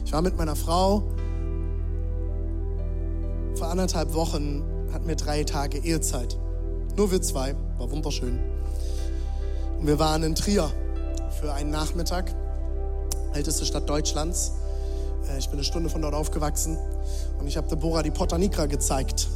Ich 0.05 0.11
war 0.11 0.21
mit 0.21 0.37
meiner 0.37 0.55
Frau 0.55 1.03
vor 3.55 3.67
anderthalb 3.67 4.13
Wochen, 4.13 4.63
hatten 4.91 5.07
wir 5.07 5.15
drei 5.15 5.43
Tage 5.43 5.79
Ehezeit. 5.79 6.37
Nur 6.97 7.11
wir 7.11 7.21
zwei, 7.21 7.55
war 7.77 7.91
wunderschön. 7.91 8.39
Und 9.79 9.87
wir 9.87 9.99
waren 9.99 10.23
in 10.23 10.35
Trier 10.35 10.71
für 11.39 11.53
einen 11.53 11.69
Nachmittag, 11.69 12.33
älteste 13.33 13.65
Stadt 13.65 13.89
Deutschlands. 13.89 14.51
Äh, 15.30 15.39
ich 15.39 15.47
bin 15.47 15.59
eine 15.59 15.63
Stunde 15.63 15.89
von 15.89 16.01
dort 16.01 16.13
aufgewachsen 16.13 16.77
und 17.39 17.47
ich 17.47 17.57
habe 17.57 17.67
Deborah 17.67 18.03
die 18.03 18.11
Porta 18.11 18.38
Nigra 18.38 18.65
gezeigt. 18.65 19.27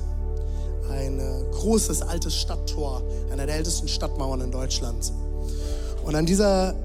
Ein 0.89 1.19
äh, 1.19 1.23
großes 1.51 2.01
altes 2.01 2.35
Stadttor, 2.35 3.01
einer 3.31 3.45
der 3.45 3.55
ältesten 3.55 3.87
Stadtmauern 3.87 4.41
in 4.41 4.51
Deutschland. 4.51 5.11
Und 6.05 6.15
an 6.15 6.25
dieser 6.25 6.75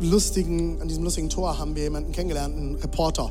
lustigen, 0.00 0.80
an 0.80 0.88
diesem 0.88 1.04
lustigen 1.04 1.28
Tor 1.28 1.58
haben 1.58 1.76
wir 1.76 1.82
jemanden 1.82 2.12
kennengelernt, 2.12 2.56
einen 2.56 2.76
Reporter, 2.76 3.26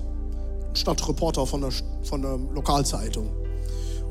einen 0.67 0.75
Stadtreporter 0.75 1.47
von 1.47 1.61
der, 1.61 1.71
von 2.03 2.21
der 2.21 2.37
Lokalzeitung. 2.53 3.29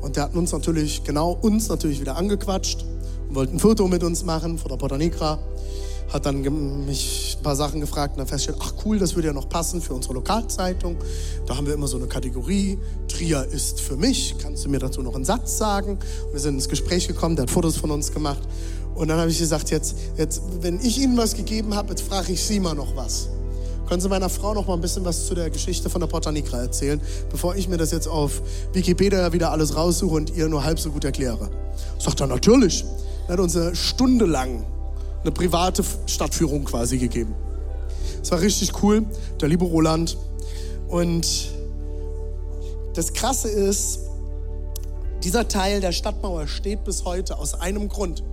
Und 0.01 0.15
der 0.15 0.23
hat 0.23 0.35
uns 0.35 0.51
natürlich, 0.51 1.03
genau 1.03 1.31
uns 1.41 1.69
natürlich 1.69 1.99
wieder 1.99 2.15
angequatscht 2.17 2.85
und 3.29 3.35
wollte 3.35 3.55
ein 3.55 3.59
Foto 3.59 3.87
mit 3.87 4.03
uns 4.03 4.23
machen 4.23 4.57
vor 4.57 4.69
der 4.69 4.77
Porta 4.77 4.97
Nigra. 4.97 5.39
Hat 6.11 6.25
dann 6.25 6.41
mich 6.85 7.37
ein 7.39 7.43
paar 7.43 7.55
Sachen 7.55 7.81
gefragt 7.81 8.13
und 8.13 8.19
dann 8.19 8.27
festgestellt, 8.27 8.57
ach 8.61 8.73
cool, 8.83 8.97
das 8.97 9.15
würde 9.15 9.27
ja 9.27 9.33
noch 9.33 9.47
passen 9.47 9.81
für 9.81 9.93
unsere 9.93 10.15
Lokalzeitung. 10.15 10.97
Da 11.45 11.55
haben 11.55 11.67
wir 11.67 11.73
immer 11.73 11.87
so 11.87 11.97
eine 11.97 12.07
Kategorie, 12.07 12.79
Trier 13.07 13.45
ist 13.45 13.79
für 13.79 13.95
mich. 13.95 14.35
Kannst 14.41 14.65
du 14.65 14.69
mir 14.69 14.79
dazu 14.79 15.01
noch 15.01 15.15
einen 15.15 15.25
Satz 15.25 15.57
sagen? 15.57 15.99
Und 16.25 16.33
wir 16.33 16.39
sind 16.39 16.55
ins 16.55 16.67
Gespräch 16.67 17.07
gekommen, 17.07 17.35
der 17.35 17.43
hat 17.43 17.51
Fotos 17.51 17.77
von 17.77 17.91
uns 17.91 18.11
gemacht. 18.11 18.41
Und 18.95 19.07
dann 19.07 19.19
habe 19.19 19.29
ich 19.29 19.39
gesagt, 19.39 19.69
jetzt, 19.69 19.95
jetzt, 20.17 20.41
wenn 20.61 20.79
ich 20.81 20.99
Ihnen 20.99 21.15
was 21.15 21.35
gegeben 21.35 21.75
habe, 21.75 21.89
jetzt 21.89 22.01
frage 22.01 22.33
ich 22.33 22.43
Sie 22.43 22.59
mal 22.59 22.73
noch 22.73 22.95
was. 22.95 23.29
Können 23.87 24.01
Sie 24.01 24.09
meiner 24.09 24.29
Frau 24.29 24.53
noch 24.53 24.67
mal 24.67 24.75
ein 24.75 24.81
bisschen 24.81 25.05
was 25.05 25.25
zu 25.25 25.33
der 25.35 25.49
Geschichte 25.49 25.89
von 25.89 26.01
der 26.01 26.07
Porta 26.07 26.31
Nigra 26.31 26.61
erzählen, 26.61 27.01
bevor 27.31 27.55
ich 27.55 27.67
mir 27.67 27.77
das 27.77 27.91
jetzt 27.91 28.07
auf 28.07 28.41
Wikipedia 28.73 29.31
wieder 29.33 29.51
alles 29.51 29.75
raussuche 29.75 30.15
und 30.15 30.35
ihr 30.35 30.47
nur 30.47 30.63
halb 30.63 30.79
so 30.79 30.91
gut 30.91 31.05
erkläre? 31.05 31.49
Sagt 31.97 32.19
er, 32.19 32.27
natürlich. 32.27 32.85
Er 33.27 33.33
hat 33.33 33.39
uns 33.39 33.55
eine 33.55 33.75
Stunde 33.75 34.25
lang 34.25 34.65
eine 35.21 35.31
private 35.31 35.83
Stadtführung 36.05 36.63
quasi 36.65 36.97
gegeben. 36.97 37.35
Es 38.21 38.31
war 38.31 38.41
richtig 38.41 38.83
cool, 38.83 39.05
der 39.39 39.49
liebe 39.49 39.65
Roland. 39.65 40.17
Und 40.87 41.49
das 42.93 43.13
Krasse 43.13 43.49
ist, 43.49 43.99
dieser 45.23 45.47
Teil 45.47 45.81
der 45.81 45.91
Stadtmauer 45.91 46.47
steht 46.47 46.83
bis 46.83 47.03
heute 47.05 47.37
aus 47.37 47.53
einem 47.53 47.89
Grund, 47.89 48.23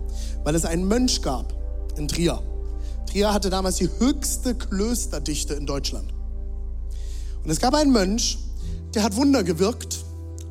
weil 0.45 0.55
es 0.55 0.65
einen 0.65 0.87
Mönch 0.87 1.23
gab 1.23 1.53
in 1.97 2.09
Trier. 2.09 2.41
Trier 3.07 3.33
hatte 3.33 3.51
damals 3.51 3.77
die 3.77 3.89
höchste 3.99 4.55
Klösterdichte 4.55 5.55
in 5.55 5.67
Deutschland. 5.67 6.13
Und 7.43 7.51
es 7.51 7.61
gab 7.61 7.75
einen 7.75 7.93
Mönch, 7.93 8.39
der 8.95 9.03
hat 9.03 9.17
Wunder 9.17 9.45
gewirkt 9.45 10.05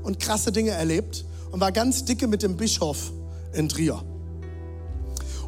und 0.04 0.20
krasse 0.20 0.52
Dinge 0.52 0.72
erlebt 0.72 1.26
und 1.52 1.60
war 1.60 1.72
ganz 1.72 2.06
dicke 2.06 2.28
mit 2.28 2.44
dem 2.44 2.58
Bischof 2.58 3.12
in 3.54 3.70
Trier. 3.70 4.04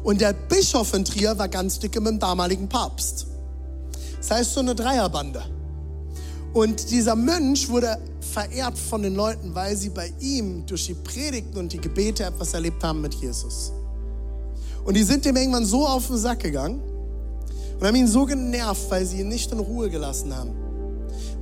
Und 0.08 0.22
der 0.22 0.32
Bischof 0.32 0.94
in 0.94 1.04
Trier 1.04 1.36
war 1.38 1.48
ganz 1.48 1.80
dicke 1.80 2.00
mit 2.00 2.12
dem 2.12 2.18
damaligen 2.18 2.66
Papst. 2.66 3.26
Das 4.16 4.30
heißt 4.30 4.54
so 4.54 4.60
eine 4.60 4.74
Dreierbande. 4.74 5.42
Und 6.54 6.90
dieser 6.90 7.14
Mönch 7.14 7.68
wurde 7.68 7.98
verehrt 8.22 8.78
von 8.78 9.02
den 9.02 9.14
Leuten, 9.14 9.54
weil 9.54 9.76
sie 9.76 9.90
bei 9.90 10.10
ihm 10.18 10.64
durch 10.64 10.86
die 10.86 10.94
Predigten 10.94 11.58
und 11.58 11.74
die 11.74 11.78
Gebete 11.78 12.24
etwas 12.24 12.54
erlebt 12.54 12.82
haben 12.82 13.02
mit 13.02 13.12
Jesus. 13.16 13.70
Und 14.86 14.96
die 14.96 15.02
sind 15.02 15.26
dem 15.26 15.36
irgendwann 15.36 15.66
so 15.66 15.86
auf 15.86 16.06
den 16.06 16.16
Sack 16.16 16.40
gegangen 16.40 16.80
und 17.78 17.86
haben 17.86 17.94
ihn 17.94 18.08
so 18.08 18.24
genervt, 18.24 18.90
weil 18.90 19.04
sie 19.04 19.20
ihn 19.20 19.28
nicht 19.28 19.52
in 19.52 19.58
Ruhe 19.58 19.90
gelassen 19.90 20.34
haben. 20.34 20.52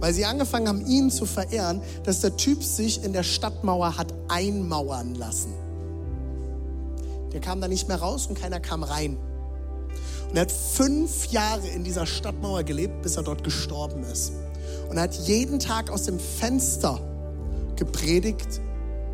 Weil 0.00 0.12
sie 0.12 0.24
angefangen 0.24 0.66
haben, 0.66 0.84
ihn 0.84 1.08
zu 1.08 1.24
verehren, 1.24 1.80
dass 2.02 2.20
der 2.20 2.36
Typ 2.36 2.64
sich 2.64 3.04
in 3.04 3.12
der 3.12 3.22
Stadtmauer 3.22 3.96
hat 3.96 4.12
einmauern 4.26 5.14
lassen. 5.14 5.54
Der 7.36 7.42
kam 7.42 7.60
da 7.60 7.68
nicht 7.68 7.86
mehr 7.86 7.98
raus 7.98 8.28
und 8.28 8.40
keiner 8.40 8.60
kam 8.60 8.82
rein. 8.82 9.18
Und 10.30 10.36
er 10.36 10.40
hat 10.40 10.50
fünf 10.50 11.26
Jahre 11.26 11.68
in 11.68 11.84
dieser 11.84 12.06
Stadtmauer 12.06 12.62
gelebt, 12.62 13.02
bis 13.02 13.18
er 13.18 13.24
dort 13.24 13.44
gestorben 13.44 14.04
ist. 14.04 14.32
Und 14.88 14.96
er 14.96 15.02
hat 15.02 15.12
jeden 15.12 15.58
Tag 15.58 15.90
aus 15.90 16.04
dem 16.04 16.18
Fenster 16.18 16.98
gepredigt 17.76 18.62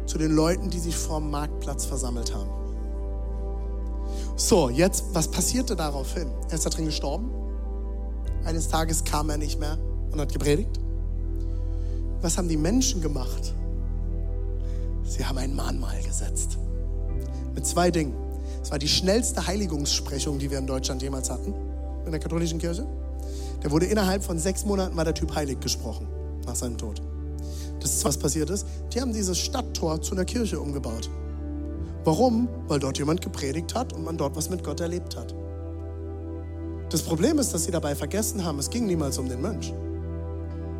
zu 0.06 0.18
den 0.18 0.30
Leuten, 0.30 0.70
die 0.70 0.78
sich 0.78 0.96
vor 0.96 1.18
dem 1.18 1.32
Marktplatz 1.32 1.84
versammelt 1.84 2.32
haben. 2.32 2.48
So, 4.36 4.70
jetzt, 4.70 5.06
was 5.12 5.26
passierte 5.26 5.74
daraufhin? 5.74 6.30
Er 6.48 6.54
ist 6.54 6.64
da 6.64 6.70
drin 6.70 6.84
gestorben. 6.84 7.28
Eines 8.44 8.68
Tages 8.68 9.02
kam 9.02 9.30
er 9.30 9.36
nicht 9.36 9.58
mehr 9.58 9.78
und 10.12 10.20
hat 10.20 10.32
gepredigt. 10.32 10.78
Was 12.20 12.38
haben 12.38 12.46
die 12.46 12.56
Menschen 12.56 13.00
gemacht? 13.00 13.52
Sie 15.02 15.26
haben 15.26 15.38
ein 15.38 15.56
Mahnmal 15.56 16.00
gesetzt. 16.04 16.56
Mit 17.54 17.66
zwei 17.66 17.90
Dingen. 17.90 18.14
Es 18.62 18.70
war 18.70 18.78
die 18.78 18.88
schnellste 18.88 19.46
Heiligungssprechung, 19.46 20.38
die 20.38 20.50
wir 20.50 20.58
in 20.58 20.66
Deutschland 20.66 21.02
jemals 21.02 21.30
hatten, 21.30 21.54
in 22.04 22.10
der 22.10 22.20
katholischen 22.20 22.58
Kirche. 22.58 22.86
Der 23.62 23.70
wurde 23.70 23.86
innerhalb 23.86 24.22
von 24.22 24.38
sechs 24.38 24.64
Monaten 24.64 24.96
war 24.96 25.04
der 25.04 25.14
Typ 25.14 25.34
heilig 25.34 25.60
gesprochen, 25.60 26.06
nach 26.46 26.54
seinem 26.54 26.78
Tod. 26.78 27.02
Das 27.80 27.92
ist, 27.92 28.04
was 28.04 28.16
passiert 28.16 28.50
ist. 28.50 28.66
Die 28.92 29.00
haben 29.00 29.12
dieses 29.12 29.38
Stadttor 29.38 30.00
zu 30.00 30.14
einer 30.14 30.24
Kirche 30.24 30.60
umgebaut. 30.60 31.10
Warum? 32.04 32.48
Weil 32.68 32.80
dort 32.80 32.98
jemand 32.98 33.20
gepredigt 33.20 33.74
hat 33.74 33.92
und 33.92 34.04
man 34.04 34.16
dort 34.16 34.36
was 34.36 34.50
mit 34.50 34.64
Gott 34.64 34.80
erlebt 34.80 35.16
hat. 35.16 35.34
Das 36.90 37.02
Problem 37.02 37.38
ist, 37.38 37.54
dass 37.54 37.64
sie 37.64 37.70
dabei 37.70 37.94
vergessen 37.94 38.44
haben, 38.44 38.58
es 38.58 38.68
ging 38.68 38.86
niemals 38.86 39.18
um 39.18 39.28
den 39.28 39.40
Mönch. 39.40 39.72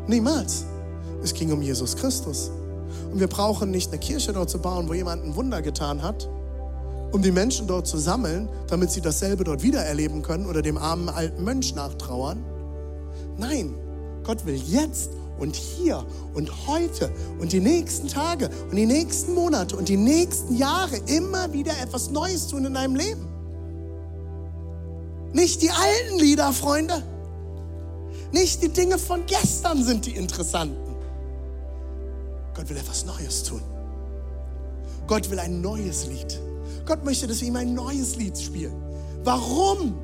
Niemals. 0.07 0.65
Es 1.23 1.33
ging 1.33 1.51
um 1.51 1.61
Jesus 1.61 1.95
Christus. 1.95 2.51
Und 3.11 3.19
wir 3.19 3.27
brauchen 3.27 3.71
nicht 3.71 3.91
eine 3.91 3.99
Kirche 3.99 4.33
dort 4.33 4.49
zu 4.49 4.59
bauen, 4.59 4.87
wo 4.89 4.93
jemand 4.93 5.23
ein 5.23 5.35
Wunder 5.35 5.61
getan 5.61 6.01
hat, 6.03 6.29
um 7.13 7.21
die 7.21 7.31
Menschen 7.31 7.67
dort 7.67 7.87
zu 7.87 7.97
sammeln, 7.99 8.49
damit 8.67 8.91
sie 8.91 8.99
dasselbe 8.99 9.43
dort 9.43 9.61
wieder 9.61 9.85
erleben 9.85 10.23
können 10.23 10.47
oder 10.47 10.63
dem 10.63 10.77
armen 10.77 11.09
alten 11.09 11.43
Mönch 11.43 11.75
nachtrauern. 11.75 12.43
Nein, 13.37 13.75
Gott 14.23 14.45
will 14.47 14.55
jetzt 14.55 15.11
und 15.37 15.55
hier 15.55 16.03
und 16.33 16.67
heute 16.67 17.11
und 17.39 17.53
die 17.53 17.59
nächsten 17.59 18.07
Tage 18.07 18.49
und 18.69 18.75
die 18.75 18.87
nächsten 18.87 19.35
Monate 19.35 19.75
und 19.77 19.89
die 19.89 19.97
nächsten 19.97 20.55
Jahre 20.55 20.97
immer 21.05 21.53
wieder 21.53 21.73
etwas 21.81 22.09
Neues 22.09 22.47
tun 22.47 22.65
in 22.65 22.73
deinem 22.73 22.95
Leben. 22.95 23.27
Nicht 25.33 25.61
die 25.61 25.69
alten 25.69 26.19
Lieder, 26.19 26.51
Freunde. 26.51 27.03
Nicht 28.31 28.63
die 28.63 28.69
Dinge 28.69 28.97
von 28.97 29.23
gestern 29.27 29.83
sind 29.83 30.07
die 30.07 30.15
interessanten. 30.15 30.95
Gott 32.55 32.69
will 32.69 32.77
etwas 32.77 33.05
Neues 33.05 33.43
tun. 33.43 33.61
Gott 35.05 35.29
will 35.29 35.39
ein 35.39 35.61
neues 35.61 36.07
Lied. 36.07 36.39
Gott 36.85 37.03
möchte, 37.03 37.27
dass 37.27 37.41
wir 37.41 37.47
ihm 37.47 37.55
ein 37.55 37.73
neues 37.73 38.15
Lied 38.15 38.37
spielen. 38.37 38.75
Warum? 39.23 39.95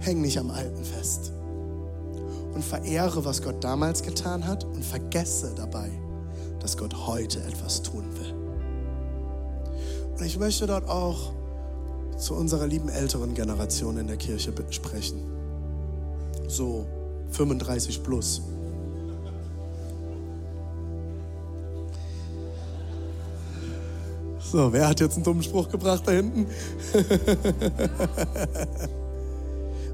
Häng 0.00 0.20
nicht 0.20 0.38
am 0.38 0.50
Alten 0.50 0.84
fest. 0.84 1.32
Und 2.54 2.64
verehre, 2.64 3.24
was 3.24 3.42
Gott 3.42 3.62
damals 3.62 4.02
getan 4.02 4.46
hat 4.46 4.64
und 4.64 4.84
vergesse 4.84 5.54
dabei, 5.54 5.90
dass 6.60 6.76
Gott 6.76 7.06
heute 7.06 7.42
etwas 7.44 7.82
tun 7.82 8.04
will. 8.18 8.34
Und 10.18 10.24
ich 10.24 10.38
möchte 10.38 10.66
dort 10.66 10.88
auch 10.88 11.32
zu 12.16 12.34
unserer 12.34 12.66
lieben 12.66 12.88
älteren 12.88 13.34
Generation 13.34 13.98
in 13.98 14.06
der 14.06 14.16
Kirche 14.16 14.52
sprechen. 14.70 15.20
So 16.48 16.86
35 17.30 18.02
plus. 18.02 18.42
So, 24.56 24.72
wer 24.72 24.88
hat 24.88 25.00
jetzt 25.00 25.16
einen 25.16 25.22
dummen 25.22 25.42
Spruch 25.42 25.68
gebracht 25.68 26.04
da 26.06 26.12
hinten? 26.12 26.46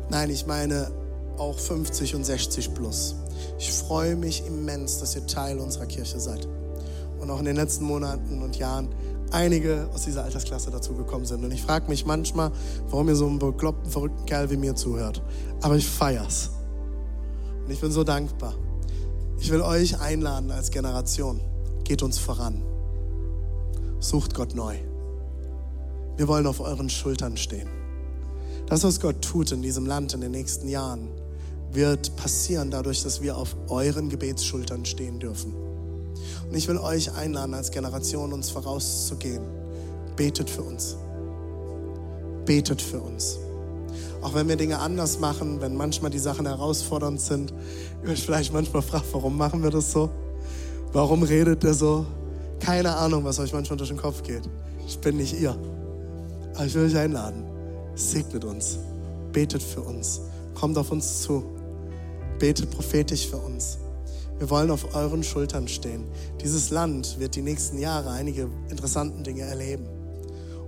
Nein, 0.09 0.31
ich 0.31 0.47
meine 0.47 0.89
auch 1.37 1.59
50 1.59 2.15
und 2.15 2.25
60 2.25 2.73
plus. 2.73 3.17
Ich 3.59 3.73
freue 3.73 4.15
mich 4.15 4.47
immens, 4.47 5.01
dass 5.01 5.17
ihr 5.17 5.27
Teil 5.27 5.59
unserer 5.59 5.87
Kirche 5.87 6.21
seid. 6.21 6.47
Und 7.19 7.29
auch 7.29 7.41
in 7.41 7.45
den 7.45 7.57
letzten 7.57 7.87
Monaten 7.87 8.41
und 8.41 8.55
Jahren 8.55 8.95
einige 9.33 9.89
aus 9.93 10.05
dieser 10.05 10.23
Altersklasse 10.23 10.71
dazugekommen 10.71 11.27
sind. 11.27 11.45
Und 11.45 11.51
ich 11.51 11.63
frage 11.63 11.89
mich 11.89 12.07
manchmal, 12.07 12.53
warum 12.89 13.09
ihr 13.09 13.17
so 13.17 13.27
einem 13.27 13.41
bekloppten, 13.41 13.91
verrückten 13.91 14.27
Kerl 14.27 14.49
wie 14.49 14.57
mir 14.57 14.77
zuhört. 14.77 15.25
Aber 15.61 15.75
ich 15.75 15.89
feier's. 15.89 16.51
Und 17.65 17.73
ich 17.73 17.81
bin 17.81 17.91
so 17.91 18.05
dankbar. 18.05 18.55
Ich 19.41 19.51
will 19.51 19.61
euch 19.61 20.01
einladen 20.01 20.53
als 20.53 20.71
Generation. 20.71 21.41
Geht 21.83 22.05
uns 22.05 22.21
voran. 22.21 22.63
Sucht 24.03 24.35
Gott 24.35 24.57
neu. 24.57 24.75
Wir 26.17 26.27
wollen 26.27 26.49
auf 26.49 26.59
euren 26.59 26.91
Schultern 26.91 27.37
stehen. 27.37 27.69
Das, 28.67 28.83
was 28.83 28.99
Gott 28.99 29.23
tut 29.23 29.53
in 29.53 29.63
diesem 29.63 29.87
Land 29.87 30.13
in 30.13 30.21
den 30.21 30.33
nächsten 30.33 30.69
Jahren, 30.69 31.09
wird 31.71 32.17
passieren 32.17 32.73
dadurch, 32.73 33.05
dass 33.05 33.23
wir 33.23 33.37
auf 33.37 33.55
euren 33.69 34.09
Gebetsschultern 34.09 34.85
stehen 34.85 35.21
dürfen. 35.21 35.55
Und 35.55 36.57
ich 36.57 36.67
will 36.67 36.79
euch 36.79 37.15
einladen, 37.15 37.55
als 37.55 37.71
Generation 37.71 38.33
uns 38.33 38.51
vorauszugehen. 38.51 39.45
Betet 40.17 40.51
für 40.51 40.63
uns. 40.63 40.97
Betet 42.45 42.83
für 42.83 43.01
uns. 43.01 43.39
Auch 44.21 44.35
wenn 44.35 44.49
wir 44.49 44.57
Dinge 44.57 44.81
anders 44.81 45.21
machen, 45.21 45.61
wenn 45.61 45.77
manchmal 45.77 46.11
die 46.11 46.19
Sachen 46.19 46.47
herausfordernd 46.47 47.21
sind, 47.21 47.55
ihr 48.03 48.11
euch 48.11 48.25
vielleicht 48.25 48.53
manchmal 48.53 48.83
fragt, 48.83 49.07
warum 49.13 49.37
machen 49.37 49.63
wir 49.63 49.71
das 49.71 49.93
so? 49.93 50.11
Warum 50.93 51.23
redet 51.23 51.63
der 51.63 51.75
so? 51.75 52.05
Keine 52.63 52.97
Ahnung, 52.97 53.25
was 53.25 53.41
euch 53.41 53.53
manchmal 53.53 53.77
durch 53.77 53.89
den 53.89 53.99
Kopf 53.99 54.23
geht. 54.23 54.49
Ich 54.87 54.97
bin 55.01 55.17
nicht 55.17 55.39
ihr. 55.41 55.57
Aber 56.55 56.65
ich 56.65 56.73
will 56.75 56.87
euch 56.87 56.97
einladen. 56.97 57.43
Segnet 57.97 58.45
uns. 58.45 58.79
Betet 59.33 59.61
für 59.61 59.81
uns. 59.81 60.21
Kommt 60.55 60.79
auf 60.79 60.93
uns 60.93 61.23
zu. 61.23 61.43
Betet 62.39 62.71
prophetisch 62.71 63.27
für 63.27 63.39
uns. 63.39 63.79
Wir 64.39 64.49
wollen 64.49 64.71
auf 64.71 64.95
euren 64.95 65.25
Schultern 65.25 65.67
stehen. 65.67 66.05
Dieses 66.41 66.71
Land 66.71 67.19
wird 67.19 67.35
die 67.35 67.43
nächsten 67.43 67.79
Jahre 67.79 68.11
einige 68.11 68.49
interessante 68.71 69.25
Dinge 69.25 69.43
erleben. 69.43 69.89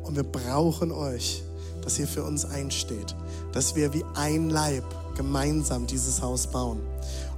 Und 0.03 0.17
wir 0.17 0.25
brauchen 0.25 0.91
euch. 0.91 1.45
dass 1.85 1.99
ihr 1.99 2.09
für 2.09 2.25
uns 2.25 2.47
einsteht, 2.47 3.15
dass 3.53 3.77
wir 3.77 3.93
wie 3.93 4.05
ein 4.15 4.49
Leib 4.49 4.85
gemeinsam 5.17 5.87
dieses 5.87 6.23
Haus 6.23 6.47
bauen. 6.47 6.81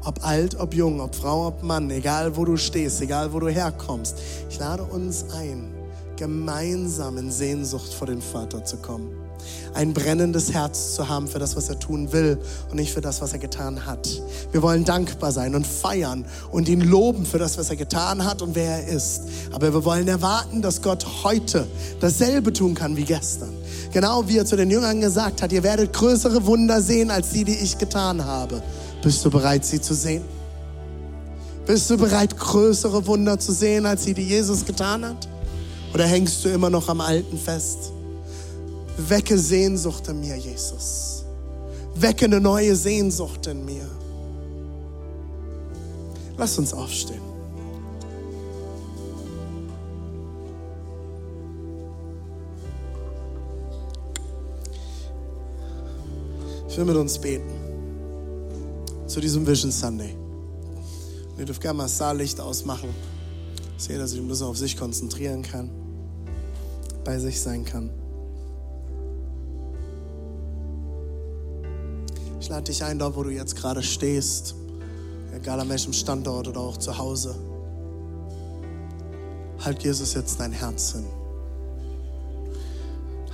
Ob 0.05 0.25
alt, 0.25 0.59
ob 0.59 0.75
jung, 0.75 1.01
ob 1.01 1.15
Frau, 1.15 1.49
ob 1.49 1.63
Mann, 1.63 1.91
egal 1.91 2.37
wo 2.37 2.45
du 2.45 2.57
stehst, 2.57 3.01
egal 3.01 3.33
wo 3.33 3.41
du 3.41 3.49
herkommst. 3.49 4.17
Ich 4.49 4.59
lade 4.59 4.85
uns 4.85 5.27
ein, 5.35 5.75
gemeinsam 6.17 7.19
in 7.19 7.31
Sehnsucht 7.31 7.93
vor 7.93 8.07
den 8.07 8.23
Vater 8.23 8.65
zu 8.65 8.77
kommen. 8.77 9.27
Ein 9.75 9.93
brennendes 9.93 10.53
Herz 10.53 10.95
zu 10.95 11.09
haben 11.09 11.29
für 11.29 11.39
das, 11.39 11.57
was 11.57 11.69
er 11.69 11.79
tun 11.79 12.13
will 12.13 12.39
und 12.71 12.77
nicht 12.77 12.93
für 12.93 13.01
das, 13.01 13.21
was 13.21 13.33
er 13.33 13.39
getan 13.39 13.85
hat. 13.85 14.09
Wir 14.51 14.63
wollen 14.63 14.85
dankbar 14.85 15.33
sein 15.33 15.55
und 15.55 15.67
feiern 15.67 16.25
und 16.51 16.69
ihn 16.69 16.81
loben 16.81 17.27
für 17.27 17.39
das, 17.39 17.59
was 17.59 17.71
er 17.71 17.77
getan 17.77 18.25
hat 18.25 18.43
und 18.43 18.55
wer 18.55 18.83
er 18.83 18.89
ist. 18.89 19.23
Aber 19.53 19.73
wir 19.73 19.85
wollen 19.85 20.09
erwarten, 20.09 20.63
dass 20.63 20.83
Gott 20.83 21.07
heute 21.25 21.67
dasselbe 22.01 22.53
tun 22.53 22.75
kann 22.75 22.97
wie 22.97 23.05
gestern. 23.05 23.53
Genau 23.93 24.27
wie 24.29 24.39
er 24.39 24.47
zu 24.47 24.57
den 24.57 24.71
Jüngern 24.71 25.01
gesagt 25.01 25.43
hat, 25.43 25.53
ihr 25.53 25.63
werdet 25.63 25.93
größere 25.93 26.47
Wunder 26.47 26.81
sehen 26.81 27.11
als 27.11 27.31
die, 27.31 27.45
die 27.45 27.57
ich 27.57 27.79
getan 27.79 28.25
habe. 28.25 28.63
Bist 29.03 29.25
du 29.25 29.31
bereit, 29.31 29.65
sie 29.65 29.81
zu 29.81 29.95
sehen? 29.95 30.25
Bist 31.67 31.91
du 31.91 31.97
bereit, 31.97 32.37
größere 32.37 33.07
Wunder 33.07 33.39
zu 33.39 33.53
sehen 33.53 33.87
als 33.87 34.05
die, 34.05 34.15
die 34.15 34.23
Jesus 34.23 34.65
getan 34.65 35.05
hat? 35.05 35.29
Oder 35.93 36.05
hängst 36.07 36.45
du 36.45 36.49
immer 36.49 36.71
noch 36.71 36.89
am 36.89 37.01
Alten 37.01 37.39
fest? 37.39 37.93
Wecke 38.97 39.39
Sehnsucht 39.39 40.09
in 40.09 40.21
mir, 40.21 40.37
Jesus. 40.37 41.25
Wecke 41.95 42.27
eine 42.27 42.41
neue 42.41 42.77
Sehnsucht 42.77 43.47
in 43.47 43.65
mir. 43.65 43.87
Lass 46.37 46.59
uns 46.59 46.73
aufstehen. 46.73 47.23
Ich 56.69 56.77
will 56.77 56.85
mit 56.85 56.97
uns 56.97 57.19
beten. 57.19 57.56
Zu 59.07 59.21
diesem 59.21 59.47
Vision 59.47 59.71
Sunday. 59.71 60.17
Und 61.31 61.39
ihr 61.39 61.47
dürft 61.47 61.61
gerne 61.61 61.77
mal 61.77 61.85
das 61.85 61.97
Saallicht 61.99 62.41
ausmachen. 62.41 62.89
Dass 63.77 63.89
jeder 63.89 64.09
sich 64.09 64.19
ein 64.19 64.27
bisschen 64.27 64.47
auf 64.47 64.59
sich 64.59 64.77
konzentrieren 64.77 65.43
kann. 65.43 65.71
Bei 67.05 67.19
sich 67.19 67.41
sein 67.41 67.65
kann. 67.65 67.91
Ich 72.41 72.49
lade 72.49 72.63
dich 72.63 72.83
ein, 72.85 72.99
dort 72.99 73.17
wo 73.17 73.23
du 73.25 73.31
jetzt 73.31 73.57
gerade 73.57 73.83
stehst, 73.83 74.55
egal 75.35 75.59
an 75.59 75.69
welchem 75.69 75.93
Standort 75.93 76.47
oder 76.47 76.61
auch 76.61 76.77
zu 76.77 76.97
Hause. 76.97 77.35
Halt 79.65 79.83
Jesus 79.83 80.15
jetzt 80.15 80.39
dein 80.39 80.53
Herz 80.53 80.93
hin. 80.93 81.07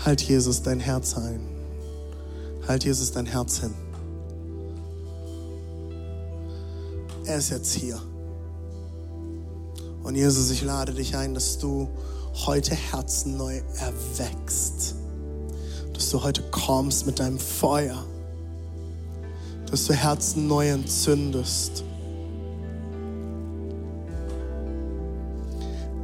Halt 0.04 0.22
Jesus 0.22 0.62
dein 0.62 0.80
Herz 0.80 1.16
ein. 1.16 1.40
Halt 2.66 2.84
Jesus 2.84 3.12
dein 3.12 3.26
Herz 3.26 3.60
hin. 3.60 3.74
Er 7.24 7.38
ist 7.38 7.50
jetzt 7.50 7.72
hier. 7.74 8.00
Und 10.02 10.16
Jesus, 10.16 10.50
ich 10.50 10.62
lade 10.62 10.92
dich 10.92 11.16
ein, 11.16 11.34
dass 11.34 11.58
du 11.58 11.88
heute 12.46 12.74
Herzen 12.74 13.36
neu 13.36 13.60
erweckst. 13.78 14.96
Dass 15.92 16.10
du 16.10 16.22
heute 16.22 16.42
kommst 16.50 17.06
mit 17.06 17.20
deinem 17.20 17.38
Feuer. 17.38 18.04
Dass 19.70 19.86
du 19.86 19.94
Herzen 19.94 20.48
neu 20.48 20.70
entzündest. 20.70 21.84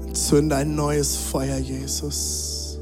Entzünde 0.06 0.54
ein 0.54 0.76
neues 0.76 1.16
Feuer, 1.16 1.58
Jesus. 1.58 2.78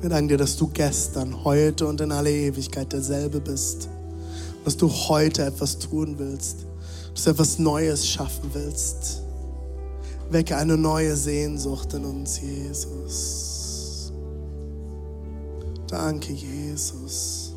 Wir 0.00 0.08
danken 0.08 0.28
dir, 0.28 0.38
dass 0.38 0.56
du 0.56 0.66
gestern, 0.66 1.44
heute 1.44 1.86
und 1.86 2.00
in 2.00 2.10
alle 2.10 2.32
Ewigkeit 2.32 2.92
derselbe 2.92 3.38
bist. 3.38 3.88
Dass 4.64 4.76
du 4.76 4.90
heute 4.90 5.44
etwas 5.44 5.78
tun 5.78 6.18
willst. 6.18 6.66
Dass 7.14 7.24
du 7.24 7.30
etwas 7.30 7.58
Neues 7.58 8.08
schaffen 8.08 8.50
willst. 8.52 9.22
Wecke 10.30 10.56
eine 10.56 10.76
neue 10.76 11.14
Sehnsucht 11.14 11.92
in 11.94 12.04
uns, 12.04 12.40
Jesus. 12.40 14.12
Danke, 15.86 16.32
Jesus. 16.32 17.52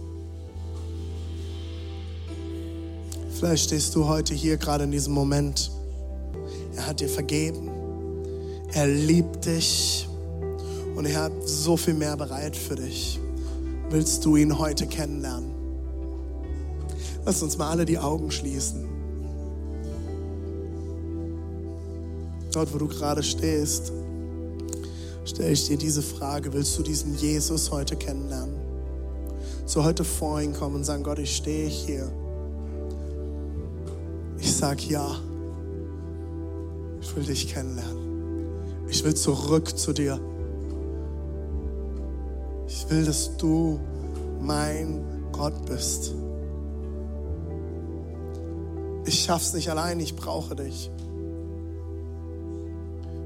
Vielleicht 3.31 3.65
stehst 3.65 3.95
du 3.95 4.07
heute 4.07 4.33
hier 4.33 4.57
gerade 4.57 4.83
in 4.83 4.91
diesem 4.91 5.13
Moment. 5.13 5.71
Er 6.75 6.87
hat 6.87 6.99
dir 6.99 7.09
vergeben. 7.09 7.69
Er 8.73 8.87
liebt 8.87 9.45
dich. 9.45 10.07
Und 10.95 11.05
er 11.05 11.23
hat 11.23 11.31
so 11.45 11.77
viel 11.77 11.93
mehr 11.93 12.17
bereit 12.17 12.55
für 12.55 12.75
dich. 12.75 13.19
Willst 13.89 14.25
du 14.25 14.35
ihn 14.35 14.57
heute 14.57 14.87
kennenlernen? 14.87 15.51
Lass 17.25 17.41
uns 17.41 17.57
mal 17.57 17.69
alle 17.69 17.85
die 17.85 17.97
Augen 17.97 18.31
schließen. 18.31 18.94
Dort, 22.55 22.73
wo 22.73 22.77
du 22.77 22.87
gerade 22.87 23.21
stehst, 23.21 23.91
stelle 25.25 25.51
ich 25.51 25.67
dir 25.67 25.75
diese 25.75 26.01
Frage. 26.01 26.53
Willst 26.53 26.77
du 26.79 26.83
diesen 26.83 27.17
Jesus 27.17 27.69
heute 27.69 27.97
kennenlernen? 27.97 28.55
So 29.65 29.83
heute 29.83 30.05
vor 30.05 30.39
ihn 30.39 30.53
kommen 30.53 30.75
und 30.75 30.85
sagen, 30.85 31.03
Gott, 31.03 31.19
ich 31.19 31.35
stehe 31.35 31.67
hier. 31.67 32.09
Ich 34.39 34.55
sag 34.55 34.89
ja. 34.89 35.19
Ich 37.01 37.13
will 37.13 37.23
dich 37.25 37.53
kennenlernen. 37.53 38.47
Ich 38.87 39.03
will 39.03 39.15
zurück 39.15 39.77
zu 39.77 39.91
dir. 39.91 40.17
Ich 42.69 42.89
will, 42.89 43.03
dass 43.03 43.35
du 43.35 43.81
mein 44.39 45.03
Gott 45.33 45.65
bist. 45.65 46.13
Ich 49.05 49.25
schaff's 49.25 49.53
nicht 49.53 49.69
allein, 49.69 49.99
ich 49.99 50.15
brauche 50.15 50.55
dich. 50.55 50.89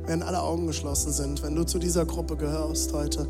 Wenn 0.10 0.24
alle 0.24 0.42
Augen 0.42 0.66
geschlossen 0.66 1.14
sind, 1.14 1.44
wenn 1.44 1.54
du 1.54 1.64
zu 1.64 1.78
dieser 1.78 2.04
Gruppe 2.04 2.36
gehörst 2.36 2.94
heute, 2.94 3.28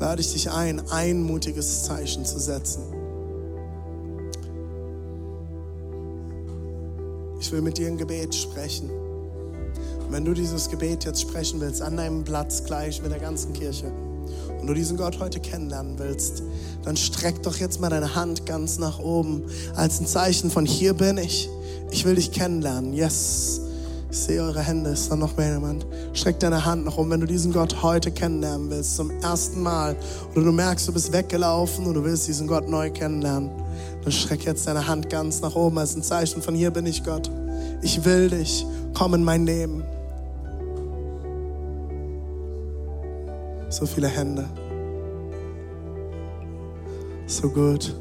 lade 0.00 0.20
ich 0.20 0.32
dich 0.32 0.50
ein, 0.50 0.82
ein 0.90 1.22
mutiges 1.22 1.84
Zeichen 1.84 2.24
zu 2.24 2.40
setzen. 2.40 2.82
Ich 7.38 7.52
will 7.52 7.62
mit 7.62 7.78
dir 7.78 7.86
ein 7.86 7.96
Gebet 7.96 8.34
sprechen. 8.34 8.90
Und 8.90 10.10
wenn 10.10 10.24
du 10.24 10.34
dieses 10.34 10.68
Gebet 10.70 11.04
jetzt 11.04 11.20
sprechen 11.20 11.60
willst, 11.60 11.82
an 11.82 11.96
deinem 11.96 12.24
Platz 12.24 12.64
gleich 12.64 13.00
mit 13.00 13.12
der 13.12 13.20
ganzen 13.20 13.52
Kirche, 13.52 13.92
und 14.60 14.66
du 14.66 14.74
diesen 14.74 14.96
Gott 14.96 15.20
heute 15.20 15.38
kennenlernen 15.38 16.00
willst, 16.00 16.42
dann 16.82 16.96
streck 16.96 17.44
doch 17.44 17.58
jetzt 17.58 17.80
mal 17.80 17.90
deine 17.90 18.16
Hand 18.16 18.44
ganz 18.44 18.78
nach 18.78 18.98
oben 18.98 19.44
als 19.76 20.00
ein 20.00 20.06
Zeichen 20.08 20.50
von 20.50 20.66
hier 20.66 20.94
bin 20.94 21.16
ich. 21.16 21.48
Ich 21.92 22.04
will 22.04 22.16
dich 22.16 22.32
kennenlernen. 22.32 22.92
Yes. 22.92 23.60
Ich 24.16 24.22
sehe 24.22 24.42
eure 24.42 24.62
Hände. 24.62 24.88
Ist 24.88 25.12
da 25.12 25.14
noch 25.14 25.36
mehr 25.36 25.52
jemand? 25.52 25.86
Streck 26.14 26.40
deine 26.40 26.64
Hand 26.64 26.86
nach 26.86 26.96
oben, 26.96 27.10
wenn 27.10 27.20
du 27.20 27.26
diesen 27.26 27.52
Gott 27.52 27.82
heute 27.82 28.10
kennenlernen 28.10 28.70
willst, 28.70 28.96
zum 28.96 29.10
ersten 29.20 29.62
Mal. 29.62 29.94
Oder 30.34 30.46
du 30.46 30.52
merkst, 30.52 30.88
du 30.88 30.92
bist 30.94 31.12
weggelaufen 31.12 31.84
und 31.84 31.92
du 31.92 32.02
willst 32.02 32.26
diesen 32.26 32.46
Gott 32.46 32.66
neu 32.66 32.90
kennenlernen. 32.90 33.50
Dann 34.02 34.12
streck 34.12 34.46
jetzt 34.46 34.66
deine 34.66 34.86
Hand 34.86 35.10
ganz 35.10 35.42
nach 35.42 35.54
oben 35.54 35.76
als 35.76 35.94
ein 35.94 36.02
Zeichen 36.02 36.40
von 36.40 36.54
hier 36.54 36.70
bin 36.70 36.86
ich 36.86 37.04
Gott. 37.04 37.30
Ich 37.82 38.06
will 38.06 38.30
dich. 38.30 38.64
Komm 38.94 39.12
in 39.12 39.22
mein 39.22 39.44
Leben. 39.44 39.84
So 43.68 43.84
viele 43.84 44.08
Hände. 44.08 44.46
So 47.26 47.50
gut. 47.50 47.94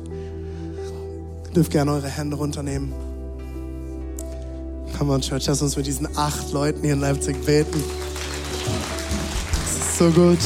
Ihr 1.47 1.53
dürft 1.53 1.73
gerne 1.73 1.91
eure 1.91 2.07
Hände 2.07 2.37
runternehmen. 2.37 3.04
Come 4.97 5.11
on, 5.11 5.21
Church, 5.21 5.45
lass 5.47 5.61
uns 5.61 5.75
mit 5.75 5.87
diesen 5.87 6.07
acht 6.15 6.53
Leuten 6.53 6.81
hier 6.81 6.93
in 6.93 7.01
Leipzig 7.01 7.43
beten. 7.45 7.83
Das 9.51 9.87
ist 9.87 9.97
so 9.97 10.09
gut. 10.09 10.39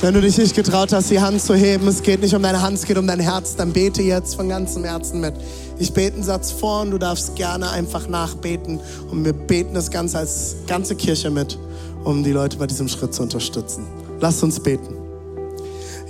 Wenn 0.00 0.14
du 0.14 0.20
dich 0.20 0.38
nicht 0.38 0.54
getraut 0.54 0.92
hast, 0.92 1.10
die 1.10 1.20
Hand 1.20 1.42
zu 1.42 1.54
heben, 1.54 1.88
es 1.88 2.02
geht 2.02 2.20
nicht 2.20 2.34
um 2.34 2.42
deine 2.42 2.60
Hand, 2.60 2.78
es 2.78 2.84
geht 2.84 2.98
um 2.98 3.06
dein 3.06 3.20
Herz, 3.20 3.56
dann 3.56 3.72
bete 3.72 4.02
jetzt 4.02 4.36
von 4.36 4.48
ganzem 4.48 4.84
Herzen 4.84 5.20
mit. 5.20 5.34
Ich 5.78 5.92
bete 5.92 6.14
einen 6.14 6.22
Satz 6.22 6.52
vor 6.52 6.82
und 6.82 6.92
du 6.92 6.98
darfst 6.98 7.34
gerne 7.34 7.70
einfach 7.70 8.06
nachbeten 8.06 8.80
und 9.10 9.24
wir 9.24 9.32
beten 9.32 9.74
das 9.74 9.90
Ganze 9.90 10.18
als 10.18 10.56
ganze 10.66 10.94
Kirche 10.94 11.30
mit 11.30 11.58
um 12.04 12.22
die 12.22 12.32
Leute 12.32 12.58
bei 12.58 12.66
diesem 12.66 12.86
Schritt 12.86 13.14
zu 13.14 13.22
unterstützen. 13.22 13.86
Lasst 14.20 14.42
uns 14.42 14.60
beten. 14.60 14.94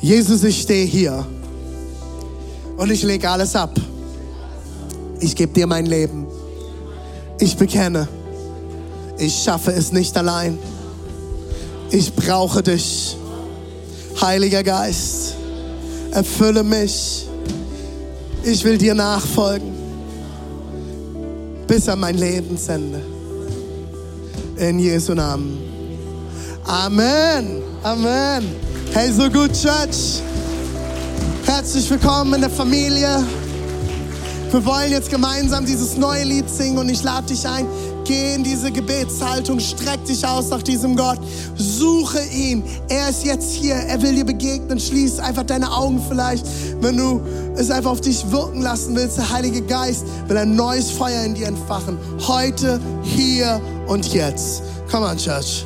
Jesus, 0.01 0.45
ich 0.45 0.61
stehe 0.61 0.85
hier 0.85 1.25
und 2.77 2.91
ich 2.91 3.03
lege 3.05 3.31
alles 3.31 3.57
ab. 3.57 3.71
Ich 5.25 5.35
gebe 5.35 5.55
dir 5.55 5.67
mein 5.67 5.87
Leben. 5.87 6.27
Ich 7.41 7.57
bekenne, 7.57 8.07
ich 9.17 9.43
schaffe 9.43 9.71
es 9.73 9.91
nicht 9.91 10.15
allein. 10.19 10.59
Ich 11.91 12.15
brauche 12.15 12.63
dich. 12.63 13.17
Heiliger 14.21 14.63
Geist, 14.63 15.37
erfülle 16.11 16.63
mich. 16.63 17.27
Ich 18.43 18.63
will 18.65 18.77
dir 18.77 18.95
nachfolgen 18.95 19.73
bis 21.67 21.89
an 21.89 22.01
mein 22.01 22.19
Lebensende. 22.19 23.01
In 24.59 24.79
Jesu 24.79 25.15
Namen. 25.15 25.57
Amen. 26.65 27.63
Amen. 27.83 28.45
Hey, 28.93 29.11
so 29.11 29.31
gut, 29.31 29.55
Church. 29.55 30.21
Herzlich 31.47 31.89
willkommen 31.89 32.35
in 32.35 32.41
der 32.43 32.51
Familie. 32.51 33.25
Wir 34.55 34.65
wollen 34.67 34.93
jetzt 34.93 35.11
gemeinsam 35.11 35.67
dieses 35.67 35.97
neue 35.97 36.23
Lied 36.23 36.49
singen 36.49 36.79
und 36.79 36.89
ich 36.89 37.03
lade 37.03 37.27
dich 37.27 37.45
ein, 37.45 37.67
geh 38.05 38.37
in 38.37 38.45
diese 38.45 38.71
Gebetshaltung, 38.71 39.59
streck 39.59 40.05
dich 40.05 40.25
aus 40.25 40.49
nach 40.51 40.63
diesem 40.63 40.95
Gott, 40.95 41.19
suche 41.57 42.23
ihn. 42.27 42.63
Er 42.89 43.09
ist 43.09 43.25
jetzt 43.25 43.53
hier, 43.53 43.75
er 43.75 44.01
will 44.01 44.15
dir 44.15 44.25
begegnen. 44.25 44.79
Schließ 44.79 45.19
einfach 45.19 45.43
deine 45.43 45.73
Augen 45.73 46.01
vielleicht, 46.09 46.47
wenn 46.81 46.97
du 46.97 47.21
es 47.57 47.69
einfach 47.69 47.91
auf 47.91 48.01
dich 48.01 48.31
wirken 48.31 48.63
lassen 48.63 48.95
willst. 48.95 49.19
Der 49.19 49.29
Heilige 49.33 49.61
Geist 49.61 50.05
will 50.29 50.39
ein 50.39 50.55
neues 50.55 50.89
Feuer 50.89 51.25
in 51.25 51.35
dir 51.35 51.49
entfachen. 51.49 51.99
Heute, 52.29 52.81
hier 53.03 53.61
und 53.89 54.15
jetzt. 54.15 54.63
Come 54.89 55.05
on, 55.05 55.17
Church. 55.17 55.65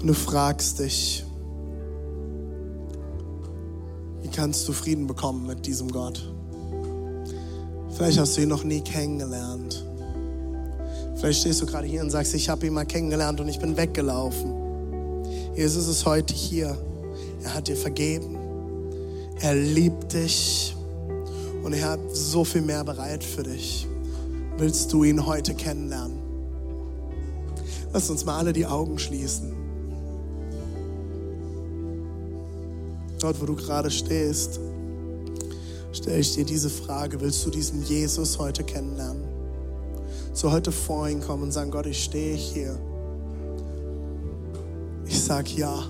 Und 0.00 0.06
du 0.06 0.14
fragst 0.14 0.78
dich, 0.78 1.24
wie 4.22 4.28
kannst 4.28 4.68
du 4.68 4.72
Frieden 4.72 5.06
bekommen 5.06 5.46
mit 5.46 5.66
diesem 5.66 5.90
Gott? 5.90 6.32
Vielleicht 7.90 8.18
hast 8.18 8.36
du 8.36 8.42
ihn 8.42 8.48
noch 8.48 8.62
nie 8.62 8.80
kennengelernt. 8.80 9.84
Vielleicht 11.16 11.40
stehst 11.40 11.60
du 11.60 11.66
gerade 11.66 11.88
hier 11.88 12.00
und 12.00 12.10
sagst, 12.10 12.32
ich 12.34 12.48
habe 12.48 12.64
ihn 12.64 12.74
mal 12.74 12.86
kennengelernt 12.86 13.40
und 13.40 13.48
ich 13.48 13.58
bin 13.58 13.76
weggelaufen. 13.76 14.54
Jesus 15.56 15.88
ist 15.88 16.06
heute 16.06 16.32
hier. 16.32 16.78
Er 17.42 17.54
hat 17.54 17.66
dir 17.66 17.76
vergeben. 17.76 18.38
Er 19.40 19.56
liebt 19.56 20.12
dich. 20.12 20.76
Und 21.64 21.72
er 21.72 21.90
hat 21.90 22.00
so 22.12 22.44
viel 22.44 22.62
mehr 22.62 22.84
bereit 22.84 23.24
für 23.24 23.42
dich. 23.42 23.88
Willst 24.58 24.92
du 24.92 25.02
ihn 25.02 25.26
heute 25.26 25.54
kennenlernen? 25.54 26.20
Lass 27.92 28.08
uns 28.10 28.24
mal 28.24 28.38
alle 28.38 28.52
die 28.52 28.66
Augen 28.66 29.00
schließen. 29.00 29.67
Dort, 33.18 33.40
wo 33.40 33.46
du 33.46 33.56
gerade 33.56 33.90
stehst, 33.90 34.60
stelle 35.92 36.18
ich 36.18 36.34
dir 36.34 36.44
diese 36.44 36.70
Frage, 36.70 37.20
willst 37.20 37.44
du 37.44 37.50
diesen 37.50 37.82
Jesus 37.82 38.38
heute 38.38 38.62
kennenlernen? 38.62 39.24
So 40.32 40.52
heute 40.52 40.70
vor 40.70 41.08
ihn 41.08 41.20
kommen 41.20 41.44
und 41.44 41.52
sagen, 41.52 41.72
Gott, 41.72 41.86
ich 41.86 42.04
stehe 42.04 42.36
hier. 42.36 42.78
Ich 45.04 45.20
sag 45.20 45.52
ja. 45.56 45.84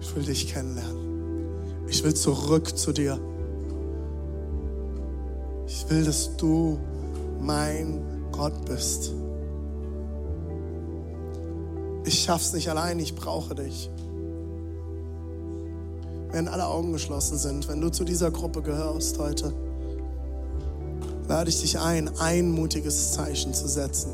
Ich 0.00 0.14
will 0.14 0.22
dich 0.22 0.52
kennenlernen. 0.52 1.88
Ich 1.88 2.04
will 2.04 2.14
zurück 2.14 2.78
zu 2.78 2.92
dir. 2.92 3.18
Ich 5.66 5.90
will, 5.90 6.04
dass 6.04 6.36
du 6.36 6.78
mein 7.40 8.00
Gott 8.30 8.64
bist. 8.66 9.12
Ich 12.04 12.22
schaff's 12.22 12.52
nicht 12.52 12.68
allein, 12.68 13.00
ich 13.00 13.16
brauche 13.16 13.56
dich 13.56 13.90
wenn 16.32 16.48
alle 16.48 16.66
Augen 16.66 16.92
geschlossen 16.92 17.38
sind, 17.38 17.68
wenn 17.68 17.80
du 17.80 17.90
zu 17.90 18.04
dieser 18.04 18.30
Gruppe 18.30 18.62
gehörst 18.62 19.18
heute, 19.18 19.52
lade 21.28 21.50
ich 21.50 21.60
dich 21.60 21.78
ein, 21.78 22.10
ein 22.18 22.50
mutiges 22.50 23.12
Zeichen 23.12 23.54
zu 23.54 23.68
setzen. 23.68 24.10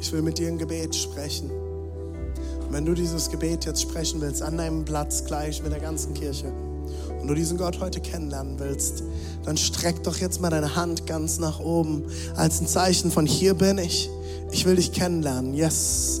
Ich 0.00 0.12
will 0.12 0.22
mit 0.22 0.38
dir 0.38 0.48
ein 0.48 0.58
Gebet 0.58 0.94
sprechen. 0.94 1.50
Und 1.50 2.72
wenn 2.72 2.84
du 2.84 2.94
dieses 2.94 3.30
Gebet 3.30 3.64
jetzt 3.64 3.82
sprechen 3.82 4.20
willst, 4.20 4.42
an 4.42 4.56
deinem 4.56 4.84
Platz 4.84 5.24
gleich 5.24 5.62
mit 5.62 5.72
der 5.72 5.80
ganzen 5.80 6.14
Kirche, 6.14 6.52
und 7.20 7.28
du 7.28 7.34
diesen 7.34 7.56
Gott 7.56 7.80
heute 7.80 8.00
kennenlernen 8.00 8.58
willst, 8.58 9.04
dann 9.44 9.56
streck 9.56 10.02
doch 10.02 10.16
jetzt 10.16 10.40
mal 10.40 10.50
deine 10.50 10.74
Hand 10.74 11.06
ganz 11.06 11.38
nach 11.38 11.60
oben 11.60 12.04
als 12.34 12.60
ein 12.60 12.66
Zeichen 12.66 13.12
von 13.12 13.26
hier 13.26 13.54
bin 13.54 13.78
ich. 13.78 14.10
Ich 14.50 14.66
will 14.66 14.74
dich 14.76 14.92
kennenlernen. 14.92 15.54
Yes. 15.54 16.20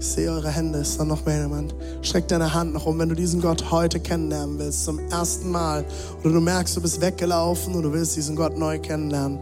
Ich 0.00 0.06
sehe 0.06 0.30
eure 0.30 0.48
Hände, 0.48 0.78
ist 0.78 0.98
da 0.98 1.04
noch 1.04 1.26
mehr 1.26 1.42
jemand? 1.42 1.74
Streck 2.00 2.26
deine 2.26 2.54
Hand 2.54 2.72
nach 2.72 2.86
oben, 2.86 3.00
wenn 3.00 3.10
du 3.10 3.14
diesen 3.14 3.42
Gott 3.42 3.70
heute 3.70 4.00
kennenlernen 4.00 4.58
willst, 4.58 4.86
zum 4.86 4.98
ersten 5.10 5.50
Mal. 5.50 5.84
Oder 6.24 6.32
du 6.32 6.40
merkst, 6.40 6.74
du 6.74 6.80
bist 6.80 7.02
weggelaufen 7.02 7.74
und 7.74 7.82
du 7.82 7.92
willst 7.92 8.16
diesen 8.16 8.34
Gott 8.34 8.56
neu 8.56 8.78
kennenlernen. 8.78 9.38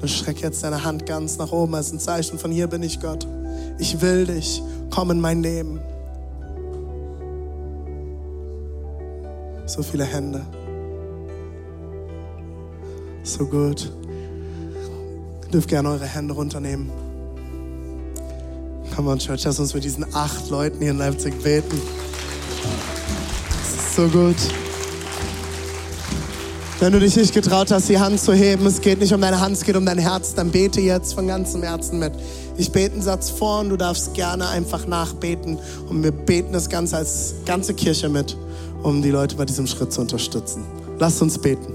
Dann 0.00 0.08
streck 0.08 0.40
jetzt 0.40 0.64
deine 0.64 0.82
Hand 0.82 1.04
ganz 1.04 1.36
nach 1.36 1.52
oben 1.52 1.74
als 1.74 1.92
ein 1.92 2.00
Zeichen 2.00 2.38
von 2.38 2.50
hier 2.50 2.68
bin 2.68 2.82
ich 2.82 3.00
Gott. 3.00 3.28
Ich 3.78 4.00
will 4.00 4.24
dich. 4.24 4.62
Komm 4.88 5.10
in 5.10 5.20
mein 5.20 5.42
Leben. 5.42 5.78
So 9.66 9.82
viele 9.82 10.04
Hände. 10.04 10.40
So 13.24 13.44
gut. 13.44 13.92
Ihr 15.44 15.50
dürft 15.50 15.68
gerne 15.68 15.90
eure 15.90 16.06
Hände 16.06 16.32
runternehmen. 16.32 17.07
Come 18.98 19.10
on, 19.10 19.18
Church, 19.20 19.44
lass 19.44 19.60
uns 19.60 19.74
mit 19.74 19.84
diesen 19.84 20.04
acht 20.12 20.50
Leuten 20.50 20.80
hier 20.80 20.90
in 20.90 20.98
Leipzig 20.98 21.40
beten. 21.40 21.80
Das 23.48 23.84
ist 23.84 23.94
so 23.94 24.08
gut. 24.08 24.34
Wenn 26.80 26.92
du 26.92 26.98
dich 26.98 27.14
nicht 27.14 27.32
getraut 27.32 27.70
hast, 27.70 27.88
die 27.88 28.00
Hand 28.00 28.20
zu 28.20 28.32
heben, 28.32 28.66
es 28.66 28.80
geht 28.80 28.98
nicht 28.98 29.12
um 29.12 29.20
deine 29.20 29.38
Hand, 29.38 29.52
es 29.52 29.62
geht 29.62 29.76
um 29.76 29.86
dein 29.86 29.98
Herz, 29.98 30.34
dann 30.34 30.50
bete 30.50 30.80
jetzt 30.80 31.14
von 31.14 31.28
ganzem 31.28 31.62
Herzen 31.62 32.00
mit. 32.00 32.12
Ich 32.56 32.72
bete 32.72 32.94
einen 32.94 33.02
Satz 33.02 33.30
vor 33.30 33.60
und 33.60 33.68
du 33.68 33.76
darfst 33.76 34.14
gerne 34.14 34.48
einfach 34.48 34.84
nachbeten. 34.88 35.60
Und 35.88 36.02
wir 36.02 36.10
beten 36.10 36.52
das 36.52 36.68
Ganze 36.68 36.96
als 36.96 37.34
ganze 37.46 37.74
Kirche 37.74 38.08
mit, 38.08 38.36
um 38.82 39.00
die 39.00 39.10
Leute 39.10 39.36
bei 39.36 39.44
diesem 39.44 39.68
Schritt 39.68 39.92
zu 39.92 40.00
unterstützen. 40.00 40.64
Lass 40.98 41.22
uns 41.22 41.38
beten. 41.38 41.72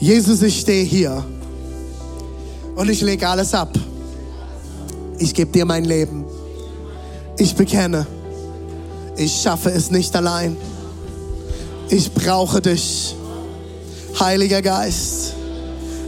Jesus, 0.00 0.40
ich 0.40 0.58
stehe 0.58 0.84
hier 0.84 1.22
und 2.76 2.88
ich 2.88 3.02
lege 3.02 3.28
alles 3.28 3.52
ab 3.52 3.78
ich 5.18 5.34
gebe 5.34 5.50
dir 5.52 5.64
mein 5.64 5.84
Leben. 5.84 6.24
Ich 7.36 7.54
bekenne, 7.54 8.06
ich 9.16 9.40
schaffe 9.42 9.70
es 9.70 9.90
nicht 9.90 10.14
allein. 10.16 10.56
Ich 11.90 12.12
brauche 12.12 12.60
dich. 12.60 13.14
Heiliger 14.18 14.62
Geist, 14.62 15.34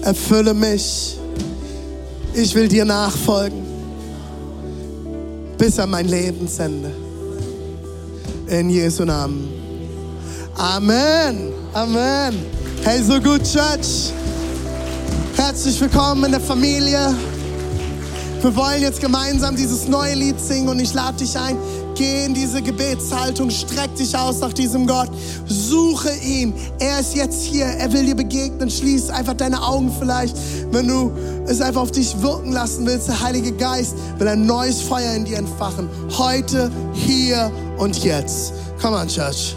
erfülle 0.03 0.55
mich. 0.55 1.17
Ich 2.35 2.55
will 2.55 2.69
dir 2.69 2.85
nachfolgen 2.85 3.71
bis 5.61 5.79
an 5.79 5.91
mein 5.91 6.09
Lebensende. 6.09 6.91
In 8.47 8.71
Jesu 8.71 9.05
Namen. 9.05 9.49
Amen. 10.57 11.53
Amen. 11.73 12.35
Hey, 12.83 13.03
so 13.03 13.21
gut, 13.21 13.43
Church. 13.45 14.13
Herzlich 15.37 15.81
willkommen 15.81 16.25
in 16.25 16.31
der 16.33 16.41
Familie. 16.41 17.15
Wir 18.43 18.57
wollen 18.57 18.81
jetzt 18.81 19.03
gemeinsam 19.03 19.55
dieses 19.55 19.87
neue 19.87 20.15
Lied 20.15 20.41
singen 20.41 20.71
und 20.71 20.81
ich 20.81 20.95
lade 20.95 21.19
dich 21.19 21.39
ein, 21.39 21.59
geh 21.95 22.25
in 22.25 22.33
diese 22.33 22.63
Gebetshaltung, 22.63 23.51
streck 23.51 23.95
dich 23.97 24.17
aus 24.17 24.41
nach 24.41 24.55
diesem 24.55 24.87
Gott, 24.87 25.11
suche 25.47 26.11
ihn. 26.25 26.55
Er 26.79 27.01
ist 27.01 27.15
jetzt 27.15 27.43
hier, 27.43 27.67
er 27.67 27.93
will 27.93 28.07
dir 28.07 28.15
begegnen. 28.15 28.71
Schließ 28.71 29.11
einfach 29.11 29.35
deine 29.35 29.63
Augen 29.63 29.93
vielleicht, 29.99 30.35
wenn 30.73 30.89
du 30.89 31.13
es 31.47 31.61
einfach 31.61 31.83
auf 31.83 31.91
dich 31.91 32.23
wirken 32.23 32.53
lassen 32.53 32.87
willst. 32.87 33.09
Der 33.09 33.21
Heilige 33.21 33.53
Geist 33.53 33.95
will 34.19 34.27
ein 34.27 34.47
neues 34.47 34.81
Feuer 34.81 35.13
in 35.13 35.27
dir 35.27 35.37
entfachen. 35.37 35.91
Heute, 36.17 36.71
hier 36.95 37.53
und 37.77 38.03
jetzt. 38.03 38.55
Come 38.81 38.97
on, 38.97 39.07
Church. 39.07 39.55